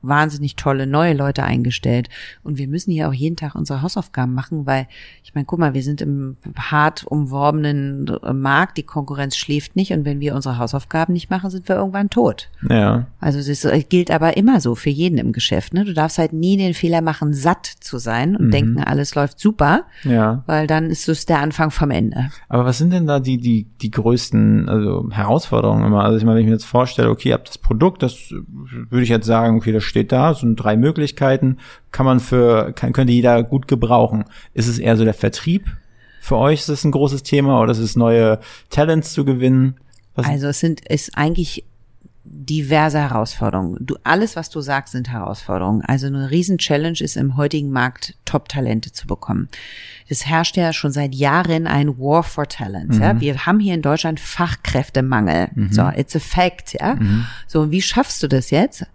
wahnsinnig 0.08 0.56
tolle 0.56 0.88
neue 0.88 1.14
Leute 1.14 1.44
eingestellt 1.44 2.10
und 2.44 2.58
wir 2.58 2.68
müssen 2.68 2.92
hier 2.92 3.10
auch 3.10 3.14
jeden 3.14 3.36
Tag 3.36 3.56
unsere 3.56 3.82
Hausaufgaben 3.82 4.34
machen, 4.34 4.66
weil 4.66 4.88
ich 5.24 5.34
meine, 5.36 5.46
guck 5.46 5.60
mal, 5.60 5.74
wir 5.74 5.84
sind 5.84 6.02
im 6.02 6.38
hart 6.58 7.06
umworbenen 7.06 8.10
Markt, 8.34 8.78
die 8.78 8.84
Konkurrenz 8.84 9.38
schläft 9.38 9.76
nicht 9.76 9.92
und 9.92 10.06
wenn 10.06 10.20
wir 10.20 10.36
unsere 10.36 10.58
Hausaufgaben 10.58 11.14
nicht 11.14 11.30
machen, 11.30 11.50
sind 11.50 11.68
wir 11.68 11.76
irgendwann 11.76 12.10
tot. 12.10 12.50
Ja, 12.70 13.08
Also 13.20 13.40
es 13.40 13.68
gilt 13.90 14.12
aber 14.12 14.38
immer 14.38 14.60
so 14.60 14.76
für 14.76 14.90
jeden 14.90 15.18
im 15.18 15.32
Geschäft. 15.32 15.74
Ne? 15.74 15.86
Du 15.86 15.94
darfst 15.94 16.18
halt 16.18 16.34
nie 16.34 16.58
den 16.58 16.74
Fehler 16.74 17.02
machen, 17.02 17.34
satt 17.34 17.66
zu 17.66 17.98
sein 17.98 18.36
und 18.36 18.52
denken, 18.52 18.80
alles 18.80 19.16
läuft 19.16 19.40
super, 19.40 19.86
ja. 20.04 20.44
weil 20.46 20.68
dann 20.68 20.90
ist 20.90 21.08
es 21.10 21.26
der 21.26 21.40
Anfang 21.40 21.72
vom 21.72 21.92
Ende. 21.92 22.30
Aber 22.50 22.66
was 22.66 22.78
sind 22.78 22.92
denn 22.92 23.08
da 23.08 23.20
die, 23.20 23.38
die, 23.38 23.68
die 23.82 23.92
größten 23.92 24.70
also 24.70 25.10
Herausforderungen 25.12 25.86
immer? 25.86 26.04
Also 26.04 26.18
ich 26.18 26.24
meine, 26.24 26.36
wenn 26.36 26.44
ich 26.44 26.48
mir 26.48 26.54
jetzt 26.54 26.66
vorstelle, 26.66 27.10
okay, 27.10 27.30
ihr 27.30 27.34
habt 27.34 27.50
das 27.50 27.58
Produkt, 27.58 28.04
das 28.04 28.32
würde 28.32 29.04
ich 29.04 29.10
jetzt 29.10 29.26
sagen, 29.26 29.58
okay, 29.58 29.72
das 29.72 29.84
steht 29.96 30.12
da, 30.12 30.34
sind 30.34 30.58
drei 30.58 30.76
Möglichkeiten, 30.76 31.58
kann 31.92 32.06
man 32.06 32.20
für, 32.20 32.74
kann, 32.74 32.92
könnte 32.92 33.14
jeder 33.14 33.44
gut 33.44 33.70
gebrauchen. 33.70 34.26
Ist 34.54 34.68
es 34.68 34.78
eher 34.78 34.98
so 34.98 35.06
der 35.06 35.14
Vertrieb? 35.14 35.66
Für 36.20 36.36
euch 36.36 36.60
ist 36.60 36.70
es 36.70 36.84
ein 36.84 36.92
großes 36.92 37.24
Thema 37.24 37.62
oder 37.62 37.72
ist 37.72 37.80
es 37.80 37.96
neue 37.96 38.40
Talents 38.70 39.14
zu 39.14 39.24
gewinnen? 39.24 39.78
Was, 40.16 40.26
Also 40.26 40.48
es 40.48 40.60
sind 40.60 40.82
ist 40.86 41.18
eigentlich 41.18 41.64
diverse 42.26 43.00
Herausforderungen. 43.00 43.78
Du 43.80 43.96
alles, 44.04 44.36
was 44.36 44.50
du 44.50 44.60
sagst, 44.60 44.92
sind 44.92 45.10
Herausforderungen. 45.10 45.82
Also 45.84 46.08
eine 46.08 46.30
riesen 46.30 46.58
Challenge 46.58 47.00
ist 47.00 47.16
im 47.16 47.38
heutigen 47.38 47.70
Markt 47.70 48.16
Top-Talente 48.26 48.92
zu 48.92 49.08
bekommen. 49.08 49.48
Es 50.10 50.26
herrscht 50.26 50.58
ja 50.58 50.74
schon 50.74 50.92
seit 50.92 51.16
Jahren 51.16 51.68
ein 51.68 51.98
War 52.00 52.24
for 52.24 52.48
Talents. 52.48 52.98
Ja, 52.98 53.22
wir 53.22 53.46
haben 53.46 53.60
hier 53.62 53.76
in 53.76 53.82
Deutschland 53.82 54.20
Fachkräftemangel. 54.20 55.50
So, 55.70 55.88
it's 55.96 56.16
a 56.16 56.20
fact. 56.20 56.74
Ja, 56.74 56.98
so 57.48 57.62
und 57.62 57.72
wie 57.72 57.82
schaffst 57.82 58.22
du 58.24 58.28
das 58.28 58.50
jetzt? 58.50 58.86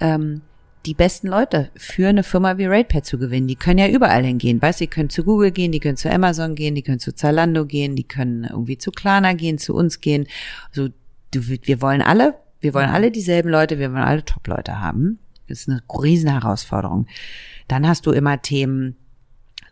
Ähm, 0.00 0.40
die 0.86 0.94
besten 0.94 1.28
Leute 1.28 1.70
für 1.76 2.08
eine 2.08 2.22
Firma 2.22 2.58
wie 2.58 2.66
RatePad 2.66 3.04
zu 3.04 3.18
gewinnen. 3.18 3.48
Die 3.48 3.56
können 3.56 3.78
ja 3.78 3.88
überall 3.88 4.24
hingehen. 4.24 4.62
Weißt, 4.62 4.80
die 4.80 4.86
können 4.86 5.10
zu 5.10 5.24
Google 5.24 5.50
gehen, 5.50 5.72
die 5.72 5.80
können 5.80 5.96
zu 5.96 6.10
Amazon 6.10 6.54
gehen, 6.54 6.74
die 6.74 6.82
können 6.82 7.00
zu 7.00 7.14
Zalando 7.14 7.66
gehen, 7.66 7.96
die 7.96 8.04
können 8.04 8.44
irgendwie 8.44 8.78
zu 8.78 8.90
Klarna 8.90 9.32
gehen, 9.34 9.58
zu 9.58 9.74
uns 9.74 10.00
gehen. 10.00 10.26
Also 10.68 10.88
du, 11.32 11.40
wir 11.48 11.82
wollen 11.82 12.02
alle, 12.02 12.34
wir 12.60 12.74
wollen 12.74 12.90
alle 12.90 13.10
dieselben 13.10 13.50
Leute, 13.50 13.78
wir 13.78 13.92
wollen 13.92 14.02
alle 14.02 14.24
Top-Leute 14.24 14.80
haben. 14.80 15.18
Das 15.48 15.60
ist 15.60 15.68
eine 15.68 15.82
riesen 16.02 16.30
Herausforderung. 16.30 17.06
Dann 17.66 17.86
hast 17.86 18.06
du 18.06 18.12
immer 18.12 18.40
Themen, 18.42 18.96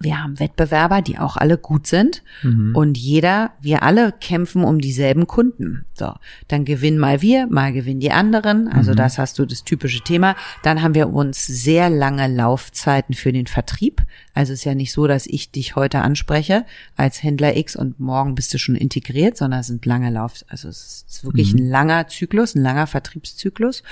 wir 0.01 0.23
haben 0.23 0.39
Wettbewerber, 0.39 1.03
die 1.03 1.19
auch 1.19 1.37
alle 1.37 1.59
gut 1.59 1.87
sind. 1.87 2.23
Mhm. 2.43 2.75
Und 2.75 2.99
jeder, 2.99 3.53
wir 3.61 3.83
alle 3.83 4.13
kämpfen 4.13 4.65
um 4.65 4.79
dieselben 4.81 5.27
Kunden. 5.27 5.85
So, 5.95 6.13
dann 6.49 6.65
gewinnen 6.65 6.99
mal 6.99 7.23
wir, 7.23 7.47
mal 7.47 7.73
gewinnen 7.73 8.01
die 8.01 8.13
anderen. 8.13 8.69
Also 8.69 8.93
Mhm. 8.93 8.97
das 8.97 9.19
hast 9.19 9.39
du 9.39 9.47
das 9.47 9.65
typische 9.65 10.03
Thema. 10.03 10.37
Dann 10.63 10.83
haben 10.83 10.95
wir 10.95 11.09
uns 11.13 11.47
sehr 11.47 11.89
lange 11.91 12.29
Laufzeiten 12.29 13.15
für 13.15 13.33
den 13.33 13.47
Vertrieb. 13.47 14.03
Also 14.35 14.53
es 14.53 14.61
ist 14.61 14.65
ja 14.65 14.75
nicht 14.75 14.93
so, 14.93 15.07
dass 15.07 15.27
ich 15.27 15.51
dich 15.51 15.77
heute 15.77 16.01
anspreche 16.03 16.67
als 16.97 17.23
Händler 17.23 17.57
X 17.57 17.75
und 17.75 17.99
morgen 17.99 18.35
bist 18.35 18.53
du 18.53 18.59
schon 18.59 18.75
integriert, 18.77 19.37
sondern 19.37 19.61
es 19.61 19.69
sind 19.69 19.87
lange 19.87 20.11
Lauf, 20.11 20.45
also 20.49 20.69
es 20.69 21.05
ist 21.09 21.25
wirklich 21.25 21.55
Mhm. 21.55 21.61
ein 21.61 21.69
langer 21.71 22.09
Zyklus, 22.09 22.55
ein 22.55 22.63
langer 22.63 22.87
Vertriebszyklus. 22.87 23.83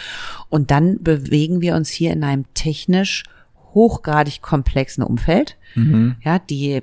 Und 0.51 0.71
dann 0.71 1.03
bewegen 1.03 1.63
wir 1.63 1.75
uns 1.77 1.89
hier 1.89 2.13
in 2.13 2.25
einem 2.25 2.45
technisch 2.53 3.25
hochgradig 3.75 4.41
komplexen 4.41 5.03
Umfeld. 5.03 5.57
Mhm. 5.75 6.15
Ja, 6.23 6.39
die, 6.39 6.83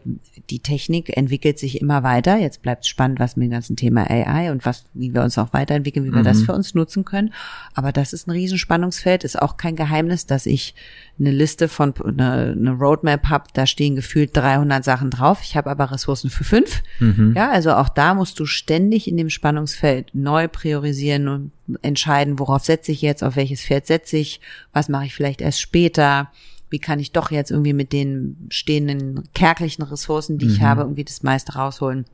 die 0.50 0.60
Technik 0.60 1.16
entwickelt 1.16 1.58
sich 1.58 1.80
immer 1.80 2.04
weiter. 2.04 2.38
Jetzt 2.38 2.62
bleibt 2.62 2.86
spannend, 2.86 3.20
was 3.20 3.38
mit 3.38 3.46
dem 3.46 3.52
ganzen 3.52 3.78
Thema 3.78 4.10
AI 4.10 4.52
und 4.52 4.66
was, 4.66 4.86
wie 4.94 5.14
wir 5.14 5.24
uns 5.24 5.38
auch 5.38 5.54
weiterentwickeln, 5.54 6.06
wie 6.06 6.14
wir 6.14 6.24
das 6.24 6.42
für 6.42 6.54
uns 6.54 6.74
nutzen 6.74 7.06
können. 7.06 7.34
Aber 7.74 7.92
das 7.94 8.12
ist 8.12 8.28
ein 8.28 8.32
Riesenspannungsfeld. 8.32 9.24
Ist 9.24 9.42
auch 9.42 9.56
kein 9.56 9.78
Geheimnis, 9.78 10.26
dass 10.26 10.46
ich 10.46 10.76
eine 11.20 11.32
Liste 11.32 11.70
von, 11.70 11.94
eine, 12.04 12.56
eine 12.58 12.72
Roadmap 12.72 13.30
habe. 13.30 13.46
Da 13.54 13.66
stehen 13.66 13.96
gefühlt 13.96 14.36
300 14.36 14.84
Sachen 14.84 15.10
drauf. 15.10 15.40
Ich 15.44 15.56
habe 15.56 15.70
aber 15.70 15.92
Ressourcen 15.92 16.30
für 16.30 16.44
fünf. 16.44 16.84
Ja, 17.36 17.50
also 17.50 17.74
auch 17.74 17.90
da 17.90 18.14
musst 18.14 18.40
du 18.40 18.46
ständig 18.46 19.08
in 19.08 19.16
dem 19.16 19.30
Spannungsfeld 19.30 20.14
neu 20.14 20.50
priorisieren 20.50 21.28
und 21.30 21.52
entscheiden, 21.82 22.40
worauf 22.40 22.66
setze 22.66 22.92
ich 22.92 23.02
jetzt, 23.02 23.24
auf 23.24 23.38
welches 23.38 23.62
Pferd 23.62 23.88
setze 23.88 24.18
ich, 24.18 24.42
was 24.74 24.90
mache 24.90 25.06
ich 25.06 25.16
vielleicht 25.16 25.40
erst 25.40 25.62
später 25.62 26.30
wie 26.72 26.80
kann 26.80 27.00
ich 27.00 27.12
doch 27.12 27.30
jetzt 27.30 27.52
irgendwie 27.52 27.74
mit 27.74 27.94
den 27.94 28.48
stehenden 28.50 29.30
kärglichen 29.36 29.84
Ressourcen, 29.84 30.40
die 30.40 30.48
ich 30.48 30.62
habe, 30.62 30.82
irgendwie 30.82 31.04
das 31.04 31.22
meiste 31.22 31.54
rausholen. 31.54 32.06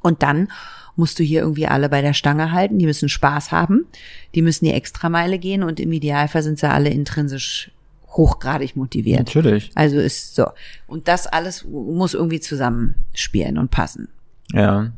Und 0.00 0.22
dann 0.22 0.48
musst 0.96 1.18
du 1.18 1.24
hier 1.24 1.42
irgendwie 1.42 1.66
alle 1.66 1.88
bei 1.88 2.00
der 2.00 2.14
Stange 2.14 2.52
halten, 2.52 2.78
die 2.78 2.86
müssen 2.86 3.08
Spaß 3.08 3.52
haben, 3.52 3.86
die 4.34 4.42
müssen 4.42 4.64
die 4.64 4.72
Extrameile 4.72 5.38
gehen 5.38 5.62
und 5.62 5.80
im 5.80 5.92
Idealfall 5.92 6.42
sind 6.42 6.58
sie 6.58 6.70
alle 6.70 6.90
intrinsisch 6.90 7.70
hochgradig 8.08 8.74
motiviert. 8.76 9.18
Natürlich. 9.18 9.70
Also 9.74 9.98
ist 9.98 10.34
so. 10.34 10.46
Und 10.86 11.08
das 11.08 11.26
alles 11.26 11.64
muss 11.64 12.14
irgendwie 12.14 12.40
zusammenspielen 12.40 13.58
und 13.58 13.70
passen. 13.70 14.08
Ja. 14.52 14.92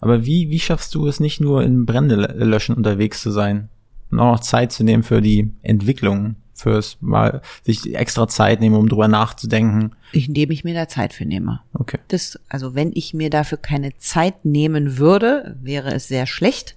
Aber 0.00 0.24
wie, 0.26 0.50
wie 0.50 0.60
schaffst 0.60 0.94
du 0.94 1.06
es 1.08 1.20
nicht 1.20 1.40
nur 1.40 1.62
in 1.62 1.86
Brände 1.86 2.16
lö- 2.16 2.44
löschen 2.44 2.76
unterwegs 2.76 3.20
zu 3.20 3.30
sein 3.30 3.68
und 4.10 4.20
auch 4.20 4.32
noch 4.32 4.40
Zeit 4.40 4.72
zu 4.72 4.84
nehmen 4.84 5.02
für 5.02 5.20
die 5.20 5.50
Entwicklung, 5.62 6.36
fürs 6.62 6.96
mal 7.00 7.42
sich 7.64 7.94
extra 7.94 8.26
Zeit 8.28 8.60
nehmen, 8.60 8.76
um 8.76 8.88
drüber 8.88 9.08
nachzudenken? 9.08 9.92
Indem 10.12 10.50
ich 10.50 10.62
mir 10.64 10.74
da 10.74 10.88
Zeit 10.88 11.12
für 11.14 11.24
nehme. 11.24 11.60
Okay. 11.74 11.98
Das, 12.08 12.38
also 12.48 12.74
wenn 12.74 12.90
ich 12.94 13.14
mir 13.14 13.30
dafür 13.30 13.58
keine 13.58 13.96
Zeit 13.98 14.44
nehmen 14.44 14.98
würde, 14.98 15.56
wäre 15.62 15.92
es 15.94 16.08
sehr 16.08 16.26
schlecht, 16.26 16.76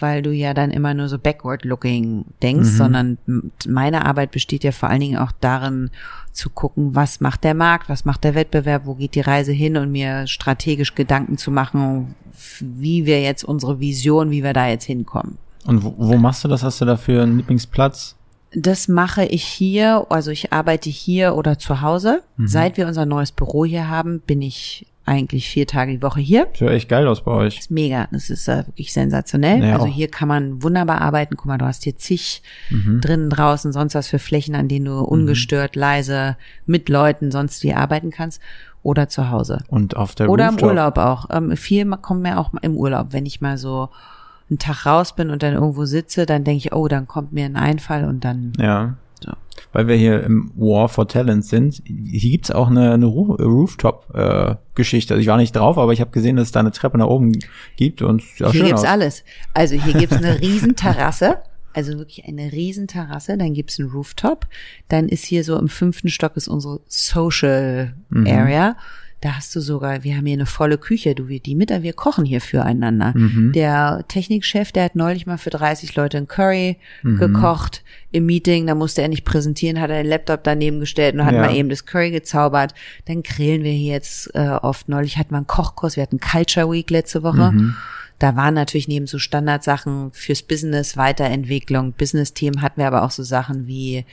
weil 0.00 0.22
du 0.22 0.32
ja 0.32 0.52
dann 0.52 0.70
immer 0.72 0.92
nur 0.92 1.08
so 1.08 1.18
backward-looking 1.18 2.24
denkst, 2.42 2.70
sondern 2.70 3.18
m- 3.28 3.52
meine 3.68 4.04
Arbeit 4.04 4.32
besteht 4.32 4.64
ja 4.64 4.72
vor 4.72 4.88
allen 4.90 5.00
Dingen 5.00 5.18
auch 5.18 5.32
darin, 5.40 5.90
zu 6.32 6.50
gucken, 6.50 6.94
was 6.94 7.20
macht 7.20 7.44
der 7.44 7.54
Markt, 7.54 7.88
was 7.88 8.04
macht 8.04 8.22
der 8.24 8.34
Wettbewerb, 8.34 8.82
wo 8.84 8.94
geht 8.94 9.14
die 9.14 9.20
Reise 9.22 9.52
hin 9.52 9.78
und 9.78 9.90
mir 9.90 10.26
strategisch 10.26 10.94
Gedanken 10.94 11.38
zu 11.38 11.50
machen, 11.50 12.14
wie 12.60 13.06
wir 13.06 13.22
jetzt 13.22 13.42
unsere 13.42 13.80
Vision, 13.80 14.30
wie 14.30 14.42
wir 14.44 14.52
da 14.52 14.68
jetzt 14.68 14.84
hinkommen. 14.84 15.38
Und 15.64 15.82
wo, 15.82 15.94
wo 15.96 16.16
machst 16.18 16.44
du 16.44 16.48
das? 16.48 16.62
Hast 16.62 16.80
du 16.80 16.84
dafür 16.84 17.22
einen 17.22 17.38
Lieblingsplatz? 17.38 18.15
Das 18.52 18.88
mache 18.88 19.24
ich 19.24 19.44
hier, 19.44 20.06
also 20.08 20.30
ich 20.30 20.52
arbeite 20.52 20.88
hier 20.88 21.34
oder 21.34 21.58
zu 21.58 21.80
Hause. 21.82 22.22
Seit 22.38 22.76
wir 22.76 22.86
unser 22.86 23.04
neues 23.06 23.32
Büro 23.32 23.64
hier 23.64 23.88
haben, 23.88 24.20
bin 24.20 24.40
ich 24.42 24.86
eigentlich 25.04 25.48
vier 25.48 25.66
Tage 25.68 25.92
die 25.92 26.02
Woche 26.02 26.20
hier. 26.20 26.48
Sieht 26.58 26.68
echt 26.68 26.88
geil 26.88 27.06
aus 27.06 27.22
bei 27.22 27.30
euch. 27.30 27.58
ist 27.58 27.70
mega. 27.70 28.08
Das 28.10 28.28
ist 28.28 28.48
äh, 28.48 28.66
wirklich 28.66 28.92
sensationell. 28.92 29.62
Ja, 29.62 29.74
also 29.74 29.86
auch. 29.86 29.92
hier 29.92 30.08
kann 30.08 30.26
man 30.26 30.62
wunderbar 30.64 31.00
arbeiten. 31.00 31.36
Guck 31.36 31.46
mal, 31.46 31.58
du 31.58 31.64
hast 31.66 31.84
hier 31.84 31.96
zig 31.96 32.42
Mhm. 32.70 33.00
drinnen, 33.00 33.30
draußen, 33.30 33.72
sonst 33.72 33.94
was 33.94 34.08
für 34.08 34.18
Flächen, 34.18 34.56
an 34.56 34.66
denen 34.68 34.86
du 34.86 34.98
ungestört, 35.00 35.76
leise, 35.76 36.36
mit 36.66 36.88
Leuten 36.88 37.30
sonst 37.30 37.62
wie 37.62 37.72
arbeiten 37.74 38.10
kannst. 38.10 38.40
Oder 38.82 39.08
zu 39.08 39.30
Hause. 39.30 39.62
Und 39.68 39.96
auf 39.96 40.14
der 40.14 40.28
Oder 40.28 40.44
im 40.44 40.50
Rooftop. 40.54 40.68
Urlaub 40.70 40.98
auch. 40.98 41.28
Ähm, 41.30 41.56
viel 41.56 41.84
kommt 41.98 42.22
mir 42.22 42.38
auch 42.38 42.52
im 42.62 42.76
Urlaub. 42.76 43.08
Wenn 43.10 43.26
ich 43.26 43.40
mal 43.40 43.58
so 43.58 43.90
einen 44.50 44.58
Tag 44.58 44.86
raus 44.86 45.14
bin 45.16 45.30
und 45.30 45.42
dann 45.42 45.54
irgendwo 45.54 45.84
sitze, 45.86 46.24
dann 46.26 46.44
denke 46.44 46.58
ich, 46.58 46.72
oh, 46.72 46.88
dann 46.88 47.06
kommt 47.06 47.32
mir 47.32 47.44
ein 47.46 47.56
Einfall 47.56 48.04
und 48.04 48.24
dann 48.24 48.52
Ja. 48.58 48.96
so. 49.20 49.32
Weil 49.72 49.88
wir 49.88 49.96
hier 49.96 50.22
im 50.22 50.50
War 50.54 50.88
for 50.88 51.08
Talent 51.08 51.44
sind, 51.44 51.82
hier 51.84 52.30
gibt's 52.30 52.50
auch 52.50 52.68
eine, 52.68 52.92
eine 52.92 53.06
Roo- 53.06 53.36
Rooftop-Geschichte. 54.14 55.14
also 55.14 55.20
ich 55.20 55.26
war 55.26 55.36
nicht 55.36 55.54
drauf, 55.56 55.78
aber 55.78 55.92
ich 55.92 56.00
habe 56.00 56.10
gesehen, 56.10 56.36
dass 56.36 56.46
es 56.48 56.52
da 56.52 56.60
eine 56.60 56.70
Treppe 56.72 56.98
nach 56.98 57.06
oben 57.06 57.32
gibt 57.76 58.02
und 58.02 58.22
ja, 58.38 58.50
Hier 58.52 58.64
gibt's 58.64 58.82
aus. 58.82 58.88
alles. 58.88 59.24
Also 59.54 59.74
hier 59.76 59.94
gibt's 59.94 60.16
eine 60.16 60.40
riesen 60.40 60.76
Terrasse, 60.76 61.38
also 61.74 61.98
wirklich 61.98 62.24
eine 62.26 62.52
riesen 62.52 62.86
Terrasse, 62.86 63.36
dann 63.36 63.52
gibt's 63.52 63.78
einen 63.78 63.90
Rooftop, 63.90 64.46
dann 64.88 65.08
ist 65.08 65.24
hier 65.24 65.44
so 65.44 65.58
im 65.58 65.68
fünften 65.68 66.08
Stock 66.08 66.36
ist 66.36 66.48
unsere 66.48 66.80
Social 66.86 67.94
Mhm. 68.08 68.26
Area. 68.26 68.76
Da 69.26 69.32
hast 69.34 69.56
du 69.56 69.60
sogar, 69.60 70.04
wir 70.04 70.16
haben 70.16 70.26
hier 70.26 70.34
eine 70.34 70.46
volle 70.46 70.78
Küche, 70.78 71.16
du, 71.16 71.26
wir, 71.26 71.40
die 71.40 71.56
mit, 71.56 71.70
wir 71.70 71.92
kochen 71.94 72.24
hier 72.24 72.40
füreinander. 72.40 73.12
Mhm. 73.16 73.50
Der 73.52 74.04
Technikchef, 74.06 74.70
der 74.70 74.84
hat 74.84 74.94
neulich 74.94 75.26
mal 75.26 75.36
für 75.36 75.50
30 75.50 75.96
Leute 75.96 76.16
ein 76.18 76.28
Curry 76.28 76.76
Mhm. 77.02 77.18
gekocht 77.18 77.82
im 78.12 78.24
Meeting, 78.26 78.68
da 78.68 78.76
musste 78.76 79.02
er 79.02 79.08
nicht 79.08 79.24
präsentieren, 79.24 79.80
hat 79.80 79.90
er 79.90 80.00
den 80.04 80.08
Laptop 80.10 80.44
daneben 80.44 80.78
gestellt 80.78 81.16
und 81.16 81.24
hat 81.24 81.34
Ja. 81.34 81.40
mal 81.40 81.56
eben 81.56 81.68
das 81.68 81.86
Curry 81.86 82.12
gezaubert. 82.12 82.72
Dann 83.06 83.24
grillen 83.24 83.64
wir 83.64 83.72
hier 83.72 83.94
jetzt 83.94 84.30
äh, 84.36 84.46
oft. 84.62 84.88
Neulich 84.88 85.18
hatten 85.18 85.32
wir 85.32 85.38
einen 85.38 85.48
Kochkurs, 85.48 85.96
wir 85.96 86.04
hatten 86.04 86.20
Culture 86.20 86.70
Week 86.70 86.88
letzte 86.88 87.24
Woche. 87.24 87.50
Mhm. 87.50 87.74
Da 88.20 88.36
waren 88.36 88.54
natürlich 88.54 88.86
neben 88.86 89.08
so 89.08 89.18
Standardsachen 89.18 90.12
fürs 90.12 90.42
Business, 90.44 90.96
Weiterentwicklung, 90.96 91.94
Business-Themen 91.94 92.62
hatten 92.62 92.78
wir 92.80 92.86
aber 92.86 93.02
auch 93.02 93.10
so 93.10 93.24
Sachen 93.24 93.66
wie 93.66 94.04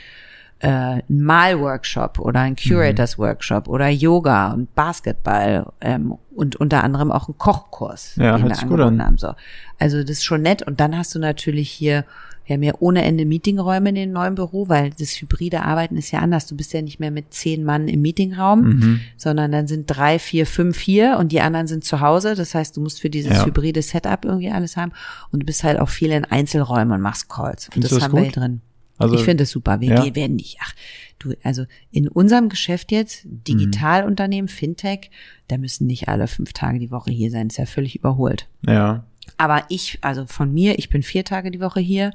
äh, 0.63 0.67
ein 0.67 1.03
Malworkshop 1.07 2.19
oder 2.19 2.39
ein 2.39 2.55
Curators-Workshop 2.55 3.67
oder 3.67 3.89
Yoga 3.89 4.53
und 4.53 4.73
Basketball 4.75 5.71
ähm, 5.81 6.15
und 6.35 6.55
unter 6.55 6.83
anderem 6.83 7.11
auch 7.11 7.27
ein 7.27 7.37
Kochkurs, 7.37 8.15
Ja, 8.15 8.37
den 8.37 8.45
wir 8.47 8.51
gut 8.51 8.63
angeboten 8.63 9.01
an. 9.01 9.05
haben. 9.05 9.17
So. 9.17 9.33
Also 9.79 9.99
das 10.01 10.11
ist 10.11 10.23
schon 10.25 10.41
nett. 10.41 10.63
Und 10.63 10.79
dann 10.79 10.97
hast 10.97 11.13
du 11.15 11.19
natürlich 11.19 11.69
hier, 11.69 12.05
wir 12.45 12.55
haben 12.55 12.63
ja 12.63 12.73
ohne 12.79 13.03
Ende 13.03 13.25
Meetingräume 13.25 13.89
in 13.89 13.95
dem 13.95 14.11
neuen 14.13 14.35
Büro, 14.35 14.67
weil 14.69 14.91
das 14.97 15.11
hybride 15.21 15.63
Arbeiten 15.63 15.95
ist 15.97 16.11
ja 16.11 16.19
anders. 16.19 16.47
Du 16.47 16.55
bist 16.55 16.73
ja 16.73 16.81
nicht 16.81 16.99
mehr 16.99 17.11
mit 17.11 17.33
zehn 17.33 17.63
Mann 17.63 17.87
im 17.87 18.01
Meetingraum, 18.01 18.61
Mhm. 18.61 18.99
sondern 19.17 19.51
dann 19.51 19.67
sind 19.67 19.85
drei, 19.87 20.17
vier, 20.19 20.45
fünf 20.45 20.79
hier 20.79 21.17
und 21.19 21.31
die 21.31 21.41
anderen 21.41 21.67
sind 21.67 21.83
zu 21.83 21.99
Hause. 22.01 22.35
Das 22.35 22.55
heißt, 22.55 22.75
du 22.77 22.81
musst 22.81 23.01
für 23.01 23.09
dieses 23.09 23.37
Ja. 23.37 23.45
hybride 23.45 23.81
Setup 23.81 24.25
irgendwie 24.25 24.49
alles 24.51 24.75
haben. 24.77 24.91
Und 25.31 25.41
du 25.41 25.45
bist 25.45 25.63
halt 25.63 25.79
auch 25.79 25.89
viel 25.89 26.11
in 26.11 26.25
Einzelräumen 26.25 26.93
und 26.93 27.01
machst 27.01 27.29
Calls. 27.29 27.69
Und 27.75 27.83
das 27.83 27.91
das 27.91 28.03
haben 28.03 28.13
wir 28.13 28.21
hier 28.21 28.29
gut? 28.31 28.37
drin. 28.37 28.61
Also- 28.97 29.15
ich 29.15 29.21
finde 29.23 29.43
es 29.43 29.51
super. 29.51 29.81
Wir 29.81 29.89
Ja. 29.95 30.03
gehen- 30.03 30.15
werden 30.15 30.35
nicht. 30.35 30.57
Ach, 30.61 30.73
du, 31.19 31.33
also 31.43 31.65
in 31.91 32.07
unserem 32.07 32.49
Geschäft 32.49 32.91
jetzt, 32.91 33.21
Digitalunternehmen, 33.25 34.47
Fintech, 34.47 35.09
da 35.47 35.57
müssen 35.57 35.87
nicht 35.87 36.07
alle 36.09 36.27
fünf 36.27 36.53
Tage 36.53 36.79
die 36.79 36.91
Woche 36.91 37.11
hier 37.11 37.31
sein. 37.31 37.47
ist 37.47 37.57
ja 37.57 37.65
völlig 37.65 37.95
überholt. 37.95 38.47
Ja. 38.65 39.03
Aber 39.37 39.63
ich, 39.69 39.97
also 40.01 40.25
von 40.25 40.53
mir, 40.53 40.77
ich 40.79 40.89
bin 40.89 41.01
vier 41.03 41.23
Tage 41.25 41.49
die 41.51 41.59
Woche 41.59 41.79
hier, 41.79 42.11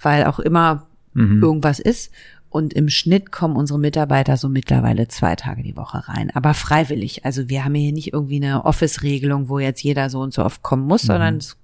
weil 0.00 0.24
auch 0.24 0.38
immer 0.38 0.86
Mhm. 1.14 1.42
irgendwas 1.42 1.78
ist. 1.78 2.10
Und 2.50 2.74
im 2.74 2.88
Schnitt 2.90 3.32
kommen 3.32 3.56
unsere 3.56 3.78
Mitarbeiter 3.78 4.36
so 4.36 4.48
mittlerweile 4.48 5.08
zwei 5.08 5.36
Tage 5.36 5.62
die 5.62 5.76
Woche 5.76 6.06
rein. 6.08 6.30
Aber 6.34 6.52
freiwillig. 6.52 7.24
Also 7.24 7.48
wir 7.48 7.64
haben 7.64 7.74
hier 7.74 7.92
nicht 7.92 8.12
irgendwie 8.12 8.36
eine 8.36 8.64
Office-Regelung, 8.66 9.48
wo 9.48 9.58
jetzt 9.58 9.82
jeder 9.82 10.10
so 10.10 10.20
und 10.20 10.34
so 10.34 10.44
oft 10.44 10.62
kommen 10.62 10.86
muss, 10.86 11.02
sondern 11.02 11.36
es 11.38 11.56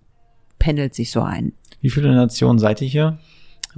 pendelt 0.58 0.94
sich 0.94 1.10
so 1.10 1.20
ein. 1.22 1.52
Wie 1.82 1.90
viele 1.90 2.14
Nationen 2.14 2.58
seid 2.58 2.80
ihr 2.80 2.88
hier? 2.88 3.18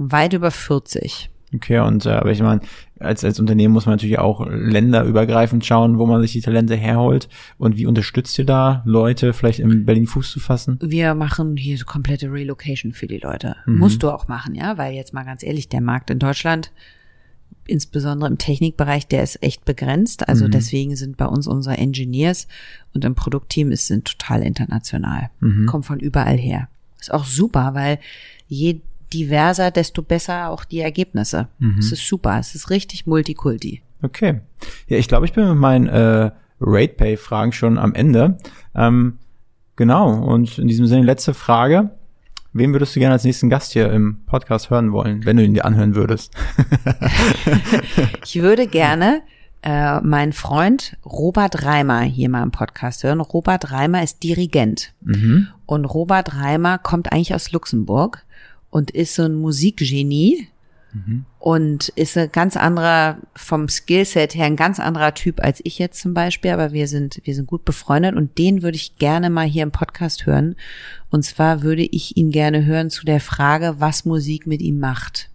Weit 0.09 0.33
über 0.33 0.51
40. 0.51 1.29
Okay, 1.53 1.79
und 1.79 2.05
äh, 2.05 2.11
aber 2.11 2.31
ich 2.31 2.41
meine, 2.41 2.61
als, 2.97 3.25
als 3.25 3.37
Unternehmen 3.37 3.73
muss 3.73 3.85
man 3.85 3.95
natürlich 3.95 4.19
auch 4.19 4.47
länderübergreifend 4.47 5.65
schauen, 5.65 5.97
wo 5.97 6.05
man 6.05 6.21
sich 6.21 6.31
die 6.31 6.39
Talente 6.39 6.77
herholt. 6.77 7.27
Und 7.57 7.75
wie 7.75 7.85
unterstützt 7.87 8.39
ihr 8.39 8.45
da 8.45 8.81
Leute, 8.85 9.33
vielleicht 9.33 9.59
in 9.59 9.85
Berlin 9.85 10.07
Fuß 10.07 10.31
zu 10.31 10.39
fassen? 10.39 10.79
Wir 10.81 11.13
machen 11.13 11.57
hier 11.57 11.77
so 11.77 11.83
komplette 11.83 12.31
Relocation 12.31 12.93
für 12.93 13.07
die 13.07 13.17
Leute. 13.17 13.57
Mhm. 13.65 13.79
Musst 13.79 14.01
du 14.01 14.11
auch 14.11 14.29
machen, 14.29 14.55
ja, 14.55 14.77
weil 14.77 14.93
jetzt 14.93 15.13
mal 15.13 15.25
ganz 15.25 15.43
ehrlich, 15.43 15.67
der 15.67 15.81
Markt 15.81 16.09
in 16.09 16.19
Deutschland, 16.19 16.71
insbesondere 17.67 18.29
im 18.29 18.37
Technikbereich, 18.37 19.07
der 19.07 19.23
ist 19.23 19.43
echt 19.43 19.65
begrenzt. 19.65 20.27
Also 20.29 20.45
Mhm. 20.45 20.51
deswegen 20.51 20.95
sind 20.95 21.17
bei 21.17 21.25
uns 21.25 21.47
unsere 21.47 21.77
Engineers 21.77 22.47
und 22.93 23.03
im 23.03 23.13
Produktteam 23.15 23.71
ist 23.71 23.87
sind 23.87 24.05
total 24.05 24.41
international. 24.43 25.29
Mhm. 25.41 25.65
Kommen 25.65 25.83
von 25.83 25.99
überall 25.99 26.37
her. 26.37 26.69
Ist 26.99 27.13
auch 27.13 27.25
super, 27.25 27.71
weil 27.73 27.99
je 28.47 28.79
diverser, 29.13 29.71
desto 29.71 30.01
besser 30.01 30.49
auch 30.49 30.65
die 30.65 30.79
Ergebnisse. 30.79 31.47
Mhm. 31.59 31.77
Es 31.79 31.91
ist 31.91 32.07
super. 32.07 32.37
Es 32.39 32.55
ist 32.55 32.69
richtig 32.69 33.05
Multikulti. 33.05 33.81
Okay. 34.01 34.39
Ja, 34.87 34.97
ich 34.97 35.07
glaube, 35.07 35.25
ich 35.25 35.33
bin 35.33 35.47
mit 35.47 35.57
meinen 35.57 35.87
äh, 35.87 36.31
RatePay-Fragen 36.59 37.51
schon 37.51 37.77
am 37.77 37.93
Ende. 37.93 38.37
Ähm, 38.75 39.17
genau, 39.75 40.11
und 40.11 40.57
in 40.57 40.67
diesem 40.67 40.87
Sinne 40.87 41.03
letzte 41.03 41.33
Frage. 41.33 41.91
Wen 42.53 42.73
würdest 42.73 42.95
du 42.95 42.99
gerne 42.99 43.13
als 43.13 43.23
nächsten 43.23 43.49
Gast 43.49 43.71
hier 43.71 43.91
im 43.91 44.25
Podcast 44.25 44.69
hören 44.69 44.91
wollen, 44.91 45.25
wenn 45.25 45.37
du 45.37 45.43
ihn 45.43 45.53
dir 45.53 45.65
anhören 45.65 45.95
würdest? 45.95 46.33
Ich 48.25 48.41
würde 48.41 48.67
gerne 48.67 49.21
äh, 49.63 49.99
meinen 50.01 50.33
Freund 50.33 50.97
Robert 51.05 51.63
Reimer 51.63 52.01
hier 52.01 52.29
mal 52.29 52.43
im 52.43 52.51
Podcast 52.51 53.03
hören. 53.03 53.21
Robert 53.21 53.71
Reimer 53.71 54.03
ist 54.03 54.23
Dirigent. 54.23 54.93
Und 55.65 55.85
Robert 55.85 56.35
Reimer 56.35 56.77
kommt 56.77 57.11
eigentlich 57.11 57.35
aus 57.35 57.51
Luxemburg 57.51 58.25
und 58.71 58.89
ist 58.89 59.13
so 59.13 59.23
ein 59.23 59.35
Musikgenie 59.35 60.47
und 61.39 61.89
ist 61.89 62.17
ein 62.17 62.31
ganz 62.31 62.57
anderer, 62.57 63.17
vom 63.35 63.69
Skillset 63.69 64.35
her 64.35 64.45
ein 64.45 64.57
ganz 64.57 64.79
anderer 64.79 65.13
Typ 65.13 65.41
als 65.41 65.61
ich 65.63 65.79
jetzt 65.79 66.01
zum 66.01 66.13
Beispiel, 66.13 66.51
aber 66.51 66.73
wir 66.73 66.87
sind, 66.87 67.21
wir 67.23 67.33
sind 67.33 67.47
gut 67.47 67.63
befreundet 67.63 68.15
und 68.15 68.37
den 68.37 68.61
würde 68.61 68.75
ich 68.75 68.97
gerne 68.97 69.29
mal 69.29 69.47
hier 69.47 69.63
im 69.63 69.71
Podcast 69.71 70.25
hören. 70.25 70.55
Und 71.09 71.23
zwar 71.23 71.61
würde 71.61 71.83
ich 71.83 72.17
ihn 72.17 72.31
gerne 72.31 72.65
hören 72.65 72.89
zu 72.89 73.05
der 73.05 73.21
Frage, 73.21 73.75
was 73.77 74.03
Musik 74.03 74.47
mit 74.47 74.61
ihm 74.61 74.79
macht 74.79 75.29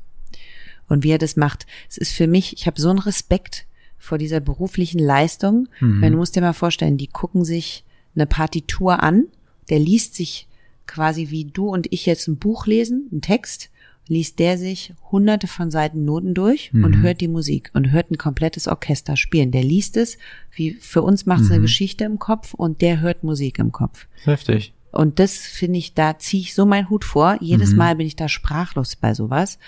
und 0.89 1.05
wie 1.05 1.11
er 1.11 1.19
das 1.19 1.37
macht. 1.37 1.67
Es 1.89 1.97
ist 1.97 2.13
für 2.13 2.27
mich, 2.27 2.53
ich 2.53 2.67
habe 2.67 2.81
so 2.81 2.91
einen 2.91 2.99
Respekt 2.99 3.67
vor 3.99 4.19
dieser 4.19 4.41
beruflichen 4.41 4.99
Leistung. 4.99 5.69
Weil 6.03 6.11
du 6.11 6.17
musst 6.19 6.37
dir 6.37 6.43
mal 6.43 6.53
vorstellen, 6.53 6.99
die 6.99 7.09
gucken 7.09 7.45
sich 7.45 7.85
eine 8.15 8.27
Partitur 8.27 9.03
an, 9.03 9.25
der 9.69 9.79
liest 9.79 10.15
sich 10.15 10.49
quasi 10.87 11.31
wie 11.31 11.45
du 11.45 11.69
und 11.69 11.87
ich 11.93 12.07
jetzt 12.07 12.29
ein 12.29 12.39
Buch 12.39 12.67
lesen, 12.67 13.09
einen 13.11 13.23
Text, 13.23 13.71
liest 14.09 14.39
der 14.39 14.57
sich 14.57 14.95
hunderte 15.11 15.47
von 15.47 15.71
Seiten 15.71 16.05
Noten 16.05 16.33
durch 16.33 16.71
und 16.73 16.99
hört 17.03 17.21
die 17.21 17.29
Musik 17.29 17.71
und 17.75 17.91
hört 17.91 18.11
ein 18.11 18.19
komplettes 18.19 18.69
Orchester 18.69 19.17
spielen. 19.17 19.51
Der 19.51 19.65
liest 19.65 19.97
es, 19.97 20.17
wie 20.55 20.75
für 20.75 21.03
uns 21.03 21.27
macht 21.27 21.43
es 21.43 21.51
eine 21.51 21.61
Geschichte 21.61 22.05
im 22.05 22.19
Kopf 22.19 22.55
und 22.55 22.83
der 22.83 23.01
hört 23.01 23.25
Musik 23.25 23.59
im 23.59 23.73
Kopf. 23.73 24.07
Heftig. 24.23 24.73
Und 24.93 25.19
das 25.19 25.39
finde 25.39 25.79
ich, 25.79 25.95
da 25.95 26.19
ziehe 26.19 26.43
ich 26.43 26.55
so 26.55 26.67
meinen 26.67 26.89
Hut 26.89 27.05
vor. 27.05 27.37
Jedes 27.41 27.75
Mal 27.75 27.97
bin 27.97 28.07
ich 28.07 28.17
da 28.17 28.29
sprachlos 28.29 28.97
bei 28.97 29.13
sowas. 29.13 29.59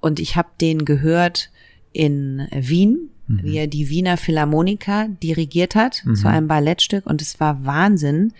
Und 0.00 0.20
ich 0.20 0.36
habe 0.36 0.48
den 0.60 0.84
gehört 0.84 1.50
in 1.92 2.46
Wien, 2.52 3.10
wie 3.28 3.56
er 3.56 3.66
die 3.66 3.88
Wiener 3.88 4.16
Philharmoniker 4.16 5.08
dirigiert 5.22 5.74
hat 5.74 6.02
zu 6.14 6.28
einem 6.28 6.48
Ballettstück. 6.48 7.06
Und 7.06 7.22
es 7.22 7.40
war 7.40 7.64
Wahnsinn. 7.64 8.32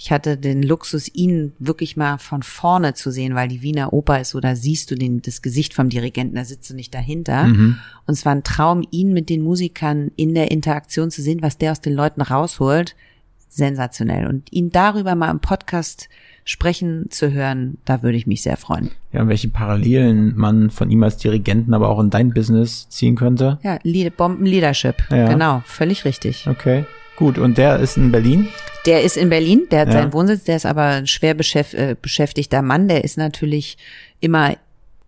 Ich 0.00 0.12
hatte 0.12 0.36
den 0.36 0.62
Luxus, 0.62 1.12
ihn 1.12 1.52
wirklich 1.58 1.96
mal 1.96 2.18
von 2.18 2.44
vorne 2.44 2.94
zu 2.94 3.10
sehen, 3.10 3.34
weil 3.34 3.48
die 3.48 3.62
Wiener 3.62 3.92
Oper 3.92 4.20
ist 4.20 4.30
so, 4.30 4.38
da 4.38 4.54
siehst 4.54 4.90
du 4.92 4.94
den, 4.94 5.20
das 5.22 5.42
Gesicht 5.42 5.74
vom 5.74 5.88
Dirigenten, 5.88 6.36
da 6.36 6.44
sitzt 6.44 6.70
du 6.70 6.74
nicht 6.74 6.94
dahinter. 6.94 7.44
Und 7.44 7.78
es 8.06 8.24
war 8.24 8.32
ein 8.32 8.44
Traum, 8.44 8.86
ihn 8.92 9.12
mit 9.12 9.28
den 9.28 9.42
Musikern 9.42 10.12
in 10.14 10.34
der 10.34 10.52
Interaktion 10.52 11.10
zu 11.10 11.20
sehen, 11.20 11.42
was 11.42 11.58
der 11.58 11.72
aus 11.72 11.80
den 11.80 11.94
Leuten 11.94 12.22
rausholt. 12.22 12.94
Sensationell. 13.48 14.28
Und 14.28 14.52
ihn 14.52 14.70
darüber 14.70 15.16
mal 15.16 15.30
im 15.30 15.40
Podcast 15.40 16.08
sprechen 16.44 17.10
zu 17.10 17.32
hören, 17.32 17.78
da 17.84 18.02
würde 18.02 18.16
ich 18.16 18.26
mich 18.26 18.42
sehr 18.42 18.56
freuen. 18.56 18.90
Ja, 19.12 19.22
und 19.22 19.28
welche 19.28 19.48
Parallelen 19.48 20.36
man 20.36 20.70
von 20.70 20.90
ihm 20.90 21.02
als 21.02 21.16
Dirigenten, 21.16 21.74
aber 21.74 21.88
auch 21.88 21.98
in 21.98 22.10
dein 22.10 22.32
Business 22.32 22.88
ziehen 22.88 23.16
könnte. 23.16 23.58
Ja, 23.62 23.78
Lied 23.82 24.16
Bomben 24.16 24.46
Leadership. 24.46 24.96
Ja. 25.10 25.28
Genau, 25.28 25.62
völlig 25.66 26.04
richtig. 26.04 26.46
Okay, 26.46 26.84
gut. 27.18 27.36
Und 27.38 27.58
der 27.58 27.78
ist 27.78 27.96
in 27.96 28.10
Berlin? 28.10 28.48
Der 28.86 29.02
ist 29.02 29.16
in 29.16 29.28
Berlin, 29.28 29.66
der 29.70 29.80
hat 29.80 29.88
Ja. 29.88 29.94
seinen 29.94 30.12
Wohnsitz, 30.12 30.44
der 30.44 30.56
ist 30.56 30.64
aber 30.66 30.84
ein 30.84 31.06
schwer 31.06 31.34
beschäft, 31.34 31.74
äh, 31.74 31.94
beschäftigter 32.00 32.62
Mann, 32.62 32.88
der 32.88 33.04
ist 33.04 33.18
natürlich 33.18 33.76
immer 34.20 34.54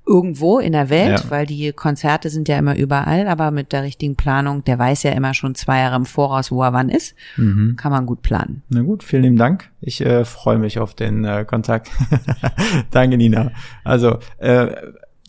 irgendwo 0.06 0.58
in 0.58 0.72
der 0.72 0.90
Welt, 0.90 1.20
Ja. 1.24 1.30
weil 1.30 1.46
die 1.46 1.72
Konzerte 1.72 2.30
sind 2.30 2.48
ja 2.48 2.58
immer 2.58 2.74
überall, 2.76 3.28
aber 3.28 3.50
mit 3.52 3.72
der 3.72 3.84
richtigen 3.84 4.16
Planung, 4.16 4.64
der 4.64 4.76
weiß 4.78 5.04
ja 5.04 5.12
immer 5.12 5.34
schon 5.34 5.54
zwei 5.54 5.78
Jahre 5.78 5.94
im 5.96 6.04
Voraus, 6.06 6.50
wo 6.50 6.62
er 6.64 6.72
wann 6.72 6.88
ist, 6.88 7.14
Mhm. 7.36 7.76
kann 7.76 7.92
man 7.92 8.06
gut 8.06 8.20
planen. 8.22 8.62
Na 8.70 8.82
gut, 8.82 9.04
vielen 9.04 9.22
lieben 9.22 9.36
Dank. 9.36 9.70
Ich 9.80 10.00
äh, 10.04 10.24
freue 10.24 10.58
mich 10.58 10.78
auf 10.80 10.94
den 10.94 11.24
äh, 11.24 11.44
Kontakt. 11.46 11.90
Danke, 12.90 13.16
Nina. 13.18 13.52
Also, 13.84 14.18
äh, 14.38 14.68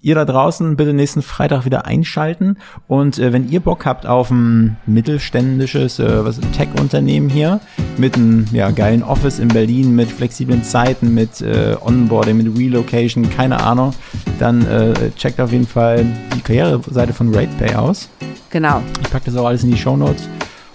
ihr 0.01 0.15
da 0.15 0.25
draußen 0.25 0.75
bitte 0.75 0.93
nächsten 0.93 1.21
Freitag 1.21 1.65
wieder 1.65 1.85
einschalten. 1.85 2.57
Und 2.87 3.19
äh, 3.19 3.33
wenn 3.33 3.49
ihr 3.49 3.59
Bock 3.59 3.85
habt 3.85 4.05
auf 4.05 4.31
ein 4.31 4.77
mittelständisches 4.85 5.99
äh, 5.99 6.23
Tech-Unternehmen 6.55 7.29
hier 7.29 7.59
mit 7.97 8.15
einem 8.15 8.45
ja, 8.51 8.71
geilen 8.71 9.03
Office 9.03 9.39
in 9.39 9.47
Berlin, 9.47 9.95
mit 9.95 10.09
flexiblen 10.09 10.63
Zeiten, 10.63 11.13
mit 11.13 11.41
äh, 11.41 11.75
Onboarding, 11.79 12.37
mit 12.37 12.57
Relocation, 12.57 13.29
keine 13.29 13.61
Ahnung, 13.61 13.93
dann 14.39 14.65
äh, 14.65 15.11
checkt 15.15 15.39
auf 15.39 15.51
jeden 15.51 15.67
Fall 15.67 16.05
die 16.35 16.41
Karriereseite 16.41 17.13
von 17.13 17.33
RatePay 17.33 17.75
aus. 17.75 18.09
Genau. 18.49 18.81
Ich 19.01 19.09
packe 19.09 19.25
das 19.25 19.35
auch 19.37 19.45
alles 19.45 19.63
in 19.63 19.71
die 19.71 19.77
Show 19.77 19.95
Notes. 19.95 20.27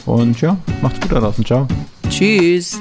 Und 0.06 0.40
ja, 0.40 0.56
macht's 0.82 1.00
gut 1.00 1.12
da 1.12 1.20
draußen. 1.20 1.44
Ciao. 1.44 1.66
Tschüss. 2.08 2.80